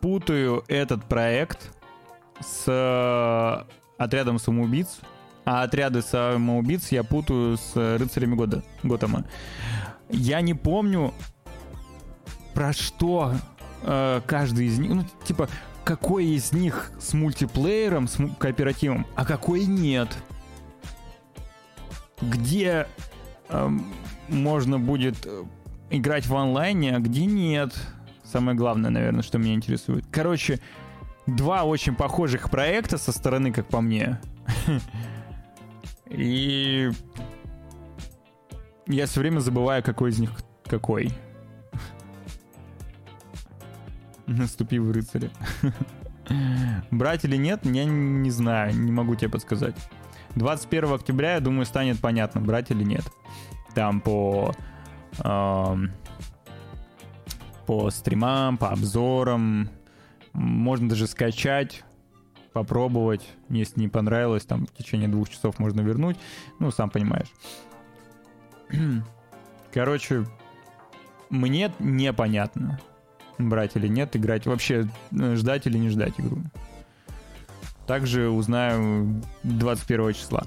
путаю 0.00 0.64
этот 0.68 1.04
проект 1.04 1.76
с 2.40 2.64
э, 2.66 3.72
отрядом 3.98 4.38
самоубийц, 4.38 5.00
а 5.44 5.62
отряды 5.62 6.00
самоубийц 6.02 6.92
я 6.92 7.02
путаю 7.02 7.56
с 7.56 7.74
рыцарями 7.74 8.36
года 8.36 8.62
Готэма. 8.82 9.24
Я 10.08 10.40
не 10.40 10.54
помню, 10.54 11.12
про 12.54 12.72
что 12.72 13.32
э, 13.82 14.20
каждый 14.26 14.66
из 14.66 14.78
них, 14.78 14.90
ну, 14.90 15.04
типа, 15.24 15.48
какой 15.84 16.26
из 16.26 16.52
них 16.52 16.92
с 17.00 17.14
мультиплеером, 17.14 18.08
с 18.08 18.18
кооперативом, 18.38 19.06
а 19.16 19.24
какой 19.24 19.64
нет. 19.64 20.08
Где 22.20 22.86
э, 23.48 23.70
можно 24.28 24.78
будет 24.78 25.26
э, 25.26 25.44
играть 25.90 26.26
в 26.26 26.36
онлайне, 26.36 26.96
а 26.96 27.00
где 27.00 27.26
нет. 27.26 27.74
Самое 28.24 28.56
главное, 28.56 28.90
наверное, 28.90 29.22
что 29.22 29.38
меня 29.38 29.54
интересует. 29.54 30.04
Короче, 30.10 30.60
два 31.26 31.64
очень 31.64 31.94
похожих 31.94 32.50
проекта 32.50 32.98
со 32.98 33.12
стороны, 33.12 33.52
как 33.52 33.66
по 33.66 33.80
мне. 33.80 34.20
И 36.10 36.90
я 38.86 39.06
все 39.06 39.20
время 39.20 39.38
забываю, 39.40 39.82
какой 39.82 40.10
из 40.10 40.18
них 40.18 40.32
какой. 40.64 41.12
Наступи 44.38 44.78
в 44.78 44.92
рыцаря. 44.92 45.30
Брать 46.92 47.24
или 47.24 47.36
нет, 47.36 47.66
я 47.66 47.84
не 47.84 48.30
знаю, 48.30 48.74
не 48.76 48.92
могу 48.92 49.16
тебе 49.16 49.28
подсказать. 49.28 49.74
21 50.36 50.92
октября, 50.92 51.34
я 51.34 51.40
думаю, 51.40 51.66
станет 51.66 52.00
понятно, 52.00 52.40
брать 52.40 52.70
или 52.70 52.84
нет. 52.84 53.04
Там 53.74 54.00
по... 54.00 54.54
Э, 55.24 55.76
по 57.66 57.90
стримам, 57.90 58.56
по 58.56 58.68
обзорам. 58.70 59.68
Можно 60.32 60.88
даже 60.88 61.08
скачать, 61.08 61.82
попробовать. 62.52 63.28
Если 63.48 63.80
не 63.80 63.88
понравилось, 63.88 64.44
там 64.44 64.66
в 64.66 64.72
течение 64.72 65.08
двух 65.08 65.28
часов 65.28 65.58
можно 65.58 65.80
вернуть. 65.80 66.16
Ну, 66.60 66.70
сам 66.70 66.90
понимаешь. 66.90 67.32
Короче, 69.72 70.24
мне 71.30 71.72
непонятно 71.80 72.78
брать 73.48 73.76
или 73.76 73.88
нет, 73.88 74.14
играть, 74.16 74.46
вообще 74.46 74.88
э, 75.18 75.34
ждать 75.36 75.66
или 75.66 75.78
не 75.78 75.88
ждать 75.88 76.14
игру. 76.18 76.38
Также 77.86 78.28
узнаю 78.28 79.22
21 79.42 80.14
числа. 80.14 80.44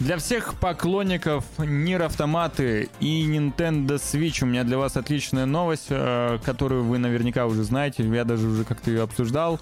Для 0.00 0.18
всех 0.18 0.54
поклонников 0.54 1.44
Нир 1.58 2.02
Автоматы 2.02 2.88
и 2.98 3.26
Nintendo 3.26 3.94
Switch 3.94 4.42
у 4.42 4.46
меня 4.46 4.64
для 4.64 4.76
вас 4.76 4.96
отличная 4.96 5.46
новость, 5.46 5.86
э, 5.88 6.38
которую 6.44 6.84
вы 6.84 6.98
наверняка 6.98 7.46
уже 7.46 7.62
знаете. 7.62 8.02
Я 8.06 8.24
даже 8.24 8.46
уже 8.46 8.64
как-то 8.64 8.90
ее 8.90 9.02
обсуждал 9.02 9.60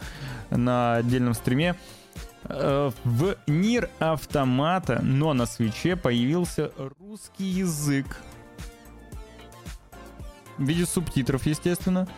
на 0.50 0.96
отдельном 0.96 1.34
стриме. 1.34 1.76
Э, 2.44 2.90
в 3.04 3.36
Нир 3.46 3.90
Автомата, 3.98 5.00
но 5.02 5.34
на 5.34 5.44
свече 5.46 5.96
появился 5.96 6.72
русский 6.98 7.44
язык 7.44 8.06
в 10.64 10.68
виде 10.68 10.86
субтитров, 10.86 11.46
естественно. 11.46 12.08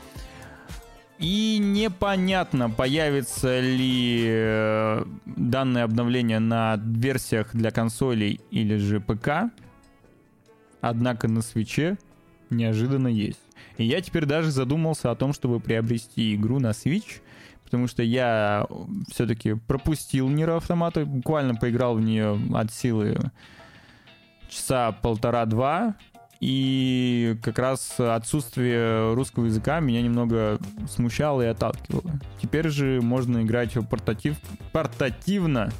И 1.19 1.59
непонятно, 1.61 2.69
появится 2.71 3.61
ли 3.61 4.25
э, 4.27 5.05
данное 5.25 5.85
обновление 5.85 6.41
на 6.41 6.77
версиях 6.77 7.55
для 7.55 7.71
консолей 7.71 8.41
или 8.51 8.77
же 8.77 9.01
ПК. 9.01 9.51
Однако 10.81 11.29
на 11.29 11.41
свече 11.41 11.97
неожиданно 12.51 13.09
есть. 13.09 13.41
И 13.79 13.85
я 13.85 14.01
теперь 14.01 14.27
даже 14.27 14.51
задумался 14.51 15.11
о 15.11 15.15
том, 15.15 15.33
чтобы 15.33 15.61
приобрести 15.61 16.35
игру 16.35 16.59
на 16.59 16.71
Switch, 16.71 17.21
потому 17.65 17.87
что 17.87 18.03
я 18.03 18.67
все-таки 19.11 19.55
пропустил 19.55 20.29
Нира 20.29 20.57
Автомата, 20.57 21.05
буквально 21.05 21.55
поиграл 21.55 21.95
в 21.95 22.01
нее 22.01 22.39
от 22.53 22.73
силы 22.73 23.17
часа 24.49 24.93
полтора-два, 24.93 25.97
и 26.47 27.39
как 27.43 27.59
раз 27.59 27.99
отсутствие 27.99 29.15
русского 29.15 29.47
языка 29.47 29.81
меня 29.81 30.03
немного 30.03 30.59
смущало 30.87 31.41
и 31.41 31.47
отталкивало. 31.47 32.21
Теперь 32.43 32.69
же 32.69 33.01
можно 33.01 33.43
играть 33.43 33.73
портатив... 33.89 34.37
портативно. 34.71 35.73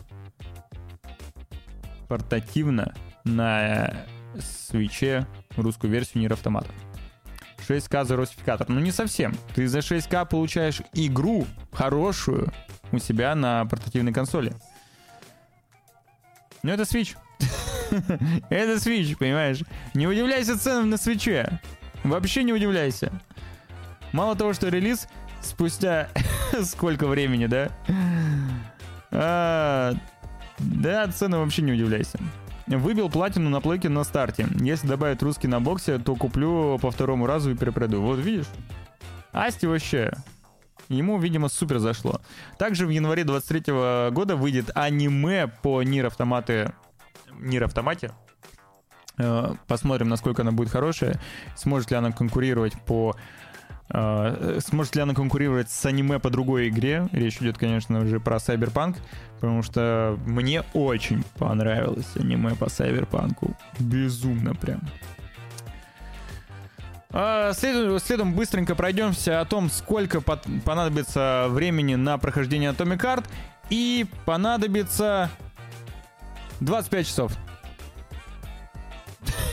Портативно 2.09 2.95
на 3.25 3.95
свече 4.39 5.27
русскую 5.59 5.93
версию 5.93 6.23
Нир 6.23 6.33
Автомата. 6.33 6.71
6К 7.69 8.07
за 8.07 8.17
русификатор. 8.17 8.67
Ну 8.71 8.81
не 8.81 8.91
совсем. 8.91 9.35
Ты 9.55 9.69
за 9.69 9.81
6К 9.81 10.27
получаешь 10.27 10.81
игру 10.95 11.47
хорошую 11.73 12.51
у 12.91 12.99
себя 12.99 13.35
на 13.35 13.67
портативной 13.67 14.15
консоли. 14.15 14.55
Ну 16.63 16.73
это 16.73 16.85
Switch. 16.85 17.19
Это 18.51 18.75
Switch, 18.75 19.17
понимаешь? 19.17 19.61
Не 19.95 20.07
удивляйся 20.07 20.59
ценам 20.59 20.91
на 20.91 20.97
свече. 20.97 21.61
Вообще 22.03 22.43
не 22.43 22.53
удивляйся. 22.53 23.13
Мало 24.13 24.37
того, 24.37 24.53
что 24.53 24.69
релиз 24.69 25.09
спустя 25.41 26.09
сколько 26.63 27.07
времени, 27.07 27.47
да? 27.47 27.71
А, 29.11 29.95
да, 30.59 31.09
цены 31.09 31.39
вообще 31.39 31.63
не 31.63 31.73
удивляйся. 31.73 32.19
Выбил 32.67 33.11
платину 33.11 33.51
на 33.51 33.61
плойке 33.61 33.89
на 33.89 34.05
старте. 34.05 34.47
Если 34.61 34.87
добавить 34.87 35.23
русский 35.23 35.49
на 35.49 35.61
боксе, 35.61 35.99
то 35.99 36.15
куплю 36.17 36.79
по 36.81 36.91
второму 36.91 37.27
разу 37.27 37.51
и 37.51 37.57
перепроду. 37.57 38.01
Вот 38.01 38.19
видишь? 38.19 38.47
Асти 39.33 39.67
вообще. 39.67 40.13
Ему, 40.89 41.19
видимо, 41.19 41.49
супер 41.49 41.79
зашло. 41.79 42.21
Также 42.59 42.87
в 42.87 42.91
январе 42.91 43.25
23 43.25 43.73
года 44.13 44.37
выйдет 44.37 44.71
аниме 44.75 45.49
по 45.49 45.83
Нир 45.83 46.07
Автоматы 46.07 46.73
Нир 47.39 47.65
Автомате. 47.65 48.13
Э, 49.19 49.55
посмотрим, 49.67 50.09
насколько 50.09 50.43
она 50.43 50.53
будет 50.53 50.71
хорошая. 50.71 51.21
Сможет 51.57 51.91
ли 51.91 51.97
она 51.97 52.13
конкурировать 52.13 52.75
по 52.83 53.17
Uh, 53.91 54.61
сможет 54.61 54.97
ли 54.97 55.03
она 55.03 55.13
конкурировать 55.13 55.71
с 55.71 55.85
аниме 55.85 56.19
по 56.19 56.31
другой 56.31 56.69
игре? 56.69 57.07
Речь 57.13 57.37
идет, 57.43 57.59
конечно 57.59 58.07
же, 58.07 58.19
про 58.19 58.37
Cyberpunk, 58.37 58.97
потому 59.35 59.63
что 59.63 60.19
мне 60.25 60.63
очень 60.73 61.23
понравилось 61.39 62.17
аниме 62.17 62.55
по 62.55 62.65
Cyberpunk. 62.65 63.55
Безумно 63.79 64.55
прям. 64.55 64.81
Uh, 67.11 67.53
следом, 67.53 67.99
следом 67.99 68.33
быстренько 68.33 68.75
пройдемся 68.75 69.41
о 69.41 69.45
том, 69.45 69.71
сколько 69.71 70.23
понадобится 70.23 71.47
времени 71.51 71.95
на 71.95 72.17
прохождение 72.17 72.71
Atomic 72.71 73.01
Heart. 73.01 73.25
И 73.69 74.07
понадобится 74.25 75.31
25 76.61 77.07
часов. 77.07 77.33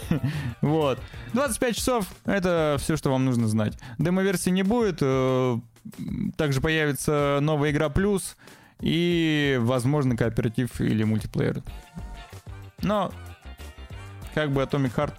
Вот. 0.61 0.99
25 1.33 1.75
часов— 1.75 2.05
это 2.25 2.75
все, 2.79 2.97
что 2.97 3.11
вам 3.11 3.25
нужно 3.25 3.47
знать. 3.47 3.77
Демо-версии 3.97 4.49
не 4.49 4.63
будет. 4.63 4.97
Э, 5.01 5.57
также 6.35 6.61
появится 6.61 7.39
новая 7.41 7.71
игра 7.71 7.89
плюс 7.89 8.35
и, 8.81 9.57
возможно, 9.61 10.17
кооператив 10.17 10.81
или 10.81 11.03
мультиплеер. 11.03 11.63
Но, 12.81 13.11
как 14.33 14.51
бы 14.51 14.61
Atomic 14.61 14.93
Heart. 14.95 15.13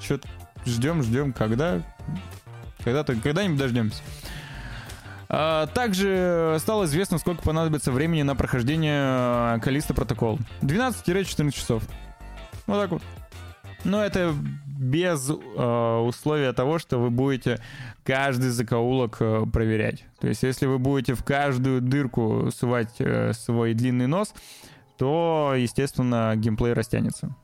Что-то 0.00 0.28
ждем, 0.64 1.02
ждем, 1.02 1.32
когда... 1.32 1.82
Когда-то, 2.84 3.16
когда-нибудь 3.16 3.58
дождемся. 3.58 4.02
А, 5.28 5.66
также 5.66 6.56
стало 6.60 6.84
известно, 6.84 7.18
сколько 7.18 7.42
понадобится 7.42 7.92
времени 7.92 8.22
на 8.22 8.36
прохождение 8.36 9.60
Калиста 9.60 9.94
протокол. 9.94 10.38
12-14 10.62 11.50
часов. 11.52 11.82
Вот 12.66 12.80
так 12.80 12.90
вот. 12.90 13.02
Но 13.84 14.02
это 14.02 14.34
без 14.66 15.30
э, 15.30 15.34
условия 15.34 16.52
того, 16.52 16.78
что 16.78 16.98
вы 16.98 17.10
будете 17.10 17.60
каждый 18.04 18.50
закоулок 18.50 19.16
э, 19.20 19.44
проверять. 19.52 20.04
То 20.20 20.28
есть, 20.28 20.42
если 20.42 20.66
вы 20.66 20.78
будете 20.78 21.14
в 21.14 21.24
каждую 21.24 21.80
дырку 21.80 22.50
сувать 22.54 22.94
э, 22.98 23.32
свой 23.32 23.74
длинный 23.74 24.06
нос, 24.06 24.34
то, 24.98 25.54
естественно, 25.56 26.34
геймплей 26.36 26.72
растянется. 26.72 27.34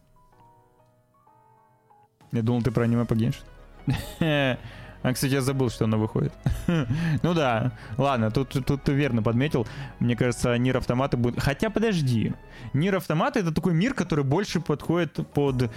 Я 2.33 2.43
думал, 2.43 2.63
ты 2.63 2.71
про 2.71 2.85
аниме 2.85 3.05
погеншь. 3.05 3.43
А, 5.03 5.13
кстати, 5.13 5.33
я 5.33 5.41
забыл, 5.41 5.69
что 5.69 5.85
она 5.85 5.97
выходит. 5.97 6.33
ну 7.23 7.35
да, 7.35 7.73
ладно, 7.99 8.31
тут, 8.31 8.51
тут 8.65 8.83
ты 8.85 8.93
верно 8.93 9.23
подметил. 9.23 9.67
Мне 9.99 10.17
кажется, 10.17 10.57
Нир 10.57 10.77
Автоматы 10.77 11.17
будет... 11.17 11.41
Хотя, 11.41 11.71
подожди. 11.71 12.33
Нир 12.73 12.97
Автоматы— 12.97 13.41
это 13.41 13.53
такой 13.53 13.75
мир, 13.75 13.95
который 13.95 14.25
больше 14.25 14.61
подходит 14.61 15.27
под... 15.33 15.71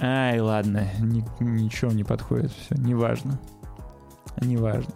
Ай, 0.00 0.38
ладно, 0.40 0.86
ни, 1.00 1.24
ничего 1.40 1.90
не 1.90 2.04
подходит, 2.04 2.52
все, 2.52 2.74
неважно. 2.76 3.40
неважно. 4.40 4.94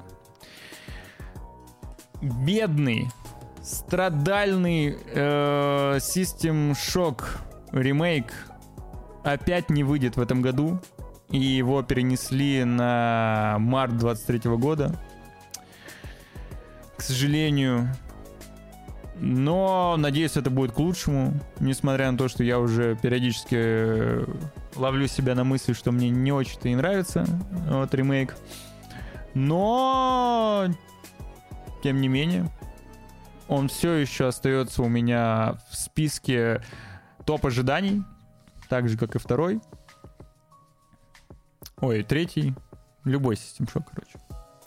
Бедный, 2.20 3.08
страдальный 3.62 4.96
э, 5.12 5.96
System 5.96 6.72
Shock 6.72 7.24
ремейк 7.72 8.32
опять 9.24 9.70
не 9.70 9.82
выйдет 9.82 10.16
в 10.16 10.20
этом 10.20 10.42
году. 10.42 10.78
И 11.32 11.38
его 11.38 11.82
перенесли 11.82 12.62
на 12.64 13.56
март 13.58 13.96
23 13.96 14.50
года. 14.56 14.94
К 16.96 17.02
сожалению. 17.02 17.88
Но, 19.18 19.96
надеюсь, 19.98 20.36
это 20.36 20.50
будет 20.50 20.72
к 20.72 20.78
лучшему. 20.78 21.32
Несмотря 21.58 22.10
на 22.10 22.18
то, 22.18 22.28
что 22.28 22.44
я 22.44 22.58
уже 22.58 22.96
периодически 22.96 24.26
ловлю 24.76 25.06
себя 25.06 25.34
на 25.34 25.44
мысли, 25.44 25.72
что 25.72 25.90
мне 25.90 26.10
не 26.10 26.32
очень-то 26.32 26.68
и 26.68 26.74
нравится 26.74 27.24
вот 27.68 27.94
ремейк. 27.94 28.36
Но, 29.34 30.66
тем 31.82 32.00
не 32.00 32.08
менее, 32.08 32.50
он 33.48 33.68
все 33.68 33.94
еще 33.94 34.28
остается 34.28 34.82
у 34.82 34.88
меня 34.88 35.56
в 35.70 35.76
списке 35.76 36.62
топ 37.24 37.46
ожиданий, 37.46 38.02
так 38.68 38.88
же, 38.88 38.98
как 38.98 39.14
и 39.14 39.18
второй. 39.18 39.60
Ой, 41.82 42.04
третий. 42.04 42.54
Любой 43.04 43.34
System 43.34 43.66
Shock, 43.66 43.84
короче. 43.92 44.18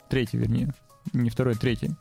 Третий, 0.09 0.37
вернее. 0.37 0.73
Не 1.13 1.29
второй, 1.29 1.55
третий. 1.55 1.95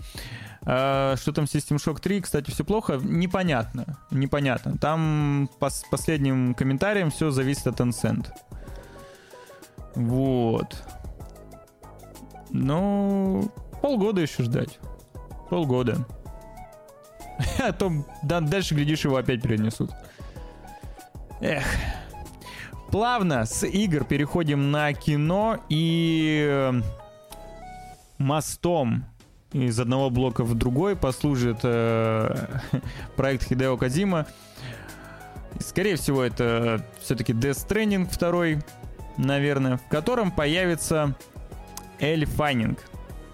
А, 0.63 1.15
что 1.17 1.33
там 1.33 1.45
System 1.45 1.77
Shock 1.77 2.01
3, 2.01 2.21
кстати, 2.21 2.51
все 2.51 2.65
плохо. 2.65 2.99
Непонятно. 3.01 3.99
Непонятно. 4.11 4.77
Там 4.77 5.49
по 5.61 5.71
последним 5.89 6.55
комментариям 6.55 7.11
все 7.11 7.31
зависит 7.31 7.69
от 7.69 7.81
Tencent. 7.81 8.27
Вот. 9.95 10.83
Ну, 12.51 13.53
полгода 13.81 14.21
еще 14.21 14.43
ждать. 14.43 14.79
Полгода. 15.49 16.05
А 17.59 17.73
то 17.73 17.91
да, 18.23 18.41
дальше, 18.41 18.75
глядишь, 18.75 19.05
его 19.05 19.17
опять 19.17 19.43
перенесут. 19.43 19.91
Эх. 21.41 21.65
Плавно 22.95 23.45
с 23.45 23.67
игр 23.67 24.05
переходим 24.05 24.71
на 24.71 24.93
кино 24.93 25.59
и 25.69 26.47
э, 26.49 26.81
мостом 28.19 29.05
из 29.53 29.81
одного 29.81 30.11
блока 30.11 30.45
в 30.45 30.55
другой 30.55 30.95
послужит 30.95 31.59
э, 31.65 32.61
проект 33.17 33.49
Хидео 33.49 33.77
Кадима. 33.77 34.29
Скорее 35.59 35.97
всего, 35.97 36.23
это 36.23 36.87
все-таки 37.03 37.33
Death 37.33 37.67
Stranding 37.67 38.09
второй, 38.09 38.61
наверное, 39.17 39.77
в 39.77 39.89
котором 39.89 40.31
появится 40.31 41.17
Эль 41.99 42.27
Файнинг. 42.27 42.79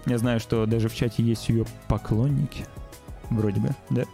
Я 0.07 0.17
знаю, 0.17 0.39
что 0.39 0.65
даже 0.65 0.89
в 0.89 0.95
чате 0.95 1.21
есть 1.21 1.49
ее 1.49 1.67
поклонники. 1.87 2.65
Вроде 3.29 3.59
бы, 3.59 3.75
да? 3.91 4.05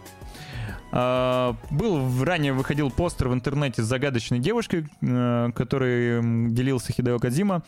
Uh, 0.90 1.54
был 1.70 2.24
ранее 2.24 2.54
выходил 2.54 2.90
постер 2.90 3.28
в 3.28 3.34
интернете 3.34 3.82
с 3.82 3.86
загадочной 3.86 4.38
девушкой, 4.38 4.86
uh, 5.02 5.52
который 5.52 6.48
делился 6.50 6.92
Хидео 6.92 7.18
Кадзима. 7.18 7.62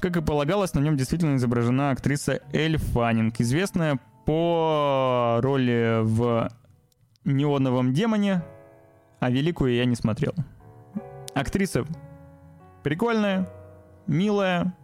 Как 0.00 0.16
и 0.16 0.20
полагалось, 0.20 0.74
на 0.74 0.80
нем 0.80 0.96
действительно 0.96 1.36
изображена 1.36 1.90
актриса 1.90 2.40
Эль 2.52 2.76
Фаннинг, 2.78 3.38
известная 3.38 4.00
по 4.24 5.38
роли 5.42 6.00
в 6.02 6.50
«Неоновом 7.24 7.92
демоне», 7.92 8.42
а 9.20 9.30
«Великую» 9.30 9.74
я 9.74 9.84
не 9.84 9.94
смотрел. 9.94 10.32
Актриса 11.34 11.84
прикольная, 12.82 13.48
милая, 14.06 14.74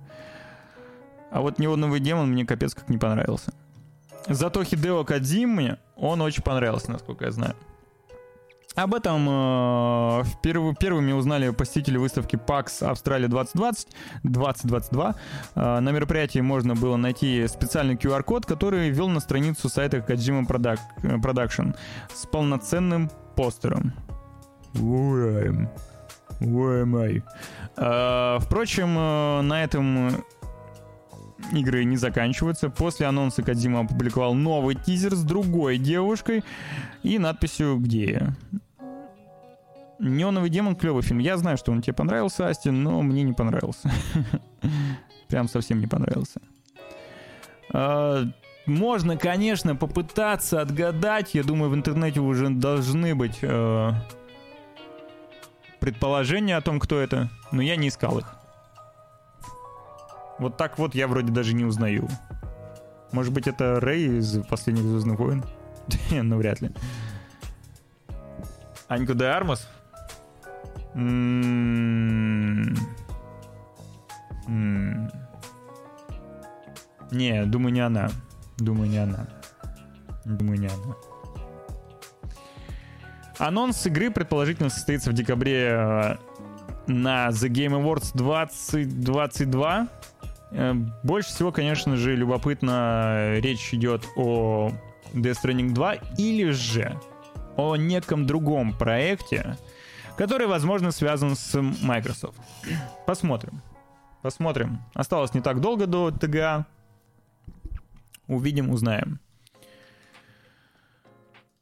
а 1.30 1.40
вот 1.40 1.58
«Неоновый 1.58 2.00
демон» 2.00 2.30
мне 2.30 2.44
капец 2.44 2.74
как 2.74 2.88
не 2.88 2.98
понравился. 2.98 3.52
Зато 4.28 4.64
Хидео 4.64 5.04
Кадзиме 5.04 5.78
он 5.96 6.20
очень 6.20 6.42
понравился, 6.42 6.90
насколько 6.90 7.24
я 7.24 7.30
знаю. 7.30 7.54
Об 8.76 8.94
этом 8.94 9.26
э, 9.26 10.24
вперв, 10.24 10.76
первыми 10.78 11.12
узнали 11.12 11.48
посетители 11.48 11.96
выставки 11.96 12.36
PAX 12.36 12.86
Австралия 12.86 13.26
2020, 13.26 13.88
2022. 14.24 15.14
Э, 15.54 15.80
на 15.80 15.90
мероприятии 15.92 16.40
можно 16.40 16.74
было 16.74 16.96
найти 16.96 17.46
специальный 17.48 17.94
QR-код, 17.94 18.44
который 18.44 18.90
вел 18.90 19.08
на 19.08 19.20
страницу 19.20 19.70
сайта 19.70 19.98
Kojima 19.98 20.46
Product, 20.46 20.80
Production 21.22 21.74
с 22.14 22.26
полноценным 22.26 23.10
постером. 23.34 23.94
Where 24.74 25.70
am, 26.42 26.98
I? 26.98 28.40
Впрочем, 28.40 28.98
э, 28.98 29.40
на 29.40 29.64
этом 29.64 30.22
игры 31.52 31.84
не 31.84 31.96
заканчиваются. 31.96 32.70
После 32.70 33.06
анонса 33.06 33.42
Кадзима 33.42 33.80
опубликовал 33.80 34.34
новый 34.34 34.74
тизер 34.74 35.14
с 35.14 35.22
другой 35.22 35.78
девушкой 35.78 36.44
и 37.02 37.18
надписью 37.18 37.78
«Где 37.78 38.04
я?». 38.10 38.36
«Неоновый 39.98 40.50
демон»— 40.50 40.76
клевый 40.76 41.02
фильм. 41.02 41.20
Я 41.20 41.38
знаю, 41.38 41.56
что 41.56 41.72
он 41.72 41.80
тебе 41.80 41.94
понравился, 41.94 42.48
Астин, 42.48 42.82
но 42.82 43.00
мне 43.02 43.22
не 43.22 43.32
понравился. 43.32 43.90
Прям 45.28 45.48
совсем 45.48 45.80
не 45.80 45.86
понравился. 45.86 46.40
А, 47.72 48.24
можно, 48.66 49.16
конечно, 49.16 49.74
попытаться 49.74 50.60
отгадать. 50.60 51.34
Я 51.34 51.44
думаю, 51.44 51.70
в 51.70 51.74
интернете 51.74 52.20
уже 52.20 52.50
должны 52.50 53.14
быть 53.14 53.38
э, 53.40 53.92
предположения 55.80 56.56
о 56.56 56.60
том, 56.60 56.78
кто 56.78 56.98
это. 56.98 57.30
Но 57.52 57.62
я 57.62 57.76
не 57.76 57.88
искал 57.88 58.18
их. 58.18 58.35
Вот 60.38 60.56
так 60.56 60.78
вот 60.78 60.94
я 60.94 61.08
вроде 61.08 61.32
даже 61.32 61.54
не 61.54 61.64
узнаю. 61.64 62.08
Может 63.12 63.32
быть, 63.32 63.46
это 63.46 63.80
Рэй 63.80 64.18
из 64.18 64.42
последних 64.44 64.82
Звездных 64.84 65.18
войн? 65.18 65.44
ну, 66.10 66.36
вряд 66.36 66.60
ли. 66.60 66.70
Анька 68.88 69.14
де 69.14 69.24
Армас? 69.24 69.68
М-м-м. 70.94 72.76
Не, 77.10 77.44
думаю, 77.44 77.72
не 77.72 77.80
она. 77.80 78.10
Думаю, 78.58 78.90
не 78.90 78.98
она. 78.98 79.28
Думаю, 80.24 80.58
не 80.58 80.66
она. 80.66 80.96
Анонс 83.38 83.84
игры 83.86 84.10
предположительно 84.10 84.70
состоится 84.70 85.10
в 85.10 85.12
декабре 85.12 85.68
э, 85.70 86.16
на 86.86 87.28
The 87.28 87.48
Game 87.48 87.80
Awards 87.80 88.12
2022. 88.14 89.88
Э, 90.50 90.74
больше 91.02 91.30
всего, 91.30 91.52
конечно 91.52 91.96
же, 91.96 92.14
любопытно, 92.14 93.38
речь 93.38 93.72
идет 93.74 94.06
о 94.16 94.70
Death 95.12 95.38
Stranding 95.42 95.72
2 95.72 95.94
или 96.18 96.50
же 96.50 96.98
о 97.56 97.76
неком 97.76 98.26
другом 98.26 98.72
проекте, 98.72 99.56
который, 100.16 100.46
возможно, 100.46 100.90
связан 100.92 101.36
с 101.36 101.60
Microsoft. 101.82 102.38
Посмотрим. 103.06 103.62
Посмотрим. 104.22 104.80
Осталось 104.94 105.34
не 105.34 105.40
так 105.40 105.60
долго 105.60 105.86
до 105.86 106.10
ТГА. 106.10 106.66
Увидим, 108.26 108.70
узнаем. 108.70 109.20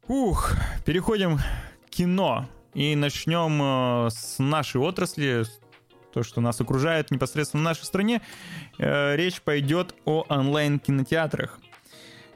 Ух, 0.09 0.53
переходим 0.85 1.39
к 1.39 1.91
кино. 1.91 2.49
И 2.74 2.97
начнем 2.97 4.07
э, 4.07 4.11
с 4.11 4.39
нашей 4.39 4.80
отрасли, 4.80 5.45
то, 6.15 6.23
что 6.23 6.41
нас 6.41 6.61
окружает 6.61 7.11
непосредственно 7.11 7.62
в 7.62 7.65
нашей 7.65 7.85
стране, 7.85 8.23
э, 8.79 9.17
речь 9.17 9.43
пойдет 9.43 9.97
о 10.05 10.25
онлайн-кинотеатрах. 10.29 11.59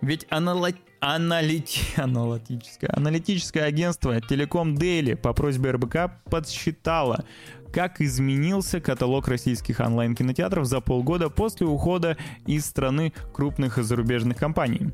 Ведь 0.01 0.26
анала... 0.31 0.70
аналити... 0.99 1.81
аналитическое... 1.97 2.91
аналитическое 2.93 3.64
агентство 3.64 4.18
Telecom 4.18 4.74
Daily 4.74 5.14
по 5.14 5.33
просьбе 5.33 5.70
РБК 5.70 6.11
подсчитало, 6.24 7.24
как 7.73 8.01
изменился 8.01 8.81
каталог 8.81 9.29
российских 9.29 9.81
онлайн-кинотеатров 9.81 10.66
за 10.66 10.81
полгода 10.81 11.31
после 11.31 11.66
ухода 11.66 12.16
из 12.47 12.64
страны 12.64 13.12
крупных 13.33 13.77
зарубежных 13.77 14.37
компаний. 14.37 14.91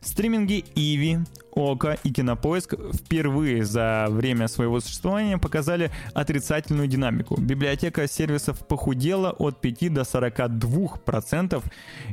Стриминги 0.00 0.64
Иви, 0.74 1.18
Ока 1.52 1.94
и 2.04 2.12
Кинопоиск 2.12 2.74
впервые 2.94 3.64
за 3.64 4.06
время 4.10 4.48
своего 4.48 4.80
существования 4.80 5.38
показали 5.38 5.90
отрицательную 6.14 6.86
динамику. 6.86 7.40
Библиотека 7.40 8.06
сервисов 8.06 8.66
похудела 8.66 9.30
от 9.30 9.60
5 9.60 9.92
до 9.92 10.04
42 10.04 10.98
процентов 11.04 11.64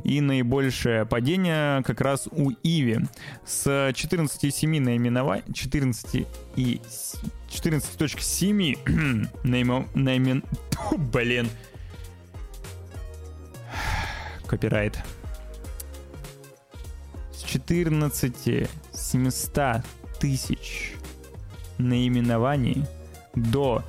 и 0.02 0.20
наибольшее 0.20 1.06
падение 1.06 1.82
как 1.84 2.00
раз 2.00 2.28
у 2.30 2.50
Иви 2.62 3.00
с 3.44 3.66
14,7 3.66 4.80
наименований 4.80 5.44
14 5.52 6.26
и 6.56 6.80
14.7 7.56 9.28
наимен... 9.44 9.88
наимен... 9.94 10.42
Блин. 10.98 11.48
Копирайт. 14.46 14.98
С 17.32 17.42
14 17.42 18.68
700 18.92 19.82
тысяч 20.20 20.94
наименований 21.78 22.84
до 23.34 23.82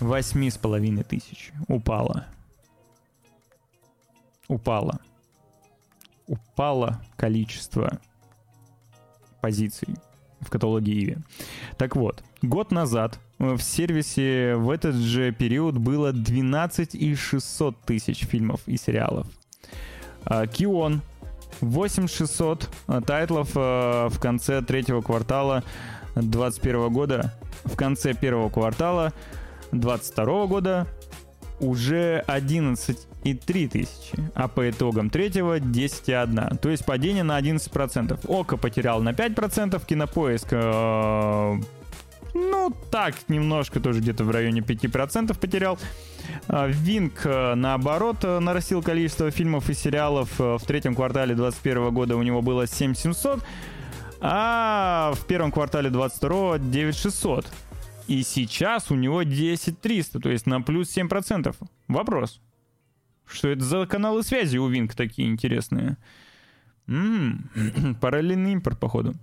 8,5 0.00 1.04
тысяч 1.04 1.52
упало. 1.68 2.26
Упало. 4.48 5.00
упало 6.26 7.02
количество 7.16 8.00
позиций 9.40 9.94
в 10.44 10.50
каталоге 10.50 10.92
Иви. 10.92 11.16
Так 11.76 11.96
вот, 11.96 12.22
год 12.42 12.70
назад 12.70 13.18
в 13.38 13.60
сервисе 13.60 14.54
в 14.56 14.70
этот 14.70 14.94
же 14.94 15.32
период 15.32 15.78
было 15.78 16.12
12 16.12 16.94
и 16.94 17.14
600 17.14 17.80
тысяч 17.80 18.24
фильмов 18.24 18.60
и 18.66 18.76
сериалов. 18.76 19.26
А, 20.24 20.46
Кион 20.46 21.02
8600 21.60 22.68
а, 22.86 23.00
тайтлов 23.00 23.50
а, 23.54 24.08
в 24.08 24.18
конце 24.18 24.62
третьего 24.62 25.00
квартала 25.00 25.62
2021 26.14 26.92
года. 26.92 27.34
В 27.64 27.76
конце 27.76 28.14
первого 28.14 28.50
квартала 28.50 29.12
2022 29.72 30.46
года 30.46 30.86
уже 31.60 32.22
11 32.26 33.06
и 33.24 33.34
3 33.34 33.68
тысячи, 33.68 34.18
а 34.34 34.48
по 34.48 34.68
итогам 34.68 35.10
третьего 35.10 35.58
10,1. 35.58 36.58
То 36.58 36.68
есть 36.68 36.84
падение 36.84 37.24
на 37.24 37.38
11%. 37.40 38.20
Око 38.28 38.56
потерял 38.56 39.00
на 39.02 39.10
5%, 39.10 39.84
кинопоиск 39.86 40.48
э, 40.52 41.56
ну, 42.34 42.72
так, 42.90 43.14
немножко 43.28 43.78
тоже 43.78 44.00
где-то 44.00 44.24
в 44.24 44.30
районе 44.30 44.60
5% 44.60 45.38
потерял. 45.38 45.78
А, 46.48 46.66
Винк, 46.66 47.24
э, 47.24 47.54
наоборот, 47.54 48.24
э, 48.24 48.40
нарастил 48.40 48.82
количество 48.82 49.30
фильмов 49.30 49.70
и 49.70 49.74
сериалов. 49.74 50.40
Э, 50.40 50.58
в 50.58 50.64
третьем 50.66 50.96
квартале 50.96 51.36
2021 51.36 51.94
года 51.94 52.16
у 52.16 52.22
него 52.22 52.42
было 52.42 52.66
7700, 52.66 53.40
а 54.20 55.12
в 55.14 55.26
первом 55.26 55.52
квартале 55.52 55.90
22 55.90 56.58
9600. 56.58 57.46
И 58.08 58.22
сейчас 58.24 58.90
у 58.90 58.96
него 58.96 59.22
10300, 59.22 60.18
то 60.18 60.28
есть 60.28 60.46
на 60.46 60.60
плюс 60.60 60.94
7%. 60.94 61.54
Вопрос. 61.86 62.40
Что 63.26 63.48
это 63.48 63.64
за 63.64 63.86
каналы 63.86 64.22
связи 64.22 64.58
у 64.58 64.68
Винк 64.68 64.94
такие 64.94 65.28
интересные? 65.28 65.96
М-м-м, 66.86 67.94
параллельный 68.00 68.52
импорт, 68.52 68.78
походу. 68.78 69.14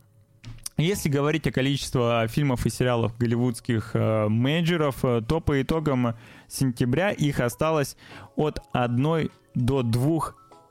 Если 0.77 1.09
говорить 1.09 1.45
о 1.45 1.51
количестве 1.51 2.27
фильмов 2.27 2.65
и 2.65 2.69
сериалов 2.69 3.15
голливудских 3.17 3.91
э, 3.93 4.27
менеджеров, 4.29 5.03
э, 5.05 5.21
то 5.27 5.39
по 5.39 5.61
итогам 5.61 6.15
сентября 6.47 7.11
их 7.11 7.39
осталось 7.39 7.97
от 8.35 8.59
1 8.73 9.29
до 9.53 9.83
2 9.83 10.19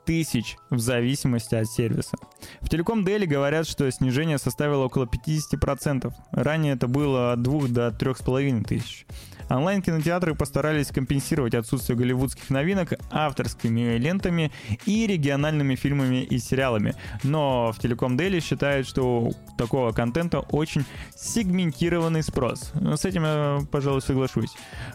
тысяч 0.05 0.57
в 0.69 0.79
зависимости 0.79 1.55
от 1.55 1.67
сервиса. 1.67 2.17
В 2.59 2.69
Телеком 2.69 3.05
Дели 3.05 3.25
говорят, 3.25 3.67
что 3.67 3.89
снижение 3.91 4.37
составило 4.37 4.85
около 4.85 5.05
50%. 5.05 6.13
Ранее 6.31 6.73
это 6.73 6.87
было 6.87 7.33
от 7.33 7.41
2 7.43 7.67
до 7.67 7.87
3,5 7.89 8.63
тысяч. 8.65 9.05
Онлайн-кинотеатры 9.49 10.35
постарались 10.35 10.87
компенсировать 10.87 11.55
отсутствие 11.55 11.97
голливудских 11.97 12.49
новинок 12.49 12.93
авторскими 13.11 13.97
лентами 13.97 14.51
и 14.85 15.07
региональными 15.07 15.75
фильмами 15.75 16.23
и 16.23 16.37
сериалами. 16.39 16.95
Но 17.23 17.71
в 17.71 17.79
Телеком 17.79 18.17
Дели 18.17 18.39
считают, 18.39 18.87
что 18.87 19.21
у 19.21 19.33
такого 19.57 19.91
контента 19.91 20.39
очень 20.39 20.85
сегментированный 21.15 22.23
спрос. 22.23 22.71
С 22.73 23.05
этим 23.05 23.23
я, 23.23 23.59
пожалуй, 23.71 24.01
соглашусь. 24.01 24.51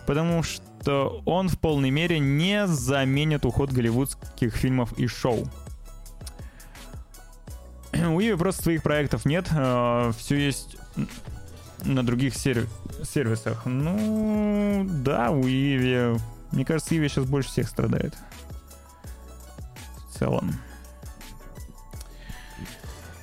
Потому 0.06 0.42
что 0.42 1.22
он 1.24 1.48
в 1.48 1.58
полной 1.58 1.90
мере 1.90 2.18
не 2.18 2.66
заменит 2.66 3.44
уход 3.44 3.72
голливудских 3.72 4.54
фильмов 4.54 4.92
и 4.98 5.06
шоу. 5.06 5.48
У 7.92 8.20
Иви 8.20 8.34
просто 8.36 8.62
своих 8.62 8.82
проектов 8.82 9.24
нет. 9.24 9.46
Э, 9.50 10.12
Все 10.18 10.36
есть 10.36 10.76
на 11.84 12.04
других 12.04 12.34
сервисах 12.34 12.70
сервисах. 13.04 13.66
Ну, 13.66 14.86
да, 14.88 15.30
у 15.30 15.42
Иви... 15.42 16.18
Мне 16.52 16.64
кажется, 16.64 16.96
Иви 16.96 17.08
сейчас 17.08 17.24
больше 17.24 17.50
всех 17.50 17.68
страдает. 17.68 18.14
В 20.08 20.18
целом. 20.18 20.54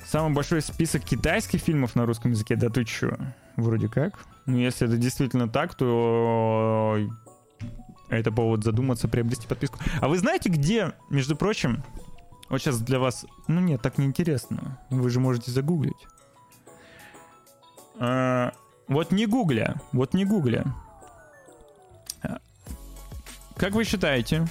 Самый 0.06 0.32
большой 0.32 0.62
список 0.62 1.02
китайских 1.02 1.60
фильмов 1.60 1.96
на 1.96 2.06
русском 2.06 2.30
языке, 2.30 2.56
да 2.56 2.68
ты 2.68 2.84
чё? 2.84 3.16
Вроде 3.56 3.88
как. 3.88 4.20
Ну, 4.46 4.58
если 4.58 4.86
это 4.86 4.96
действительно 4.96 5.48
так, 5.48 5.74
то 5.74 6.98
это 8.10 8.30
повод 8.30 8.62
задуматься, 8.62 9.08
приобрести 9.08 9.46
подписку. 9.48 9.78
А 10.00 10.08
вы 10.08 10.18
знаете, 10.18 10.50
где, 10.50 10.92
между 11.10 11.34
прочим, 11.34 11.82
вот 12.48 12.60
сейчас 12.60 12.80
для 12.80 12.98
вас... 12.98 13.26
Ну 13.48 13.60
нет, 13.60 13.82
так 13.82 13.98
неинтересно. 13.98 14.78
Вы 14.90 15.08
же 15.10 15.18
можете 15.18 15.50
загуглить. 15.50 16.06
А, 17.98 18.52
вот 18.88 19.12
не 19.12 19.26
гугля, 19.26 19.76
вот 19.92 20.14
не 20.14 20.24
гугля. 20.24 20.64
Как 23.56 23.72
вы 23.72 23.84
считаете, 23.84 24.46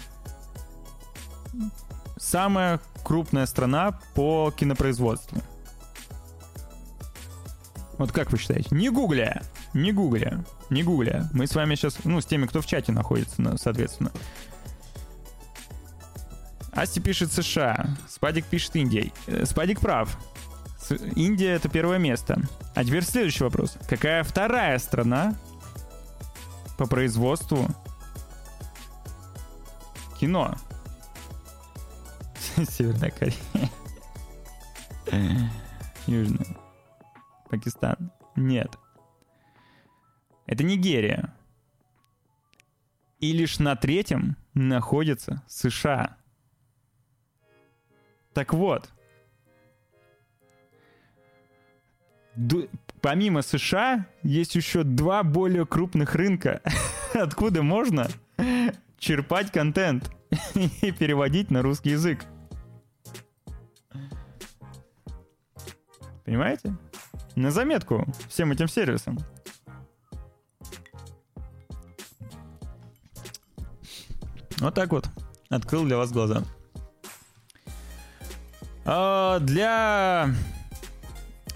самая 2.18 2.80
крупная 3.04 3.46
страна 3.46 4.00
по 4.16 4.52
кинопроизводству? 4.56 5.39
Вот 7.98 8.12
как 8.12 8.32
вы 8.32 8.38
считаете? 8.38 8.70
Не 8.72 8.89
гугля, 8.89 9.44
не 9.74 9.91
гугля, 9.91 10.44
не 10.70 10.84
гугля. 10.84 11.30
Мы 11.34 11.48
с 11.48 11.54
вами 11.54 11.76
сейчас, 11.76 12.04
ну, 12.06 12.22
с 12.22 12.26
теми, 12.26 12.48
кто 12.48 12.62
в 12.62 12.66
чате 12.66 12.91
находится, 12.91 13.58
соответственно. 13.58 14.12
Асти 16.72 17.00
пишет 17.00 17.32
США, 17.32 17.86
Спадик 18.10 18.46
пишет 18.46 18.76
Индия. 18.76 19.12
Э, 19.28 19.46
Спадик 19.46 19.80
прав. 19.80 20.18
Индия 20.92 21.52
это 21.52 21.70
первое 21.70 21.98
место. 21.98 22.42
А 22.76 22.84
теперь 22.84 23.04
следующий 23.04 23.44
вопрос. 23.44 23.78
Какая 23.88 24.24
вторая 24.24 24.78
страна 24.80 25.36
по 26.78 26.88
производству 26.88 27.68
кино? 30.20 30.56
Северная 32.70 33.12
Корея. 33.12 33.72
Южная. 36.08 36.58
Пакистан. 37.50 38.12
Нет. 38.36 38.78
Это 40.46 40.64
Нигерия. 40.64 41.34
И 43.20 43.32
лишь 43.32 43.60
на 43.60 43.76
третьем 43.76 44.36
находится 44.54 45.44
США. 45.48 46.18
Так 48.34 48.54
вот, 48.54 48.93
помимо 53.02 53.42
США 53.42 54.06
есть 54.24 54.56
еще 54.56 54.84
два 54.84 55.24
более 55.24 55.66
крупных 55.66 56.16
рынка, 56.16 56.62
откуда 57.14 57.64
можно 57.64 58.08
черпать 58.98 59.52
контент 59.52 60.12
и 60.82 60.92
переводить 60.92 61.52
на 61.52 61.62
русский 61.62 61.92
язык. 61.92 62.26
Понимаете? 66.26 66.76
На 67.36 67.52
заметку 67.52 68.06
всем 68.30 68.52
этим 68.52 68.68
сервисам. 68.68 69.18
Вот 74.60 74.74
так 74.74 74.92
вот. 74.92 75.10
Открыл 75.50 75.84
для 75.84 75.98
вас 75.98 76.12
глаза. 76.12 76.44
А 78.86 79.40
для 79.40 80.34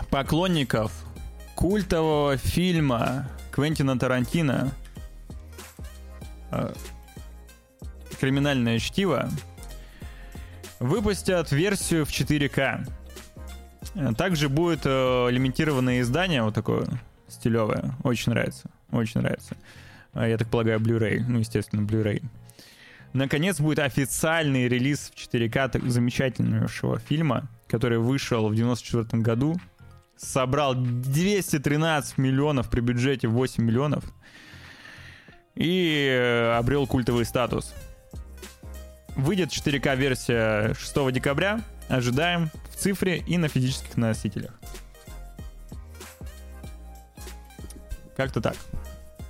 поклонников 0.10 0.92
культового 1.56 2.38
фильма 2.38 3.28
Квентина 3.52 3.98
Тарантино 3.98 4.72
э, 6.52 6.74
«Криминальное 8.20 8.80
чтиво» 8.80 9.30
выпустят 10.80 11.52
версию 11.52 12.06
в 12.06 12.10
4К. 12.10 12.88
Также 14.16 14.50
будет 14.50 14.82
э, 14.86 15.28
лимитированное 15.32 16.02
издание, 16.02 16.44
вот 16.44 16.54
такое 16.54 16.88
стилевое. 17.28 17.96
Очень 18.04 18.34
нравится. 18.34 18.70
Очень 18.92 19.22
нравится. 19.22 19.58
А, 20.14 20.28
я 20.28 20.38
так 20.38 20.50
полагаю, 20.50 20.80
Blu-ray. 20.80 21.24
Ну, 21.28 21.40
естественно, 21.40 21.82
Blu-ray. 21.82 22.24
Наконец 23.14 23.60
будет 23.60 23.80
официальный 23.80 24.68
релиз 24.68 25.12
в 25.14 25.18
4К 25.18 25.88
замечательного 25.90 27.00
фильма, 27.00 27.48
который 27.68 27.98
вышел 27.98 28.48
в 28.48 28.56
94 28.56 29.22
году 29.24 29.60
собрал 30.18 30.76
213 30.76 32.18
миллионов 32.18 32.70
при 32.70 32.82
бюджете 32.82 33.28
8 33.28 33.64
миллионов 33.64 34.04
и 35.56 36.08
э, 36.10 36.58
обрел 36.58 36.86
культовый 36.88 37.26
статус. 37.26 37.74
Выйдет 39.16 39.50
4К 39.50 39.96
версия 39.96 40.74
6 40.76 41.12
декабря. 41.12 41.62
Ожидаем 41.90 42.52
в 42.70 42.76
цифре 42.76 43.24
и 43.26 43.38
на 43.38 43.48
физических 43.48 43.98
носителях. 43.98 44.52
Как-то 48.16 48.42
так. 48.42 48.56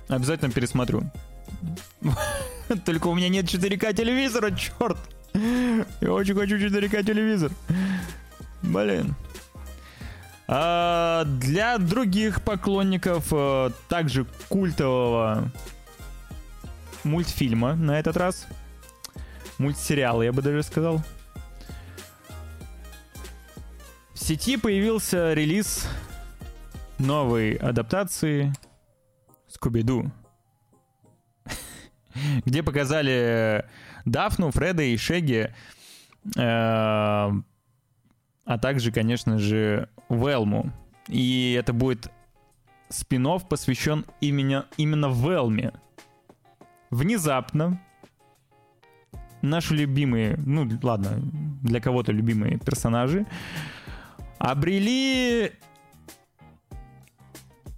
Обязательно 0.08 0.50
пересмотрю. 0.50 1.02
Только 2.84 3.06
у 3.06 3.14
меня 3.14 3.28
нет 3.28 3.46
4К 3.46 3.94
телевизора, 3.94 4.50
черт! 4.50 4.98
Я 5.34 6.12
очень 6.12 6.34
хочу 6.34 6.56
4К 6.56 7.04
телевизор. 7.04 7.52
Блин. 8.62 9.14
А 10.50 11.24
для 11.24 11.76
других 11.76 12.42
поклонников 12.42 13.26
а, 13.32 13.70
также 13.88 14.26
культового 14.48 15.50
мультфильма 17.04 17.74
на 17.74 17.98
этот 17.98 18.16
раз. 18.16 18.46
Мультсериала, 19.58 20.22
я 20.22 20.32
бы 20.32 20.40
даже 20.40 20.62
сказал. 20.62 21.02
сети 24.28 24.58
появился 24.58 25.32
релиз 25.32 25.88
новой 26.98 27.54
адаптации 27.54 28.52
Скуби-Ду, 29.48 30.10
где 32.44 32.62
показали 32.62 33.64
Дафну, 34.04 34.50
Фреда 34.50 34.82
и 34.82 34.98
Шеги, 34.98 35.54
э, 36.36 36.40
а 36.40 37.38
также, 38.60 38.92
конечно 38.92 39.38
же, 39.38 39.88
Велму. 40.08 40.72
И 41.08 41.56
это 41.58 41.72
будет 41.72 42.10
спин 42.88 43.26
посвящен 43.48 44.04
именно, 44.20 44.66
именно 44.76 45.06
Велме. 45.06 45.72
Внезапно 46.90 47.80
наши 49.42 49.74
любимые, 49.74 50.36
ну 50.38 50.68
ладно, 50.82 51.20
для 51.62 51.80
кого-то 51.80 52.12
любимые 52.12 52.58
персонажи, 52.58 53.26
обрели 54.38 55.52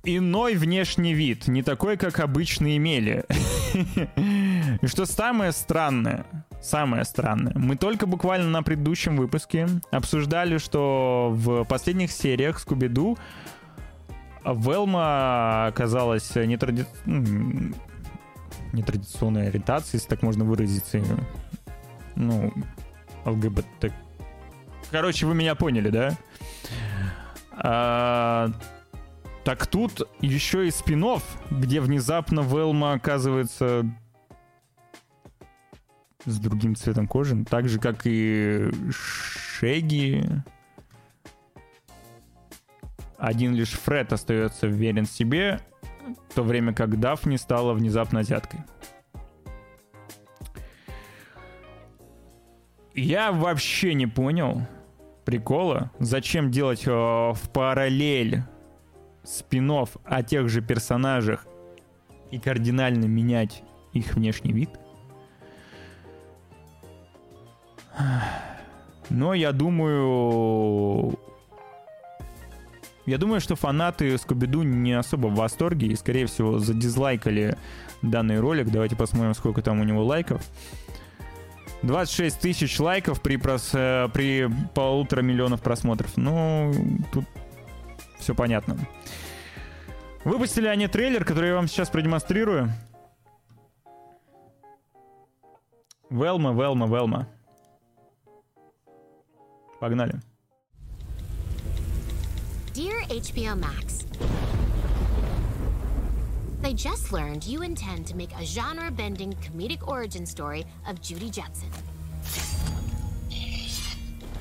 иной 0.05 0.55
внешний 0.55 1.15
вид, 1.15 1.49
не 1.49 1.63
такой, 1.63 1.97
как 1.97 2.21
обычно 2.21 2.77
имели. 2.77 3.25
И 4.83 4.87
что 4.87 5.07
самое 5.07 5.53
странное, 5.53 6.25
самое 6.61 7.05
странное, 7.05 7.53
мы 7.57 7.77
только 7.77 8.07
буквально 8.07 8.49
на 8.49 8.63
предыдущем 8.63 9.17
выпуске 9.17 9.67
обсуждали, 9.91 10.59
что 10.59 11.31
в 11.33 11.65
последних 11.65 12.13
сериях 12.13 12.59
Скуби-Ду 12.59 13.19
Велма 14.45 15.67
оказалась 15.67 16.35
нетради... 16.35 16.87
нетрадиционной 18.73 19.49
ориентации, 19.49 19.97
если 19.97 20.09
так 20.09 20.23
можно 20.23 20.45
выразиться. 20.45 21.01
Ну, 22.17 22.53
ЛГБТ. 23.25 23.93
Короче, 24.91 25.27
вы 25.27 25.35
меня 25.35 25.55
поняли, 25.55 25.91
да? 25.91 26.17
А, 27.53 28.51
так 29.45 29.67
тут 29.67 30.09
еще 30.21 30.67
и 30.67 30.71
спин 30.71 31.05
где 31.51 31.81
внезапно 31.81 32.41
Велма 32.41 32.93
оказывается 32.93 33.85
с 36.25 36.39
другим 36.39 36.77
цветом 36.77 37.07
кожи, 37.07 37.45
так 37.45 37.69
же, 37.69 37.79
как 37.79 38.03
и 38.05 38.71
Шеги. 38.91 40.25
Один 43.19 43.55
лишь 43.55 43.73
Фред 43.73 44.13
остается 44.13 44.67
верен 44.67 45.05
себе, 45.05 45.61
в 46.31 46.35
то 46.35 46.43
время 46.43 46.73
как 46.73 46.99
Дафни 46.99 47.37
стала 47.37 47.75
внезапно 47.75 48.21
азиаткой. 48.21 48.61
Я 52.95 53.31
вообще 53.31 53.95
не 53.95 54.07
понял 54.07 54.67
прикола, 55.25 55.93
зачем 55.99 56.51
делать 56.51 56.87
э, 56.87 56.91
в 56.91 57.51
параллель 57.53 58.43
спин 59.23 59.71
о 59.71 60.23
тех 60.23 60.49
же 60.49 60.61
персонажах 60.61 61.47
и 62.31 62.39
кардинально 62.39 63.05
менять 63.05 63.63
их 63.93 64.15
внешний 64.15 64.53
вид. 64.53 64.71
Но 69.11 69.35
я 69.35 69.53
думаю... 69.53 71.19
Я 73.07 73.19
думаю, 73.19 73.41
что 73.41 73.57
фанаты 73.57 74.17
Скуби-Ду 74.19 74.63
не 74.63 74.93
особо 74.93 75.29
в 75.29 75.35
восторге 75.35 75.89
и, 75.89 75.97
скорее 75.97 76.27
всего, 76.27 76.59
задизлайкали 76.59 77.57
данный 78.03 78.39
ролик. 78.39 78.71
Давайте 78.71 78.95
посмотрим, 78.95 79.35
сколько 79.35 79.63
там 79.63 79.81
у 79.81 79.85
него 79.85 80.05
лайков. 80.05 80.43
26 81.83 82.39
тысяч 82.39 82.79
лайков 82.79 83.21
при, 83.21 83.37
прос... 83.37 83.71
Э, 83.73 84.09
при 84.13 84.49
полутора 84.75 85.23
миллионов 85.23 85.63
просмотров. 85.63 86.17
Ну, 86.17 86.73
тут 87.13 87.25
все 88.19 88.35
понятно. 88.35 88.77
Выпустили 90.25 90.67
они 90.67 90.87
трейлер, 90.87 91.25
который 91.25 91.49
я 91.49 91.55
вам 91.57 91.67
сейчас 91.67 91.89
продемонстрирую. 91.89 92.71
Велма, 96.11 96.53
Велма, 96.53 96.87
Велма. 96.87 97.29
Погнали. 99.80 100.20
Dear 102.74 103.02
HBO 103.10 103.58
Max, 103.58 104.06
They 106.66 106.74
just 106.74 107.14
learned 107.14 107.46
you 107.46 107.62
intend 107.62 108.08
to 108.08 108.18
make 108.18 108.36
a 108.36 108.44
genre-bending 108.44 109.34
comedic 109.34 109.88
origin 109.88 110.26
story 110.26 110.66
of 110.88 111.00
Judy 111.00 111.30
Jetson. 111.30 111.70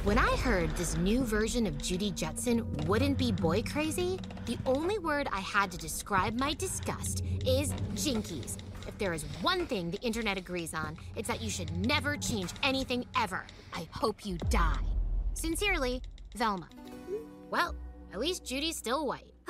When 0.05 0.17
I 0.17 0.35
heard 0.37 0.71
this 0.77 0.97
new 0.97 1.23
version 1.23 1.67
of 1.67 1.77
Judy 1.77 2.11
Jetson 2.11 2.67
wouldn't 2.87 3.19
be 3.19 3.31
boy 3.31 3.63
crazy, 3.63 4.19
the 4.47 4.57
only 4.65 4.99
word 4.99 5.29
I 5.33 5.41
had 5.41 5.71
to 5.73 5.77
describe 5.77 6.39
my 6.39 6.55
disgust 6.55 7.23
is 7.45 7.73
jinkies. 7.95 8.57
If 8.89 8.97
there 8.97 9.13
is 9.13 9.25
one 9.43 9.67
thing 9.67 9.91
the 9.91 10.01
internet 10.01 10.39
agrees 10.39 10.73
on, 10.73 10.97
it's 11.17 11.29
that 11.29 11.43
you 11.43 11.51
should 11.51 11.77
never 11.87 12.17
change 12.17 12.51
anything 12.63 13.05
ever. 13.19 13.45
I 13.75 13.87
hope 13.91 14.25
you 14.25 14.39
die. 14.49 14.81
Sincerely, 15.34 16.02
Velma. 16.36 16.68
Well, 17.50 17.76
at 18.14 18.20
least 18.20 18.46
Judy's 18.46 18.78
still 18.78 19.08
white. 19.08 19.34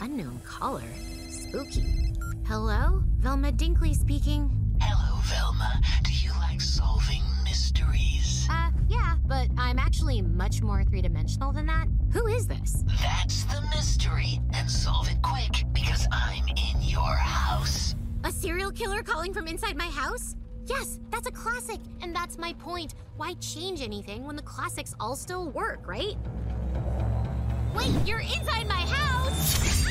Unknown 0.00 0.40
caller. 0.44 0.82
Spooky. 1.30 2.12
Hello? 2.46 3.02
Velma 3.18 3.52
Dinkley 3.52 3.94
speaking. 3.94 4.50
Hello, 4.80 5.20
Velma. 5.24 5.80
Do 6.02 6.12
you 6.12 6.30
like 6.40 6.60
solving 6.60 7.22
mysteries? 7.44 8.48
Uh, 8.50 8.70
yeah, 8.88 9.14
but 9.26 9.48
I'm 9.56 9.78
actually 9.78 10.20
much 10.22 10.60
more 10.60 10.82
three 10.84 11.02
dimensional 11.02 11.52
than 11.52 11.66
that. 11.66 11.86
Who 12.12 12.26
is 12.26 12.46
this? 12.48 12.84
That's 13.00 13.44
the 13.44 13.62
mystery. 13.74 14.40
And 14.52 14.70
solve 14.70 15.08
it 15.08 15.22
quick, 15.22 15.64
because 15.72 16.06
I'm 16.10 16.46
in 16.48 16.82
your 16.82 17.14
house. 17.14 17.94
A 18.24 18.32
serial 18.32 18.70
killer 18.72 19.02
calling 19.02 19.32
from 19.32 19.46
inside 19.46 19.76
my 19.76 19.88
house? 19.88 20.34
Yes, 20.71 20.99
that's 21.11 21.27
a 21.27 21.31
classic, 21.31 21.79
and 22.01 22.15
that's 22.15 22.37
my 22.37 22.53
point. 22.53 22.93
Why 23.15 23.33
change 23.35 23.81
anything 23.81 24.25
when 24.25 24.35
the 24.35 24.41
classics 24.41 24.93
all 24.99 25.15
still 25.15 25.49
work, 25.49 25.87
right? 25.87 26.15
Wait, 27.75 27.91
you're 28.05 28.19
inside 28.19 28.67
my 28.67 28.81
house! 28.81 29.87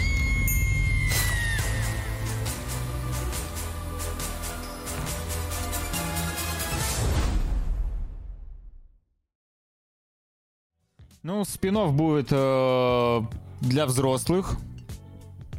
Ну, 11.26 11.44
спинов 11.44 11.92
будет 11.92 12.28
э, 12.30 13.22
для 13.60 13.86
взрослых. 13.86 14.56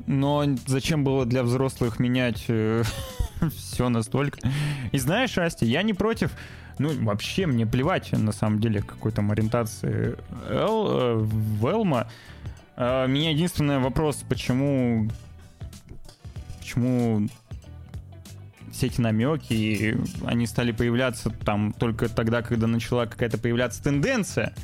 Но 0.05 0.45
зачем 0.65 1.03
было 1.03 1.25
для 1.25 1.43
взрослых 1.43 1.99
менять 1.99 2.45
э, 2.47 2.83
все 3.56 3.88
настолько? 3.88 4.38
И 4.92 4.98
знаешь, 4.98 5.36
Асти, 5.38 5.66
я 5.66 5.82
не 5.82 5.94
против. 5.94 6.32
Ну, 6.78 6.90
вообще, 7.04 7.46
мне 7.46 7.66
плевать, 7.66 8.12
на 8.12 8.32
самом 8.32 8.60
деле, 8.60 8.82
какой 8.82 9.12
там 9.12 9.30
ориентации 9.30 10.16
Эл, 10.48 11.20
Велма. 11.20 12.08
Э, 12.76 13.06
меня 13.06 13.30
единственный 13.30 13.78
вопрос, 13.78 14.24
почему... 14.28 15.08
Почему 16.60 17.28
все 18.72 18.86
эти 18.86 19.00
намеки, 19.02 19.98
они 20.24 20.46
стали 20.46 20.72
появляться 20.72 21.28
там 21.28 21.74
только 21.74 22.08
тогда, 22.08 22.40
когда 22.40 22.66
начала 22.66 23.04
какая-то 23.04 23.36
появляться 23.36 23.82
тенденция. 23.82 24.54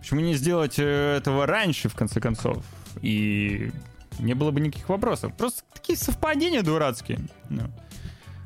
Почему 0.00 0.20
не 0.20 0.34
сделать 0.34 0.80
э, 0.80 1.18
этого 1.18 1.46
раньше, 1.46 1.88
в 1.88 1.94
конце 1.94 2.20
концов? 2.20 2.64
И 3.00 3.70
не 4.22 4.34
было 4.34 4.50
бы 4.50 4.60
никаких 4.60 4.88
вопросов. 4.88 5.36
Просто 5.36 5.62
такие 5.72 5.98
совпадения 5.98 6.62
дурацкие. 6.62 7.20
Ну, 7.50 7.70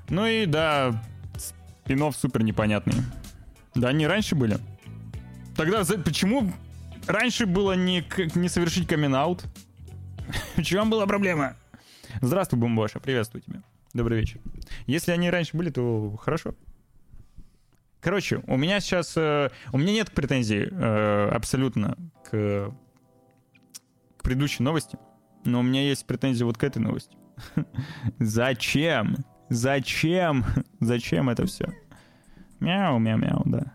ну 0.09 0.27
и 0.27 0.47
да, 0.47 1.03
спинов 1.85 2.17
супер 2.17 2.43
непонятный. 2.43 2.95
Да, 3.75 3.89
они 3.89 4.07
раньше 4.07 4.35
были. 4.35 4.59
Тогда 5.57 5.85
почему 6.05 6.53
раньше 7.07 7.47
было 7.47 7.75
не, 7.75 8.05
не 8.35 8.49
совершить 8.49 8.89
камин-аут? 8.89 9.45
В 10.57 10.63
чем 10.63 10.91
была 10.91 11.07
проблема? 11.07 11.57
Здравствуй, 12.21 12.59
Бумбоша, 12.59 12.99
приветствую 12.99 13.43
тебя. 13.43 13.63
Добрый 13.93 14.21
вечер. 14.21 14.41
Если 14.87 15.13
они 15.13 15.31
раньше 15.31 15.57
были, 15.57 15.71
то 15.71 16.17
хорошо. 16.17 16.55
Короче, 18.01 18.43
у 18.47 18.57
меня 18.57 18.81
сейчас... 18.81 19.17
Э, 19.17 19.51
у 19.73 19.79
меня 19.79 19.93
нет 19.93 20.13
претензий 20.13 20.69
э, 20.71 21.29
абсолютно 21.33 21.97
к, 22.31 22.73
к 24.17 24.23
предыдущей 24.23 24.63
новости, 24.63 24.99
но 25.47 25.61
у 25.61 25.63
меня 25.63 25.83
есть 25.83 26.07
претензии 26.07 26.45
вот 26.45 26.59
к 26.59 26.65
этой 26.65 26.79
новости. 26.79 27.17
Зачем? 28.19 29.17
Зачем? 29.49 30.45
Зачем 30.81 31.31
это 31.31 31.47
все? 31.47 31.73
Мяу, 32.61 32.99
мяу, 32.99 33.19
мяу, 33.19 33.43
да. 33.45 33.73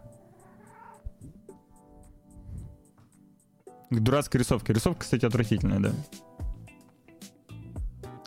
К 3.90 4.00
дурацкой 4.00 4.40
рисовке. 4.40 4.74
Рисовка, 4.74 5.02
кстати, 5.02 5.26
отвратительная, 5.26 5.80
да. 5.80 5.92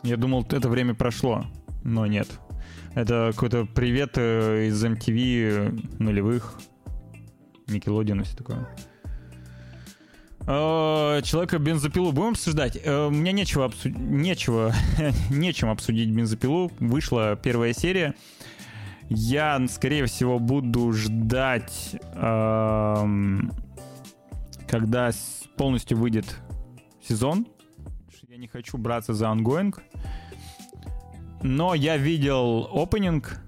Я 0.03 0.17
думал, 0.17 0.45
это 0.49 0.69
время 0.69 0.93
прошло, 0.93 1.45
но 1.83 2.05
нет. 2.05 2.27
Это 2.93 3.31
какой-то 3.33 3.65
привет 3.65 4.17
э, 4.17 4.67
из 4.67 4.83
MTV 4.83 5.97
нулевых. 5.99 6.59
Никелодиан 7.67 8.21
и 8.21 8.23
все 8.23 8.37
такое. 8.37 8.69
Э, 10.47 11.21
Человека 11.23 11.57
бензопилу 11.57 12.11
будем 12.11 12.29
обсуждать? 12.31 12.77
Э, 12.83 13.07
У 13.07 13.11
меня 13.11 13.31
нечего 13.31 13.65
обсудить, 13.65 13.97
нечего, 13.97 14.73
нечем 15.29 15.69
обсудить 15.69 16.09
бензопилу. 16.09 16.71
Вышла 16.79 17.35
первая 17.35 17.73
серия. 17.73 18.13
Я, 19.09 19.63
скорее 19.67 20.05
всего, 20.05 20.39
буду 20.39 20.91
ждать, 20.91 21.95
эм, 22.15 23.51
когда 24.67 25.11
полностью 25.57 25.97
выйдет 25.97 26.39
сезон. 27.07 27.45
Я 28.27 28.37
не 28.37 28.47
хочу 28.47 28.77
браться 28.79 29.13
за 29.13 29.29
ongoing. 29.29 29.83
Но 31.43 31.75
я 31.75 31.97
видел 31.97 32.67
opening, 32.73 33.39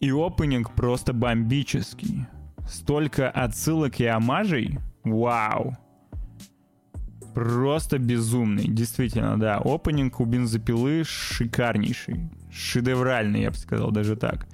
и 0.00 0.10
opening 0.10 0.72
просто 0.74 1.12
бомбический. 1.12 2.24
Столько 2.66 3.30
отсылок 3.30 4.00
и 4.00 4.06
омажей. 4.06 4.78
Вау. 5.04 5.76
Просто 7.34 7.98
безумный. 7.98 8.68
Действительно, 8.68 9.38
да. 9.38 9.60
Opening 9.62 10.20
у 10.20 10.24
бензопилы 10.24 11.02
шикарнейший. 11.04 12.30
Шедевральный, 12.52 13.42
я 13.42 13.50
бы 13.50 13.56
сказал, 13.56 13.90
даже 13.90 14.14
так. 14.14 14.46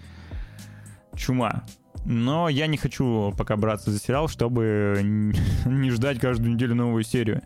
Чума. 1.14 1.64
Но 2.06 2.48
я 2.48 2.66
не 2.66 2.78
хочу 2.78 3.34
пока 3.36 3.56
браться 3.56 3.90
за 3.90 3.98
сериал, 3.98 4.28
чтобы 4.28 5.00
не 5.66 5.90
ждать 5.90 6.18
каждую 6.18 6.54
неделю 6.54 6.74
новую 6.74 7.04
серию. 7.04 7.42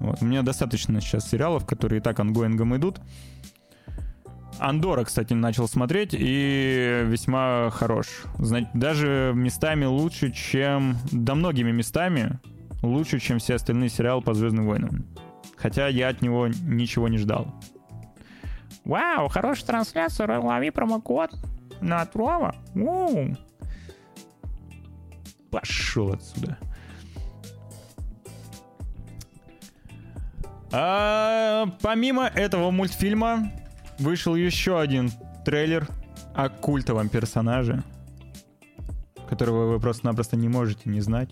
Вот. 0.00 0.20
У 0.20 0.24
меня 0.24 0.42
достаточно 0.42 1.00
сейчас 1.00 1.30
сериалов, 1.30 1.64
которые 1.64 2.00
и 2.00 2.02
так 2.02 2.18
ongoing 2.18 2.63
ом 2.63 2.76
идут. 2.76 3.00
Андора, 4.58 5.04
кстати, 5.04 5.34
начал 5.34 5.68
смотреть 5.68 6.10
и 6.12 7.02
весьма 7.06 7.70
хорош. 7.70 8.24
Знаете, 8.38 8.70
даже 8.74 9.32
местами 9.34 9.84
лучше, 9.84 10.32
чем... 10.32 10.96
Да 11.12 11.34
многими 11.34 11.70
местами 11.70 12.40
лучше, 12.86 13.18
чем 13.18 13.38
все 13.38 13.54
остальные 13.54 13.88
сериалы 13.88 14.22
по 14.22 14.34
Звездным 14.34 14.66
войнам. 14.66 15.06
Хотя 15.56 15.88
я 15.88 16.08
от 16.08 16.22
него 16.22 16.48
ничего 16.48 17.08
не 17.08 17.18
ждал. 17.18 17.54
Вау, 18.84 19.28
хорошая 19.28 19.66
трансляция, 19.66 20.38
лови 20.38 20.70
промокод 20.70 21.30
на 21.80 22.04
Trovo. 22.06 22.54
Уу. 22.74 23.36
Пошел 25.50 26.12
отсюда. 26.12 26.58
А, 30.72 31.66
помимо 31.82 32.26
этого 32.26 32.70
мультфильма 32.72 33.52
вышел 33.98 34.34
еще 34.34 34.80
один 34.80 35.12
трейлер 35.44 35.86
о 36.34 36.48
культовом 36.48 37.08
персонаже, 37.08 37.84
которого 39.28 39.72
вы 39.72 39.80
просто-напросто 39.80 40.36
не 40.36 40.48
можете 40.48 40.90
не 40.90 41.00
знать. 41.00 41.30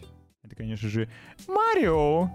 Конечно 0.63 0.89
же, 0.89 1.09
Марио. 1.49 2.31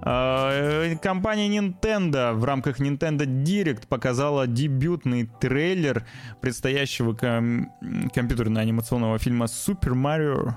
А, 0.00 0.50
э, 0.52 0.96
Компания 0.96 1.48
Nintendo 1.48 2.34
в 2.34 2.44
рамках 2.44 2.78
Nintendo 2.78 3.26
Direct 3.26 3.88
показала 3.88 4.46
дебютный 4.46 5.28
трейлер 5.40 6.06
предстоящего 6.40 7.14
ком- 7.14 7.72
компьютерно-анимационного 8.14 9.18
фильма 9.18 9.46
Super 9.46 9.92
Mario, 9.92 10.52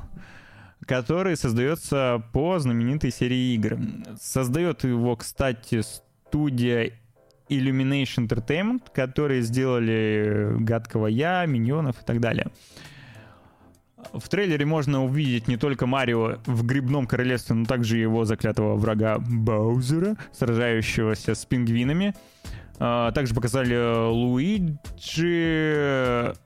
который 0.86 1.36
создается 1.36 2.24
по 2.34 2.60
знаменитой 2.60 3.12
серии 3.12 3.56
игр. 3.56 3.80
Создает 4.22 4.84
его, 4.84 5.16
кстати, 5.16 5.82
студия 5.82 6.92
Illumination 7.50 8.28
Entertainment, 8.28 8.84
которые 8.94 9.42
сделали 9.42 10.56
Гадкого 10.60 11.08
Я, 11.08 11.48
Миньонов 11.48 12.00
и 12.00 12.06
так 12.06 12.20
далее. 12.20 12.52
В 14.14 14.30
трейлере 14.30 14.66
можно 14.66 15.04
увидеть 15.04 15.48
не 15.48 15.58
только 15.58 15.86
Марио 15.88 16.38
в 16.46 16.66
грибном 16.66 17.08
королевстве, 17.08 17.56
но 17.56 17.66
также 17.66 17.98
его 17.98 18.26
заклятого 18.26 18.76
врага 18.76 19.18
Баузера, 19.20 20.16
сражающегося 20.32 21.36
с 21.36 21.46
пингвинами. 21.46 22.16
А, 22.80 23.12
Также 23.12 23.34
показали 23.34 23.76
Луиджи... 24.10 24.76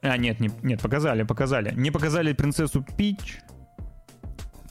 А, 0.01 0.17
нет, 0.17 0.39
не, 0.39 0.51
нет, 0.61 0.81
показали, 0.81 1.23
показали. 1.23 1.73
Не 1.75 1.91
показали 1.91 2.33
принцессу 2.33 2.85
Пич. 2.97 3.39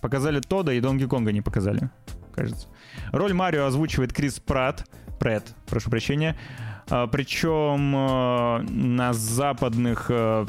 Показали 0.00 0.40
Тода 0.40 0.72
и 0.72 0.80
Донги 0.80 1.06
Конга 1.06 1.32
не 1.32 1.42
показали, 1.42 1.90
кажется. 2.32 2.68
Роль 3.10 3.32
Марио 3.34 3.66
озвучивает 3.66 4.12
Крис 4.12 4.38
Пратт. 4.38 4.88
Прэтт, 5.18 5.56
прошу 5.66 5.90
прощения. 5.90 6.36
А, 6.90 7.06
Причем 7.06 7.94
э, 7.94 8.62
на 8.70 9.12
западных 9.12 10.06
э, 10.10 10.46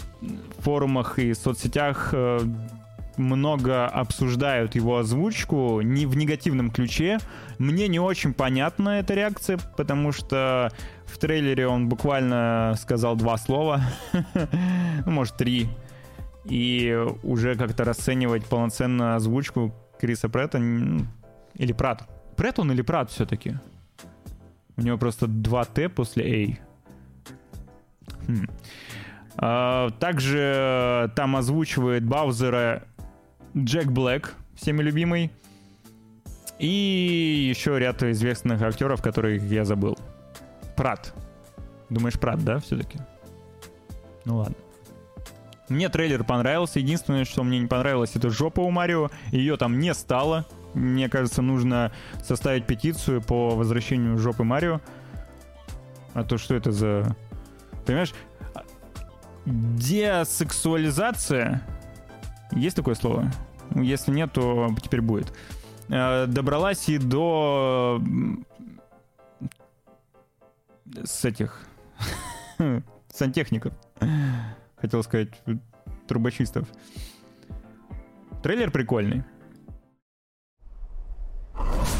форумах 0.59 1.19
и 1.19 1.33
соцсетях 1.33 2.13
много 3.17 3.85
обсуждают 3.85 4.75
его 4.75 4.97
озвучку 4.97 5.81
не 5.81 6.05
в 6.05 6.15
негативном 6.15 6.71
ключе. 6.71 7.19
Мне 7.57 7.89
не 7.89 7.99
очень 7.99 8.33
понятна 8.33 8.99
эта 8.99 9.13
реакция, 9.13 9.59
потому 9.75 10.13
что 10.13 10.71
в 11.05 11.17
трейлере 11.17 11.67
он 11.67 11.89
буквально 11.89 12.75
сказал 12.79 13.15
два 13.15 13.37
слова, 13.37 13.81
ну, 15.05 15.11
может, 15.11 15.35
три. 15.35 15.69
И 16.45 16.97
уже 17.23 17.55
как-то 17.55 17.83
расценивать 17.83 18.45
полноценно 18.45 19.15
озвучку 19.15 19.73
Криса 19.99 20.29
Претта 20.29 20.59
или 21.55 21.73
Прат. 21.73 22.07
Прет 22.37 22.57
он 22.57 22.71
или 22.71 22.81
Прат 22.81 23.11
все-таки? 23.11 23.55
У 24.79 24.81
него 24.81 24.97
просто 24.97 25.27
два 25.27 25.65
Т 25.65 25.89
после 25.89 26.57
А. 28.23 28.25
Хм. 28.27 28.47
А, 29.35 29.89
Также 29.99 31.11
там 31.15 31.35
озвучивает 31.35 32.05
Баузера 32.05 32.83
Джек 33.57 33.87
Блэк, 33.87 34.33
всеми 34.55 34.81
любимый. 34.81 35.31
И 36.59 37.47
еще 37.49 37.77
ряд 37.77 38.03
известных 38.03 38.61
актеров, 38.61 39.01
которых 39.01 39.43
я 39.43 39.65
забыл. 39.65 39.97
Прат. 40.77 41.13
Думаешь, 41.89 42.17
Прат, 42.17 42.43
да, 42.45 42.59
все-таки? 42.59 42.99
Ну 44.23 44.37
ладно. 44.37 44.55
Мне 45.67 45.89
трейлер 45.89 46.23
понравился. 46.23 46.79
Единственное, 46.79 47.25
что 47.25 47.43
мне 47.43 47.59
не 47.59 47.67
понравилось, 47.67 48.15
это 48.15 48.29
жопа 48.29 48.61
у 48.61 48.71
Марио. 48.71 49.09
Ее 49.31 49.57
там 49.57 49.77
не 49.77 49.93
стало. 49.93 50.45
Мне 50.73 51.09
кажется, 51.09 51.41
нужно 51.41 51.91
составить 52.23 52.65
петицию 52.65 53.21
по 53.21 53.55
возвращению 53.55 54.17
жопы 54.17 54.43
Марио. 54.43 54.81
А 56.13 56.23
то 56.23 56.37
что 56.37 56.55
это 56.55 56.71
за... 56.71 57.15
Понимаешь? 57.85 58.13
Десексуализация. 59.45 61.61
Есть 62.51 62.75
такое 62.75 62.95
слово? 62.95 63.31
Если 63.75 64.11
нет, 64.11 64.33
то 64.33 64.69
теперь 64.81 65.01
будет. 65.01 65.31
Э, 65.89 66.25
Добралась 66.27 66.89
и 66.89 66.97
до... 66.97 68.01
С 71.03 71.23
этих... 71.25 71.61
Сантехников. 73.13 73.73
Хотел 74.77 75.03
сказать, 75.03 75.29
трубочистов. 76.07 76.67
Трейлер 78.41 78.71
прикольный. 78.71 79.23
you 81.59 81.98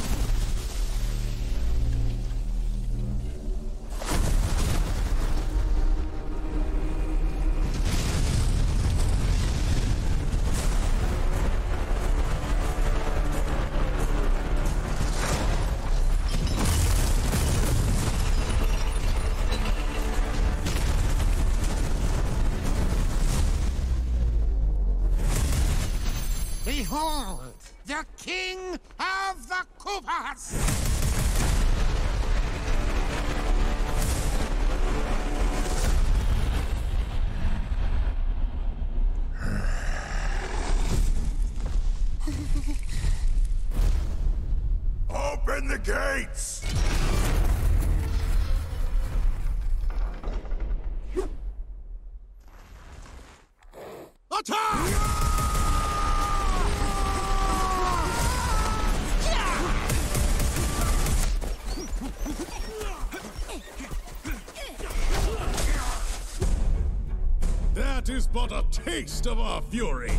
That 68.99 69.05
is 69.05 69.11
taste 69.11 69.27
of 69.27 69.39
our 69.39 69.61
fury. 69.61 70.11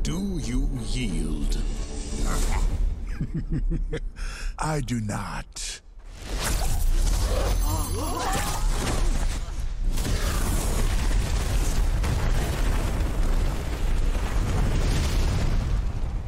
Do 0.00 0.38
you 0.42 0.70
yield? 0.86 1.58
I 4.58 4.80
do 4.80 5.02
not. 5.02 5.80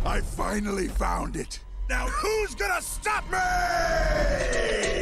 I 0.04 0.20
finally 0.20 0.88
found 0.88 1.36
it. 1.36 1.60
Now 1.88 2.06
who's 2.06 2.54
gonna 2.54 2.82
stop 2.82 3.24
me? 3.32 5.01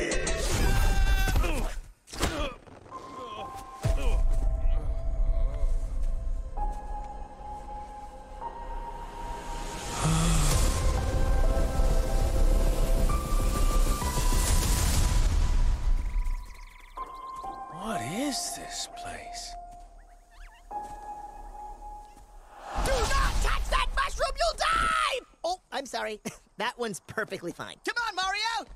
One's 26.90 27.00
perfectly 27.06 27.52
fine. 27.52 27.76
Come 27.86 27.94
on, 28.08 28.16
Mario! 28.16 28.68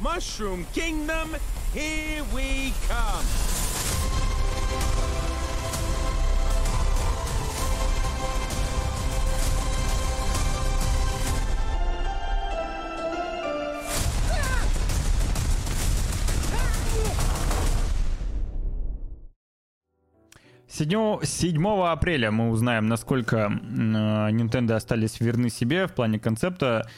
Mushroom 0.00 0.66
Kingdom, 0.72 1.36
here 1.74 2.24
we 2.34 2.72
come. 2.88 3.24
Седьмого- 20.80 21.26
7 21.26 21.84
апреля 21.92 22.30
мы 22.30 22.48
узнаем, 22.48 22.86
насколько 22.86 23.36
э, 23.36 23.50
Nintendo 24.30 24.72
остались 24.72 25.20
верны 25.20 25.50
себе 25.50 25.86
в 25.86 25.92
плане 25.92 26.18
концепта, 26.18 26.88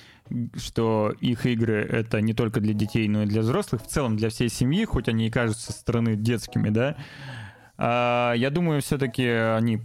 что 0.55 1.13
их 1.21 1.47
игры 1.47 1.85
это 1.91 2.21
не 2.21 2.33
только 2.33 2.61
для 2.61 2.75
детей, 2.75 3.09
но 3.09 3.25
и 3.25 3.27
для 3.27 3.41
взрослых, 3.41 3.83
в 3.83 3.89
целом 3.89 4.17
для 4.17 4.29
всей 4.29 4.49
семьи, 4.51 4.85
хоть 4.85 5.09
они 5.09 5.27
и 5.27 5.31
кажутся 5.31 5.73
со 5.73 5.79
стороны 5.81 6.15
детскими, 6.15 6.71
да. 6.71 6.95
А, 7.77 8.35
я 8.35 8.51
думаю, 8.51 8.83
все-таки 8.83 9.27
они 9.27 9.83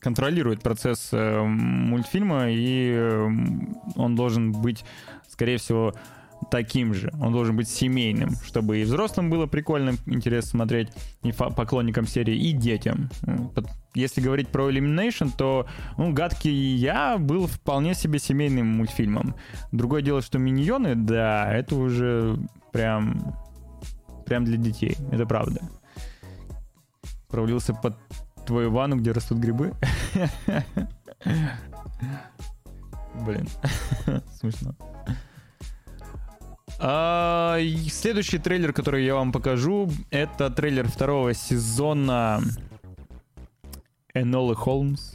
контролируют 0.00 0.62
процесс 0.62 1.10
э, 1.12 1.42
мультфильма, 1.42 2.50
и 2.50 2.90
э, 2.90 3.28
он 3.96 4.14
должен 4.16 4.52
быть, 4.52 4.82
скорее 5.28 5.58
всего, 5.58 5.92
таким 6.54 6.94
же. 6.94 7.10
Он 7.20 7.32
должен 7.32 7.56
быть 7.56 7.68
семейным, 7.68 8.36
чтобы 8.46 8.78
и 8.78 8.84
взрослым 8.84 9.28
было 9.28 9.46
прикольно, 9.46 9.94
интересно 10.06 10.50
смотреть, 10.50 10.88
и 11.24 11.32
поклонникам 11.32 12.06
серии, 12.06 12.36
и 12.36 12.52
детям. 12.52 13.10
Если 13.96 14.20
говорить 14.20 14.46
про 14.50 14.70
Elimination, 14.70 15.32
то 15.36 15.66
ну, 15.98 16.12
«Гадкий 16.12 16.76
я» 16.76 17.18
был 17.18 17.48
вполне 17.48 17.94
себе 17.94 18.20
семейным 18.20 18.68
мультфильмом. 18.68 19.34
Другое 19.72 20.00
дело, 20.00 20.22
что 20.22 20.38
«Миньоны», 20.38 20.94
да, 20.94 21.52
это 21.52 21.74
уже 21.74 22.38
прям, 22.72 23.34
прям 24.24 24.44
для 24.44 24.56
детей, 24.56 24.96
это 25.10 25.26
правда. 25.26 25.60
Провалился 27.30 27.74
под 27.74 27.96
твою 28.46 28.70
ванну, 28.70 28.94
где 28.94 29.10
растут 29.10 29.38
грибы. 29.38 29.72
Блин, 33.26 33.48
смешно. 34.38 34.76
А, 36.86 37.58
следующий 37.90 38.36
трейлер, 38.36 38.74
который 38.74 39.06
я 39.06 39.14
вам 39.14 39.32
покажу, 39.32 39.90
это 40.10 40.50
трейлер 40.50 40.86
второго 40.86 41.32
сезона 41.32 42.42
Энолы 44.12 44.54
Холмс. 44.54 45.14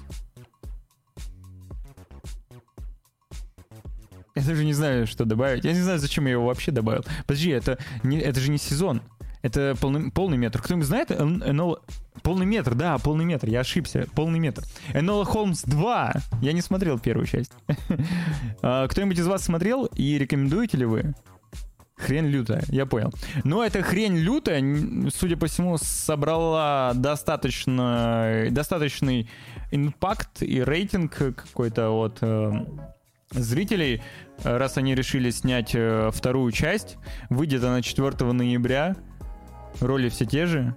Я 4.34 4.42
даже 4.44 4.66
не 4.66 4.74
знаю, 4.74 5.06
что 5.06 5.26
добавить. 5.26 5.64
Я 5.64 5.74
не 5.74 5.82
знаю, 5.82 6.00
зачем 6.00 6.26
я 6.26 6.32
его 6.32 6.48
вообще 6.48 6.72
добавил. 6.72 7.06
Подожди, 7.28 7.52
это, 7.52 7.78
не, 8.02 8.18
это 8.18 8.40
же 8.40 8.50
не 8.50 8.58
сезон. 8.58 9.04
Это 9.44 9.76
полный, 9.80 10.10
полный 10.10 10.38
метр. 10.38 10.64
Кто-нибудь 10.64 10.88
знает 10.88 11.12
Эн- 11.12 11.44
Энола... 11.46 11.82
Полный 12.24 12.48
метр, 12.48 12.74
да, 12.74 12.98
полный 12.98 13.26
метр. 13.26 13.48
Я 13.48 13.60
ошибся. 13.60 14.08
Полный 14.16 14.40
метр. 14.40 14.64
Энола 14.96 15.24
Холмс 15.24 15.62
2. 15.66 16.14
Я 16.42 16.52
не 16.54 16.62
смотрел 16.62 16.98
первую 16.98 17.28
часть. 17.28 17.52
А, 18.64 18.88
Кто-нибудь 18.88 19.20
из 19.20 19.28
вас 19.28 19.44
смотрел 19.44 19.86
и 19.86 20.18
рекомендуете 20.18 20.78
ли 20.78 20.86
вы? 20.86 21.14
Хрень 22.00 22.28
лютая, 22.28 22.64
я 22.70 22.86
понял. 22.86 23.12
Но 23.44 23.64
эта 23.64 23.82
хрень 23.84 24.16
лютая, 24.16 24.64
судя 25.14 25.36
по 25.36 25.48
всему, 25.48 25.78
собрала 25.78 26.94
достаточно, 26.96 28.48
достаточный 28.52 29.30
импакт 29.72 30.42
и 30.42 30.64
рейтинг 30.64 31.14
какой-то 31.36 31.92
от 31.92 32.20
э, 32.22 32.52
зрителей, 33.32 34.02
раз 34.44 34.78
они 34.78 34.96
решили 34.96 35.30
снять 35.30 35.72
э, 35.76 36.10
вторую 36.14 36.52
часть. 36.54 36.98
Выйдет 37.30 37.64
она 37.64 37.82
4 37.82 38.32
ноября. 38.32 38.96
Роли 39.82 40.08
все 40.08 40.26
те 40.26 40.46
же. 40.46 40.76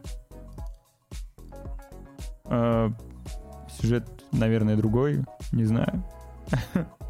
Э, 2.47 2.91
сюжет, 3.81 4.09
наверное, 4.33 4.77
другой. 4.77 5.25
Не 5.53 5.65
знаю. 5.65 6.05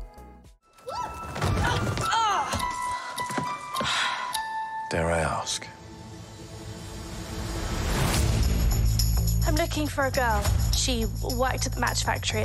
Dare 4.93 5.11
I 5.11 5.21
ask? 5.21 5.67
I'm 9.47 9.55
looking 9.55 9.87
for 9.87 10.05
a 10.05 10.11
girl. 10.11 10.45
She 10.77 11.07
worked 11.35 11.65
at 11.65 11.73
the 11.73 11.81
match 11.81 12.05
factory. 12.05 12.43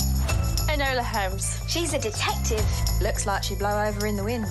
Enola 0.69 1.03
Holmes. 1.03 1.59
She's 1.67 1.93
a 1.93 1.99
detective. 1.99 2.65
Looks 3.01 3.25
like 3.25 3.43
she'd 3.43 3.59
blow 3.59 3.83
over 3.83 4.07
in 4.07 4.15
the 4.15 4.23
wind. 4.23 4.47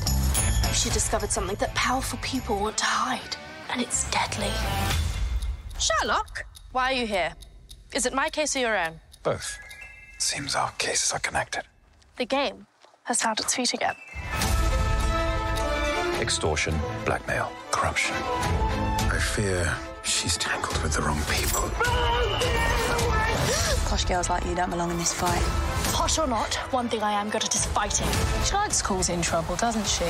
She 0.75 0.91
discovered 0.91 1.31
something 1.31 1.57
that 1.57 1.75
powerful 1.75 2.19
people 2.21 2.61
want 2.61 2.77
to 2.77 2.85
hide, 2.85 3.35
and 3.71 3.81
it's 3.81 4.11
deadly. 4.11 4.53
Sherlock, 5.79 6.45
why 6.73 6.93
are 6.93 6.97
you 6.97 7.07
here? 7.07 7.33
Is 7.95 8.05
it 8.05 8.13
my 8.13 8.29
case 8.29 8.55
or 8.57 8.59
your 8.59 8.77
own? 8.77 9.01
Both. 9.23 9.59
Seems 10.19 10.55
our 10.55 10.71
cases 10.73 11.13
are 11.13 11.21
connected. 11.21 11.63
The 12.19 12.27
game 12.27 12.67
has 13.05 13.23
found 13.23 13.41
its 13.41 13.55
feet 13.55 13.73
again. 13.73 13.95
Extortion, 16.21 16.75
blackmail, 17.05 17.53
corruption. 17.71 18.15
I 18.17 19.19
fear 19.21 19.77
she's 20.03 20.37
tangled 20.39 20.83
with 20.83 20.95
the 20.95 21.03
wrong 21.03 21.21
people. 21.31 21.69
Posh 23.89 24.05
girls 24.07 24.31
like 24.31 24.45
you 24.47 24.55
don't 24.55 24.71
belong 24.71 24.91
in 24.91 24.99
this 24.99 25.13
fight. 25.13 25.43
Posh 25.93 26.19
or 26.19 26.27
not, 26.27 26.55
one 26.73 26.89
thing 26.89 27.03
I 27.03 27.13
am 27.13 27.29
good 27.29 27.45
at 27.45 27.55
is 27.55 27.67
fighting. 27.67 28.09
She 28.45 28.55
likes 28.55 29.09
in 29.11 29.23
trouble, 29.23 29.57
doesn't 29.57 29.87
she? 29.87 30.05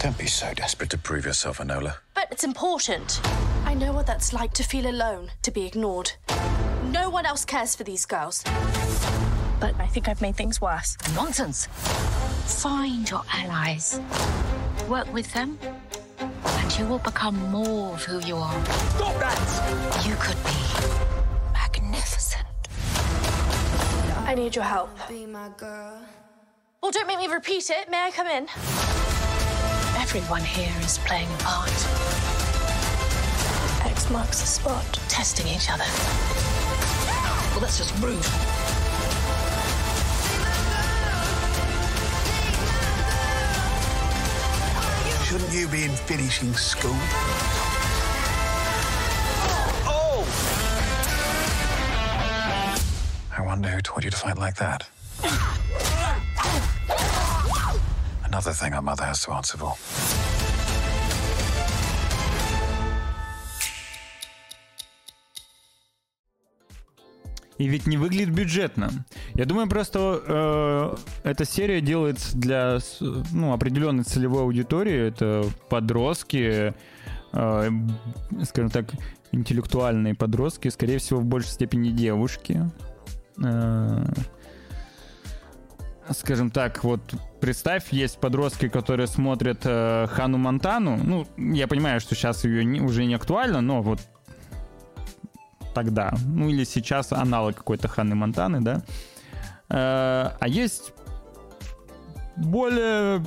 Don't 0.00 0.18
be 0.18 0.26
so 0.26 0.52
desperate 0.52 0.90
to 0.90 0.98
prove 0.98 1.24
yourself, 1.24 1.58
Enola. 1.58 1.96
But 2.14 2.28
it's 2.30 2.44
important. 2.44 3.20
I 3.64 3.74
know 3.74 3.92
what 3.92 4.06
that's 4.06 4.32
like 4.32 4.52
to 4.54 4.62
feel 4.62 4.88
alone, 4.90 5.30
to 5.42 5.50
be 5.50 5.64
ignored. 5.66 6.12
No 6.90 7.08
one 7.08 7.24
else 7.24 7.44
cares 7.44 7.74
for 7.74 7.84
these 7.84 8.04
girls. 8.04 8.42
But 9.60 9.74
I 9.78 9.86
think 9.86 10.08
I've 10.08 10.22
made 10.22 10.36
things 10.36 10.60
worse. 10.60 10.96
Nonsense. 11.14 11.66
Find 12.62 13.08
your 13.08 13.22
allies. 13.32 14.00
Work 14.86 15.12
with 15.12 15.32
them, 15.32 15.58
and 16.20 16.78
you 16.78 16.86
will 16.86 16.98
become 17.00 17.36
more 17.50 17.94
of 17.94 18.04
who 18.04 18.20
you 18.26 18.36
are. 18.36 18.64
Stop 18.64 19.18
that! 19.20 20.06
You 20.06 20.14
could 20.16 20.36
be 20.44 20.56
magnificent. 21.52 22.44
I 24.26 24.34
need 24.34 24.54
your 24.54 24.64
help. 24.64 24.90
Well, 26.82 26.92
don't 26.92 27.06
make 27.06 27.18
me 27.18 27.26
repeat 27.26 27.70
it. 27.70 27.90
May 27.90 28.02
I 28.02 28.10
come 28.10 28.26
in? 28.26 28.48
Everyone 30.00 30.42
here 30.42 30.72
is 30.80 30.98
playing 30.98 31.28
a 31.28 31.38
part, 31.38 31.68
X 33.84 34.08
marks 34.10 34.40
the 34.40 34.46
spot. 34.46 34.84
testing 35.08 35.48
each 35.48 35.68
other. 35.70 35.84
Well, 37.50 37.60
that's 37.60 37.76
just 37.78 37.92
rude. 38.02 38.24
Shouldn't 45.48 45.64
you 45.64 45.78
be 45.78 45.84
in 45.84 45.92
finishing 45.92 46.52
school? 46.52 46.90
Oh! 49.88 50.22
I 53.34 53.40
wonder 53.40 53.70
who 53.70 53.80
taught 53.80 54.04
you 54.04 54.10
to 54.10 54.16
fight 54.16 54.36
like 54.36 54.56
that. 54.56 54.86
Another 58.24 58.52
thing 58.52 58.74
our 58.74 58.82
mother 58.82 59.04
has 59.04 59.22
to 59.22 59.32
answer 59.32 59.56
for. 59.56 60.27
И 67.58 67.66
ведь 67.66 67.86
не 67.86 67.96
выглядит 67.96 68.30
бюджетно. 68.30 68.90
Я 69.34 69.44
думаю, 69.44 69.68
просто 69.68 70.96
э, 71.24 71.28
эта 71.28 71.44
серия 71.44 71.80
делается 71.80 72.36
для 72.36 72.78
ну, 73.32 73.52
определенной 73.52 74.04
целевой 74.04 74.42
аудитории. 74.42 75.08
Это 75.08 75.44
подростки, 75.68 76.72
э, 77.32 77.70
скажем 78.44 78.70
так, 78.70 78.86
интеллектуальные 79.32 80.14
подростки, 80.14 80.68
скорее 80.68 80.98
всего, 80.98 81.18
в 81.18 81.24
большей 81.24 81.50
степени 81.50 81.90
девушки. 81.90 82.70
Э, 83.44 84.04
скажем 86.10 86.50
так, 86.50 86.84
вот 86.84 87.00
представь, 87.40 87.92
есть 87.92 88.20
подростки, 88.20 88.68
которые 88.68 89.08
смотрят 89.08 89.62
э, 89.64 90.06
Хану 90.10 90.38
Монтану. 90.38 90.96
Ну, 90.96 91.26
я 91.36 91.66
понимаю, 91.66 92.00
что 92.00 92.14
сейчас 92.14 92.44
ее 92.44 92.64
не- 92.64 92.80
уже 92.80 93.04
не 93.04 93.14
актуально, 93.14 93.60
но 93.60 93.82
вот 93.82 94.00
тогда. 95.78 96.12
Ну, 96.26 96.48
или 96.48 96.64
сейчас 96.64 97.12
аналог 97.12 97.54
какой-то 97.56 97.86
Ханны 97.86 98.14
Монтаны, 98.14 98.60
да. 98.60 98.82
Э, 99.70 100.30
а 100.40 100.48
есть 100.48 100.92
более 102.36 103.22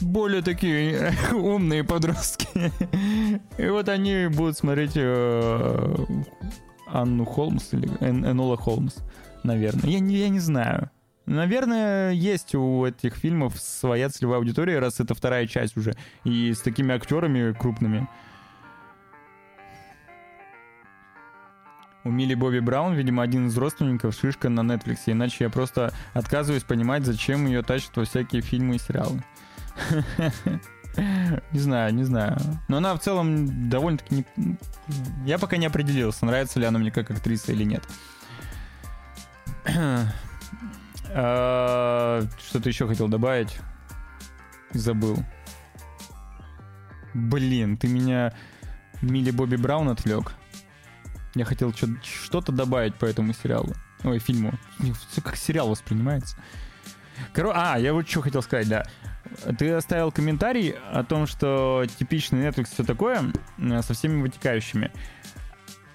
более 0.00 0.42
такие 0.42 1.12
умные 1.32 1.82
подростки. 1.82 2.46
И 3.58 3.68
вот 3.68 3.88
они 3.88 4.28
будут 4.28 4.56
смотреть 4.56 4.92
э, 4.94 5.96
Анну 6.86 7.24
Холмс 7.24 7.72
или 7.72 7.88
Эн- 8.00 8.24
Энола 8.24 8.56
Холмс, 8.56 8.94
наверное. 9.42 9.90
Я 9.90 9.98
я 9.98 10.28
не 10.28 10.40
знаю. 10.40 10.90
Наверное, 11.26 12.12
есть 12.12 12.54
у 12.54 12.86
этих 12.86 13.16
фильмов 13.16 13.58
своя 13.58 14.08
целевая 14.08 14.38
аудитория, 14.38 14.78
раз 14.78 15.00
это 15.00 15.14
вторая 15.14 15.48
часть 15.48 15.76
уже. 15.76 15.96
И 16.22 16.52
с 16.52 16.60
такими 16.60 16.94
актерами 16.94 17.52
крупными. 17.52 18.06
У 22.06 22.10
Милли 22.10 22.34
Бобби 22.34 22.60
Браун, 22.60 22.94
видимо, 22.94 23.24
один 23.24 23.48
из 23.48 23.58
родственников 23.58 24.14
шишка 24.14 24.48
на 24.48 24.60
Netflix, 24.60 24.98
иначе 25.06 25.42
я 25.44 25.50
просто 25.50 25.92
отказываюсь 26.14 26.62
понимать, 26.62 27.04
зачем 27.04 27.46
ее 27.46 27.62
тащат 27.62 27.96
во 27.96 28.04
всякие 28.04 28.42
фильмы 28.42 28.76
и 28.76 28.78
сериалы. 28.78 29.24
Не 31.52 31.58
знаю, 31.58 31.92
не 31.92 32.04
знаю. 32.04 32.38
Но 32.68 32.78
она 32.78 32.94
в 32.94 33.00
целом 33.00 33.68
довольно-таки... 33.68 34.24
не- 34.38 34.56
Я 35.26 35.38
пока 35.38 35.58
не 35.58 35.66
определился, 35.66 36.24
нравится 36.24 36.58
ли 36.58 36.64
она 36.64 36.78
мне 36.78 36.90
как 36.90 37.10
актриса 37.10 37.52
или 37.52 37.64
нет. 37.64 37.82
А, 41.18 42.22
Что-то 42.48 42.68
еще 42.68 42.86
хотел 42.88 43.08
добавить. 43.08 43.58
Забыл. 44.72 45.18
Блин, 47.14 47.76
ты 47.76 47.88
меня 47.88 48.32
Милли 49.02 49.30
Бобби 49.30 49.56
Браун 49.56 49.88
отвлек. 49.88 50.32
Я 51.36 51.44
хотел 51.44 51.70
что-то 52.02 52.50
добавить 52.50 52.94
по 52.94 53.04
этому 53.04 53.34
сериалу. 53.34 53.74
Ой, 54.04 54.18
фильму. 54.18 54.54
Все 55.10 55.20
как 55.20 55.36
сериал 55.36 55.68
воспринимается. 55.68 56.34
Коро... 57.34 57.52
А, 57.54 57.78
я 57.78 57.92
вот 57.92 58.08
что 58.08 58.22
хотел 58.22 58.40
сказать, 58.40 58.66
да. 58.70 58.86
Ты 59.58 59.70
оставил 59.72 60.10
комментарий 60.10 60.70
о 60.70 61.04
том, 61.04 61.26
что 61.26 61.84
типичный 61.98 62.46
Netflix 62.46 62.68
все 62.72 62.84
такое, 62.84 63.20
э, 63.58 63.82
со 63.82 63.92
всеми 63.92 64.22
вытекающими. 64.22 64.90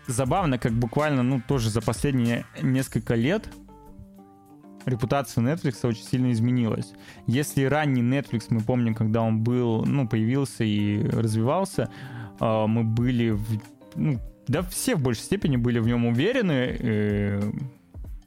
Забавно, 0.06 0.60
как 0.60 0.74
буквально, 0.74 1.24
ну, 1.24 1.42
тоже 1.42 1.72
за 1.72 1.82
последние 1.82 2.46
несколько 2.62 3.16
лет 3.16 3.50
репутация 4.86 5.44
Netflix 5.44 5.88
очень 5.88 6.04
сильно 6.04 6.32
изменилась. 6.32 6.94
Если 7.26 7.64
ранний 7.64 8.04
Netflix, 8.04 8.46
мы 8.50 8.62
помним, 8.62 8.94
когда 8.94 9.24
он 9.24 9.42
был, 9.42 9.86
ну, 9.86 10.08
появился 10.08 10.64
и 10.64 11.04
развивался, 11.04 11.90
э, 12.40 12.66
мы 12.68 12.84
были 12.84 13.32
в, 13.32 13.44
ну, 13.96 14.20
да 14.52 14.64
все 14.64 14.96
в 14.96 15.02
большей 15.02 15.24
степени 15.24 15.56
были 15.56 15.80
в 15.80 15.88
нем 15.88 16.06
уверены 16.06 16.78
э, 16.78 17.52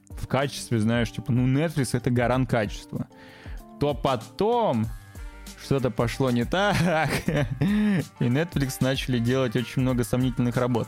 в 0.09 0.27
качестве, 0.27 0.79
знаешь, 0.79 1.11
типа, 1.11 1.31
ну, 1.31 1.47
Netflix 1.47 1.89
это 1.95 2.09
гарант 2.09 2.49
качества. 2.49 3.07
То 3.79 3.93
потом 3.93 4.87
что-то 5.63 5.91
пошло 5.91 6.31
не 6.31 6.43
так, 6.43 7.07
и 7.27 8.23
Netflix 8.23 8.77
начали 8.81 9.19
делать 9.19 9.55
очень 9.55 9.83
много 9.83 10.03
сомнительных 10.03 10.57
работ. 10.57 10.87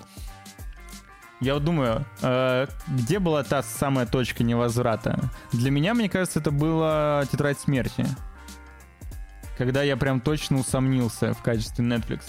Я 1.40 1.54
вот 1.54 1.64
думаю, 1.64 2.04
э, 2.24 2.66
где 2.88 3.20
была 3.20 3.44
та 3.44 3.62
самая 3.62 4.08
точка 4.08 4.44
невозврата? 4.44 5.20
Для 5.54 5.70
меня, 5.70 5.94
мне 5.94 6.10
кажется, 6.10 6.40
это 6.40 6.50
была 6.50 7.24
«Тетрадь 7.32 7.60
смерти». 7.60 8.08
Когда 9.56 9.84
я 9.84 9.98
прям 9.98 10.20
точно 10.20 10.58
усомнился 10.58 11.36
в 11.36 11.44
качестве 11.44 11.86
Netflix. 11.86 12.22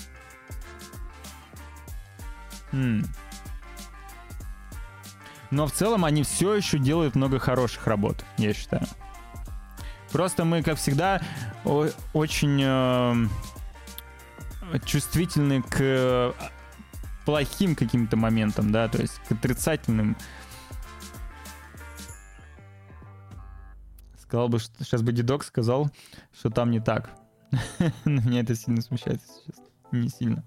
М. 2.72 3.04
Но 5.50 5.66
в 5.66 5.72
целом 5.72 6.04
они 6.04 6.22
все 6.22 6.54
еще 6.54 6.78
делают 6.78 7.14
много 7.14 7.38
хороших 7.38 7.86
работ, 7.86 8.24
я 8.36 8.52
считаю. 8.52 8.86
Просто 10.12 10.44
мы, 10.44 10.62
как 10.62 10.78
всегда, 10.78 11.20
очень 12.12 12.60
э, 12.62 13.14
чувствительны 14.84 15.62
к 15.62 15.76
э, 15.80 16.32
плохим 17.24 17.74
каким-то 17.74 18.16
моментам, 18.16 18.72
да, 18.72 18.88
то 18.88 19.00
есть 19.00 19.20
к 19.28 19.32
отрицательным. 19.32 20.16
Сказал 24.18 24.48
бы, 24.48 24.58
что 24.58 24.84
сейчас 24.84 25.02
бы 25.02 25.12
дедок 25.12 25.44
сказал, 25.44 25.90
что 26.32 26.50
там 26.50 26.70
не 26.70 26.80
так. 26.80 27.10
Но 28.04 28.22
меня 28.22 28.40
это 28.40 28.54
сильно 28.54 28.82
смущает, 28.82 29.20
честно. 29.46 29.64
Не 29.92 30.08
сильно. 30.08 30.42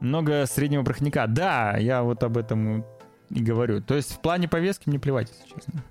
Много 0.00 0.46
среднего 0.46 0.84
проходника. 0.84 1.26
Да, 1.26 1.76
я 1.76 2.02
вот 2.02 2.22
об 2.22 2.36
этом 2.36 2.84
и 3.30 3.42
говорю. 3.42 3.82
То 3.82 3.94
есть 3.94 4.12
в 4.12 4.20
плане 4.20 4.48
повестки 4.48 4.88
мне 4.88 4.98
плевать, 4.98 5.30
если 5.30 5.54
честно. 5.54 5.82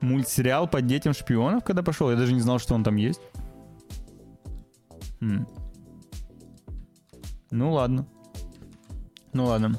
Мультсериал 0.00 0.68
по 0.68 0.82
детям 0.82 1.14
шпионов, 1.14 1.64
когда 1.64 1.82
пошел, 1.82 2.10
я 2.10 2.16
даже 2.16 2.32
не 2.32 2.40
знал, 2.40 2.58
что 2.58 2.74
он 2.74 2.84
там 2.84 2.96
есть. 2.96 3.20
М. 5.20 5.46
Ну 7.50 7.72
ладно. 7.72 8.06
Ну 9.32 9.44
ладно. 9.46 9.78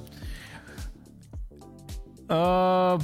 А, 2.27 2.97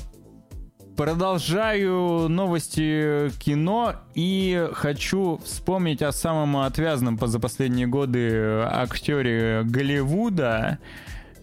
Продолжаю 0.97 2.27
новости 2.29 3.31
кино 3.39 3.95
и 4.13 4.69
хочу 4.73 5.37
вспомнить 5.43 6.01
о 6.01 6.11
самом 6.11 6.57
отвязном 6.57 7.17
за 7.19 7.39
последние 7.39 7.87
годы 7.87 8.61
актере 8.65 9.63
Голливуда, 9.63 10.77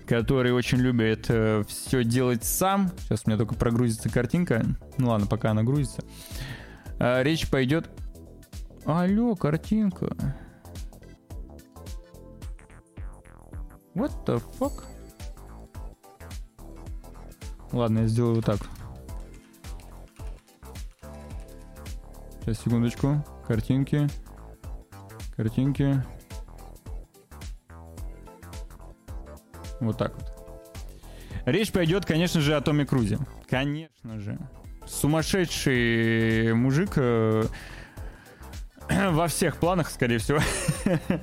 который 0.06 0.52
очень 0.52 0.78
любит 0.78 1.24
все 1.68 2.04
делать 2.04 2.44
сам. 2.44 2.92
Сейчас 2.98 3.22
у 3.24 3.30
меня 3.30 3.38
только 3.38 3.54
прогрузится 3.54 4.08
картинка. 4.08 4.64
Ну 4.96 5.08
ладно, 5.08 5.26
пока 5.26 5.50
она 5.50 5.62
грузится. 5.64 6.04
А, 6.98 7.22
Речь 7.22 7.48
пойдет... 7.50 7.90
Алло, 8.84 9.34
картинка. 9.34 10.06
What 13.94 14.12
the 14.24 14.42
fuck? 14.58 14.84
Ладно, 17.72 17.98
я 18.00 18.06
сделаю 18.06 18.36
вот 18.36 18.46
так. 18.46 18.60
Сейчас, 22.48 22.64
секундочку. 22.64 23.22
Картинки. 23.46 24.08
Картинки. 25.36 26.02
Вот 29.80 29.98
так 29.98 30.14
вот. 30.14 30.32
Речь 31.44 31.70
пойдет, 31.72 32.06
конечно 32.06 32.40
же, 32.40 32.56
о 32.56 32.62
Томе 32.62 32.86
Крузе. 32.86 33.18
Конечно 33.50 34.18
же. 34.18 34.38
Сумасшедший 34.86 36.54
мужик 36.54 36.92
э, 36.96 37.44
во 39.10 39.28
всех 39.28 39.58
планах, 39.58 39.90
скорее 39.90 40.16
всего. 40.16 40.40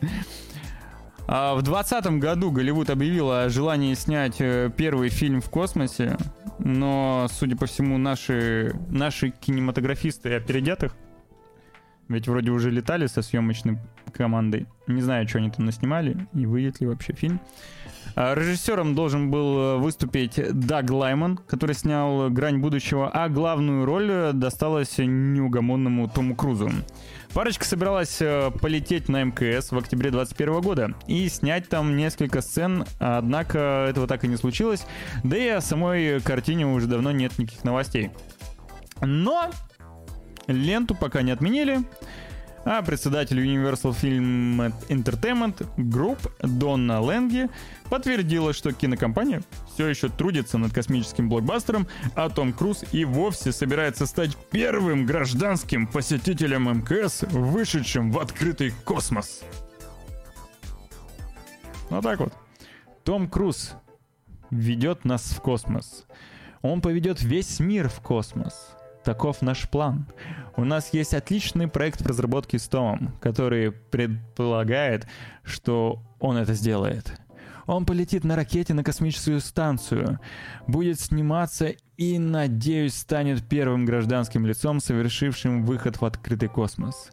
А 1.28 1.56
В 1.56 1.64
2020 1.64 2.20
году 2.20 2.52
Голливуд 2.52 2.92
объявил 2.92 3.32
о 3.32 3.50
желании 3.50 3.96
снять 3.96 4.40
э, 4.40 4.70
первый 4.78 5.10
фильм 5.10 5.42
в 5.42 5.50
космосе, 5.50 6.18
но, 6.60 7.26
судя 7.32 7.58
по 7.58 7.66
всему, 7.66 7.98
наши, 7.98 8.80
наши 8.90 9.32
кинематографисты 9.32 10.36
опередят 10.36 10.84
их. 10.84 10.96
Ведь 12.08 12.28
вроде 12.28 12.52
уже 12.52 12.70
летали 12.70 13.08
со 13.08 13.22
съемочной 13.22 13.80
командой. 14.14 14.68
Не 14.88 15.02
знаю, 15.02 15.28
что 15.28 15.40
они 15.40 15.50
там 15.50 15.66
наснимали 15.66 16.28
и 16.34 16.46
выйдет 16.46 16.80
ли 16.80 16.88
вообще 16.88 17.14
фильм. 17.14 17.40
А 18.16 18.34
Режиссером 18.34 18.96
должен 18.96 19.30
был 19.30 19.58
э, 19.58 19.78
выступить 19.78 20.40
Даг 20.54 20.90
Лайман, 20.90 21.38
который 21.38 21.76
снял 21.76 22.30
«Грань 22.30 22.60
будущего», 22.60 23.10
а 23.10 23.28
главную 23.28 23.84
роль 23.86 24.10
э, 24.10 24.32
досталась 24.34 24.98
неугомонному 25.00 26.08
Тому 26.08 26.36
Крузу. 26.36 26.70
Парочка 27.34 27.66
собиралась 27.66 28.22
э, 28.22 28.52
полететь 28.62 29.10
на 29.10 29.24
МКС 29.24 29.72
в 29.72 29.78
октябре 29.78 30.12
2021 30.12 30.62
года 30.62 30.94
и 31.08 31.28
снять 31.28 31.68
там 31.68 31.98
несколько 31.98 32.40
сцен, 32.40 32.86
однако 33.00 33.88
этого 33.90 34.08
так 34.08 34.24
и 34.24 34.30
не 34.30 34.38
случилось, 34.38 34.86
да 35.24 35.36
и 35.36 35.48
о 35.50 35.60
самой 35.60 36.22
картине 36.22 36.68
уже 36.68 36.88
давно 36.88 37.12
нет 37.12 37.38
никаких 37.38 37.66
новостей. 37.66 38.12
Но 39.02 39.50
ленту 40.48 40.96
пока 40.96 41.22
не 41.22 41.32
отменили. 41.32 41.84
А 42.66 42.82
председатель 42.82 43.40
Universal 43.40 43.96
Film 44.02 44.74
Entertainment 44.90 45.68
Group 45.78 46.18
Донна 46.42 47.00
Ленги 47.00 47.48
подтвердила, 47.92 48.54
что 48.54 48.74
кинокомпания 48.74 49.44
все 49.72 49.88
еще 49.88 50.10
трудится 50.10 50.58
над 50.58 50.74
космическим 50.74 51.30
блокбастером, 51.30 51.88
а 52.16 52.28
Том 52.30 52.54
Круз 52.54 52.84
и 52.92 53.06
вовсе 53.06 53.52
собирается 53.52 54.08
стать 54.08 54.36
первым 54.50 55.06
гражданским 55.06 55.86
посетителем 55.86 56.80
МКС, 56.80 57.22
вышедшим 57.30 58.12
в 58.12 58.18
открытый 58.18 58.74
космос. 58.84 59.44
Вот 61.92 62.02
так 62.02 62.20
вот. 62.20 62.34
Том 63.04 63.30
Круз 63.30 63.74
ведет 64.50 65.06
нас 65.06 65.22
в 65.22 65.40
космос. 65.40 66.06
Он 66.64 66.82
поведет 66.82 67.22
весь 67.22 67.60
мир 67.60 67.90
в 67.90 68.02
космос. 68.02 68.76
Таков 69.06 69.44
наш 69.44 69.70
план. 69.70 70.08
У 70.58 70.66
нас 70.66 70.92
есть 70.92 71.14
отличный 71.14 71.68
проект 71.68 72.02
в 72.02 72.08
разработке 72.08 72.58
с 72.58 72.68
Томом, 72.68 73.16
который 73.22 73.72
предполагает, 73.72 75.08
что 75.44 76.02
он 76.20 76.38
это 76.38 76.56
сделает. 76.56 77.14
Он 77.68 77.86
полетит 77.86 78.24
на 78.24 78.36
ракете 78.36 78.74
на 78.74 78.84
космическую 78.84 79.42
станцию, 79.42 80.20
будет 80.66 81.00
сниматься 81.00 81.74
и, 81.98 82.18
надеюсь, 82.18 82.96
станет 82.96 83.48
первым 83.48 83.86
гражданским 83.86 84.46
лицом, 84.46 84.80
совершившим 84.80 85.66
выход 85.66 86.02
в 86.02 86.06
открытый 86.06 86.50
космос. 86.50 87.12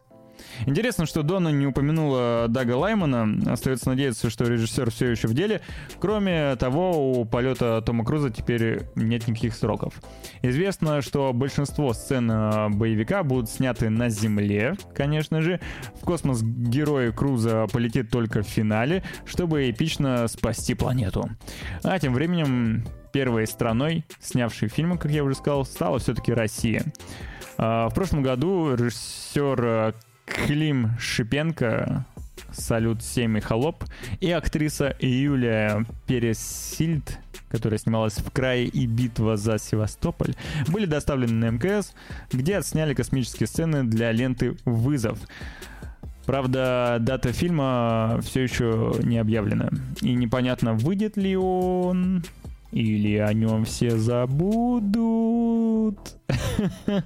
Интересно, 0.65 1.05
что 1.05 1.23
Дона 1.23 1.49
не 1.49 1.67
упомянула 1.67 2.47
Дага 2.49 2.77
Лаймана. 2.77 3.51
Остается 3.51 3.89
надеяться, 3.89 4.29
что 4.29 4.45
режиссер 4.45 4.91
все 4.91 5.11
еще 5.11 5.27
в 5.27 5.33
деле. 5.33 5.61
Кроме 5.99 6.55
того, 6.55 7.19
у 7.19 7.25
полета 7.25 7.81
Тома 7.81 8.05
Круза 8.05 8.29
теперь 8.29 8.83
нет 8.95 9.27
никаких 9.27 9.55
сроков. 9.55 9.93
Известно, 10.41 11.01
что 11.01 11.33
большинство 11.33 11.93
сцен 11.93 12.29
э, 12.29 12.69
боевика 12.69 13.23
будут 13.23 13.49
сняты 13.49 13.89
на 13.89 14.09
Земле, 14.09 14.75
конечно 14.95 15.41
же. 15.41 15.59
В 16.01 16.05
космос 16.05 16.41
герой 16.41 17.11
Круза 17.11 17.67
полетит 17.71 18.09
только 18.09 18.41
в 18.41 18.47
финале, 18.47 19.03
чтобы 19.25 19.69
эпично 19.69 20.27
спасти 20.27 20.73
планету. 20.73 21.29
А 21.83 21.99
тем 21.99 22.13
временем 22.13 22.83
первой 23.13 23.47
страной, 23.47 24.05
снявшей 24.19 24.67
фильм, 24.67 24.97
как 24.97 25.11
я 25.11 25.23
уже 25.23 25.35
сказал, 25.35 25.65
стала 25.65 25.99
все-таки 25.99 26.33
Россия. 26.33 26.83
А, 27.57 27.87
в 27.89 27.93
прошлом 27.93 28.23
году 28.23 28.75
режиссер 28.75 29.63
э, 29.63 29.93
Клим 30.25 30.91
Шипенко, 30.99 32.05
Салют 32.51 33.03
7 33.03 33.37
и 33.37 33.41
Холоп, 33.41 33.83
и 34.19 34.31
актриса 34.31 34.95
Юлия 34.99 35.85
Пересильд, 36.07 37.19
которая 37.49 37.79
снималась 37.79 38.17
в 38.17 38.29
«Крае» 38.31 38.67
и 38.67 38.85
«Битва 38.85 39.37
за 39.37 39.57
Севастополь», 39.57 40.35
были 40.67 40.85
доставлены 40.85 41.33
на 41.33 41.51
МКС, 41.51 41.93
где 42.31 42.57
отсняли 42.57 42.93
космические 42.93 43.47
сцены 43.47 43.83
для 43.83 44.11
ленты 44.11 44.55
«Вызов». 44.65 45.19
Правда, 46.25 46.97
дата 47.01 47.33
фильма 47.33 48.19
все 48.23 48.43
еще 48.43 48.93
не 49.03 49.17
объявлена. 49.17 49.69
И 50.01 50.13
непонятно, 50.13 50.73
выйдет 50.73 51.17
ли 51.17 51.35
он, 51.35 52.23
или 52.71 53.17
о 53.17 53.33
нем 53.33 53.65
все 53.65 53.97
забудут. 53.97 55.99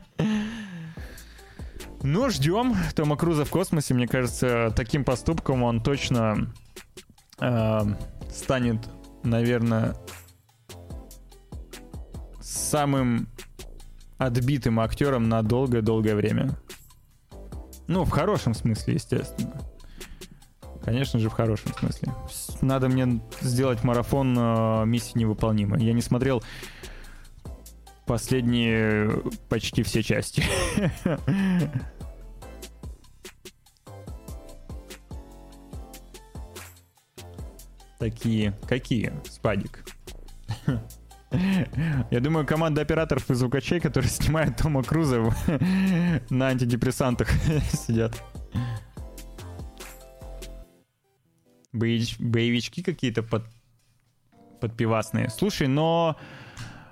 Ну, 2.04 2.30
ждем 2.30 2.76
Тома 2.96 3.18
Круза 3.18 3.46
в 3.46 3.50
космосе. 3.50 3.94
Мне 3.94 4.08
кажется, 4.08 4.72
таким 4.76 5.04
поступком 5.04 5.64
он 5.64 5.82
точно 5.82 6.54
э, 7.40 7.80
станет, 8.32 8.88
наверное, 9.24 9.96
самым 12.40 13.28
отбитым 14.18 14.80
актером 14.80 15.28
на 15.30 15.42
долгое-долгое 15.42 16.16
время. 16.16 16.58
Ну, 17.88 18.04
в 18.04 18.10
хорошем 18.10 18.54
смысле, 18.54 18.96
естественно. 18.96 19.62
Конечно 20.84 21.20
же, 21.20 21.30
в 21.30 21.34
хорошем 21.34 21.74
смысле. 21.74 22.14
Надо 22.62 22.88
мне 22.88 23.22
сделать 23.42 23.84
марафон 23.84 24.38
э, 24.38 24.86
миссии 24.86 25.18
невыполнимой. 25.18 25.84
Я 25.84 25.94
не 25.94 26.02
смотрел 26.02 26.42
последние 28.08 29.22
почти 29.50 29.84
все 29.84 30.02
части. 30.02 30.44
Такие. 38.00 38.54
Какие? 38.68 39.14
Спадик. 39.26 39.84
Я 42.10 42.20
думаю, 42.22 42.48
команда 42.48 42.82
операторов 42.82 43.30
и 43.30 43.34
звукачей, 43.34 43.80
которые 43.82 44.10
снимают 44.10 44.58
Тома 44.58 44.82
Круза 44.82 45.22
на 46.30 46.48
антидепрессантах 46.48 47.30
сидят. 47.72 48.24
Боевич, 51.74 52.18
боевички 52.18 52.82
какие-то 52.82 53.24
под, 53.24 53.44
подпивасные. 54.62 55.30
Слушай, 55.30 55.68
но 55.68 56.18
э, 56.18 56.47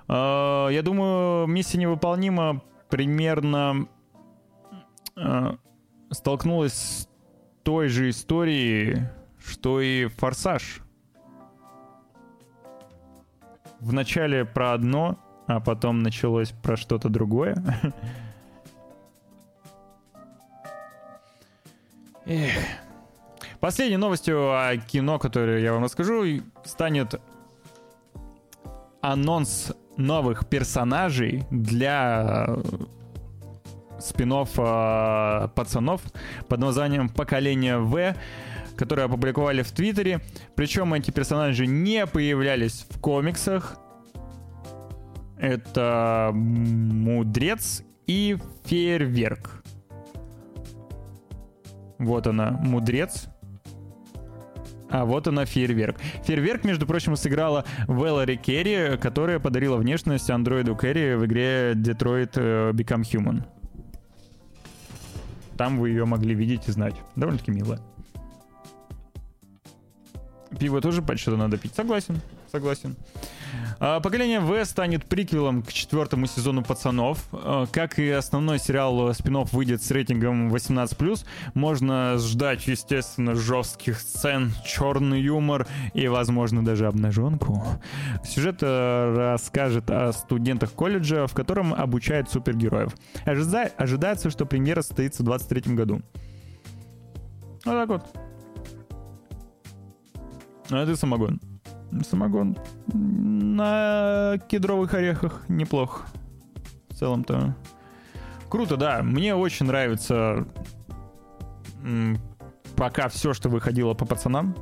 я 0.08 0.80
думаю, 0.84 1.46
миссия 1.46 1.78
невыполнима 1.78 2.62
примерно 2.88 3.88
э, 5.16 5.56
столкнулась 6.10 6.74
с 6.74 7.08
той 7.62 7.88
же 7.88 8.10
историей, 8.10 9.08
что 9.38 9.80
и 9.80 10.06
Форсаж 10.06 10.82
вначале 13.80 14.44
про 14.44 14.72
одно, 14.72 15.18
а 15.46 15.60
потом 15.60 16.02
началось 16.02 16.50
про 16.50 16.76
что-то 16.76 17.08
другое. 17.08 17.56
Эх. 22.26 22.52
Последней 23.60 23.96
новостью 23.96 24.52
о 24.52 24.76
кино, 24.76 25.18
которое 25.18 25.60
я 25.60 25.72
вам 25.72 25.84
расскажу, 25.84 26.24
станет 26.64 27.20
анонс 29.00 29.72
новых 29.96 30.48
персонажей 30.48 31.44
для 31.50 32.58
спин 33.98 34.32
э, 34.32 35.48
пацанов 35.54 36.02
под 36.48 36.60
названием 36.60 37.08
«Поколение 37.08 37.78
В», 37.78 38.14
которые 38.76 39.06
опубликовали 39.06 39.62
в 39.62 39.70
Твиттере. 39.72 40.20
Причем 40.54 40.94
эти 40.94 41.10
персонажи 41.10 41.66
не 41.66 42.06
появлялись 42.06 42.86
в 42.90 43.00
комиксах. 43.00 43.78
Это 45.38 46.30
Мудрец 46.32 47.82
и 48.06 48.38
Фейерверк. 48.64 49.62
Вот 51.98 52.26
она, 52.26 52.50
Мудрец. 52.50 53.28
А 54.88 55.04
вот 55.04 55.26
она, 55.26 55.44
Фейерверк. 55.44 55.98
Фейерверк, 56.24 56.64
между 56.64 56.86
прочим, 56.86 57.16
сыграла 57.16 57.64
Вэллори 57.88 58.36
Керри, 58.36 58.96
которая 58.98 59.40
подарила 59.40 59.76
внешность 59.76 60.30
андроиду 60.30 60.76
Керри 60.76 61.14
в 61.14 61.26
игре 61.26 61.72
Detroit 61.72 62.32
э, 62.34 62.70
Become 62.72 63.02
Human. 63.02 63.44
Там 65.56 65.78
вы 65.78 65.90
ее 65.90 66.04
могли 66.04 66.34
видеть 66.34 66.68
и 66.68 66.72
знать. 66.72 66.94
Довольно-таки 67.16 67.50
мило. 67.50 67.80
Пиво 70.58 70.80
тоже 70.80 71.02
почти 71.02 71.30
надо 71.30 71.58
пить. 71.58 71.74
Согласен, 71.74 72.20
согласен. 72.50 72.96
А, 73.78 74.00
поколение 74.00 74.40
В 74.40 74.64
станет 74.64 75.04
приквелом 75.04 75.62
к 75.62 75.72
четвертому 75.72 76.26
сезону 76.26 76.62
«Пацанов». 76.62 77.26
А, 77.32 77.66
как 77.66 77.98
и 77.98 78.08
основной 78.10 78.58
сериал 78.58 79.12
спин 79.14 79.36
выйдет 79.44 79.82
с 79.82 79.90
рейтингом 79.90 80.54
18+, 80.54 81.24
можно 81.54 82.16
ждать, 82.18 82.66
естественно, 82.66 83.34
жестких 83.34 84.00
сцен, 84.00 84.52
черный 84.64 85.20
юмор 85.20 85.66
и, 85.94 86.08
возможно, 86.08 86.64
даже 86.64 86.86
обнаженку. 86.86 87.62
Сюжет 88.24 88.58
э, 88.62 89.14
расскажет 89.32 89.90
о 89.90 90.12
студентах 90.12 90.72
колледжа, 90.72 91.26
в 91.26 91.34
котором 91.34 91.74
обучают 91.74 92.30
супергероев. 92.30 92.92
Ожидается, 93.24 94.30
что 94.30 94.46
премьера 94.46 94.82
состоится 94.82 95.22
в 95.22 95.26
2023 95.26 95.74
году. 95.74 96.02
Вот 97.64 97.72
так 97.72 97.88
вот. 97.88 98.02
А 100.70 100.82
это 100.82 100.96
самогон. 100.96 101.40
Самогон 102.02 102.56
на 102.92 104.38
кедровых 104.48 104.94
орехах 104.94 105.44
неплох. 105.48 106.06
В 106.88 106.94
целом-то. 106.94 107.54
Круто, 108.48 108.76
да. 108.76 109.02
Мне 109.02 109.34
очень 109.34 109.66
нравится 109.66 110.46
пока 112.76 113.08
все, 113.08 113.32
что 113.32 113.48
выходило 113.48 113.94
по 113.94 114.04
пацанам. 114.04 114.56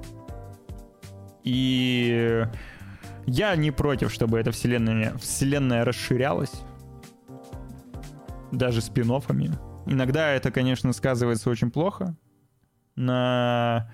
И 1.42 2.46
я 3.26 3.56
не 3.56 3.70
против, 3.70 4.12
чтобы 4.12 4.38
эта 4.38 4.50
вселенная, 4.50 5.16
вселенная 5.18 5.84
расширялась. 5.84 6.62
Даже 8.52 8.80
спин 8.80 9.10
-оффами. 9.10 9.52
Иногда 9.86 10.30
это, 10.30 10.50
конечно, 10.50 10.92
сказывается 10.92 11.50
очень 11.50 11.70
плохо 11.70 12.16
на 12.96 13.90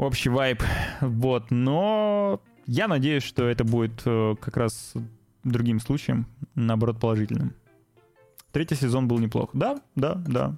общий 0.00 0.30
вайб. 0.30 0.62
Вот, 1.00 1.50
но 1.50 2.40
я 2.66 2.88
надеюсь, 2.88 3.22
что 3.22 3.48
это 3.48 3.64
будет 3.64 4.02
э, 4.06 4.34
как 4.40 4.56
раз 4.56 4.94
другим 5.44 5.80
случаем, 5.80 6.26
наоборот, 6.54 6.98
положительным. 6.98 7.54
Третий 8.52 8.74
сезон 8.74 9.06
был 9.06 9.18
неплох. 9.18 9.50
Да, 9.52 9.80
да, 9.94 10.14
да. 10.26 10.56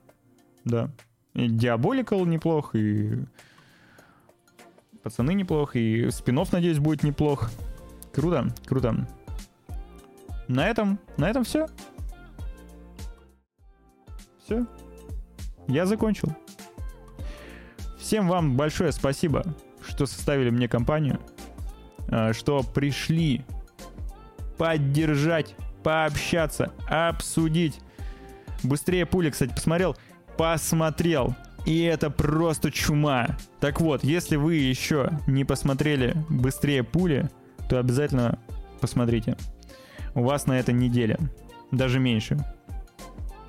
да. 0.64 0.90
И 1.35 1.48
Диаболикал 1.48 2.24
неплох, 2.24 2.74
и 2.74 3.24
пацаны 5.02 5.35
неплох, 5.35 5.77
и 5.77 6.10
спинов, 6.10 6.52
надеюсь, 6.52 6.78
будет 6.78 7.02
неплох. 7.02 7.51
Круто, 8.12 8.55
круто. 8.66 9.09
На 10.48 10.69
этом, 10.69 10.98
на 11.16 11.28
этом 11.28 11.44
все. 11.44 11.66
Все. 14.44 14.66
Я 15.69 15.86
закончил. 15.86 16.35
Всем 18.02 18.26
вам 18.26 18.56
большое 18.56 18.90
спасибо, 18.90 19.44
что 19.86 20.06
составили 20.06 20.50
мне 20.50 20.66
компанию, 20.66 21.20
э, 22.08 22.32
что 22.32 22.64
пришли 22.64 23.44
поддержать, 24.58 25.54
пообщаться, 25.84 26.72
обсудить. 26.88 27.78
Быстрее 28.64 29.06
пули, 29.06 29.30
кстати, 29.30 29.54
посмотрел. 29.54 29.96
Посмотрел. 30.36 31.36
И 31.64 31.80
это 31.82 32.10
просто 32.10 32.72
чума. 32.72 33.36
Так 33.60 33.80
вот, 33.80 34.02
если 34.02 34.34
вы 34.34 34.56
еще 34.56 35.10
не 35.28 35.44
посмотрели 35.44 36.16
быстрее 36.28 36.82
пули, 36.82 37.30
то 37.68 37.78
обязательно 37.78 38.40
посмотрите. 38.80 39.36
У 40.16 40.24
вас 40.24 40.46
на 40.46 40.58
это 40.58 40.72
неделя. 40.72 41.18
Даже 41.70 42.00
меньше. 42.00 42.44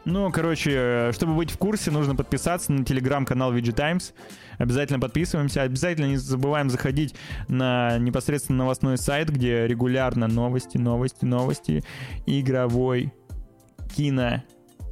Ну, 0.05 0.30
короче, 0.31 1.11
чтобы 1.13 1.34
быть 1.34 1.51
в 1.51 1.57
курсе, 1.57 1.89
нужно 1.89 2.15
подписаться 2.15 2.73
на 2.73 2.84
телеграм-канал 2.84 3.53
VG 3.53 3.71
Times. 3.71 4.13
Обязательно 4.57 4.99
подписываемся. 4.99 5.61
Обязательно 5.61 6.07
не 6.07 6.17
забываем 6.17 6.69
заходить 6.69 7.15
на 7.47 7.97
непосредственно 7.99 8.59
новостной 8.59 8.97
сайт, 8.97 9.30
где 9.30 9.65
регулярно 9.65 10.27
новости, 10.27 10.77
новости, 10.77 11.23
новости 11.23 11.84
игровой 12.25 13.13
кино 13.95 14.43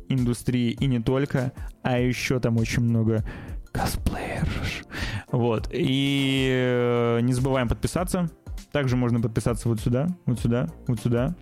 индустрии 0.08 0.72
и 0.72 0.86
не 0.88 1.00
только, 1.00 1.52
а 1.82 1.98
еще 1.98 2.40
там 2.40 2.58
очень 2.58 2.84
много 2.84 3.26
косплеерш. 3.72 4.84
Вот. 5.32 5.70
И 5.72 6.50
э, 6.52 7.20
не 7.22 7.34
забываем 7.34 7.68
подписаться. 7.68 8.30
Также 8.72 8.96
можно 8.96 9.20
подписаться 9.20 9.68
вот 9.68 9.82
сюда, 9.82 10.08
вот 10.26 10.40
сюда, 10.40 10.70
вот 10.88 11.00
сюда. 11.02 11.36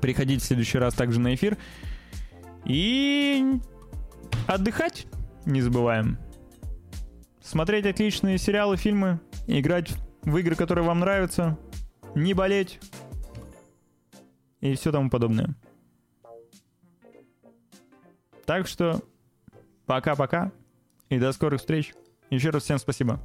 Приходить 0.00 0.42
в 0.42 0.44
следующий 0.44 0.78
раз 0.78 0.94
также 0.94 1.20
на 1.20 1.34
эфир. 1.34 1.56
И 2.66 3.60
отдыхать 4.46 5.06
не 5.44 5.62
забываем. 5.62 6.18
Смотреть 7.42 7.86
отличные 7.86 8.38
сериалы, 8.38 8.76
фильмы, 8.76 9.20
играть 9.46 9.94
в 10.22 10.36
игры, 10.36 10.56
которые 10.56 10.84
вам 10.84 11.00
нравятся, 11.00 11.56
не 12.14 12.34
болеть 12.34 12.80
и 14.60 14.74
все 14.74 14.90
тому 14.90 15.10
подобное. 15.10 15.54
Так 18.44 18.66
что 18.66 19.00
пока-пока 19.86 20.52
и 21.08 21.18
до 21.18 21.32
скорых 21.32 21.60
встреч. 21.60 21.94
Еще 22.30 22.50
раз 22.50 22.64
всем 22.64 22.78
спасибо. 22.78 23.20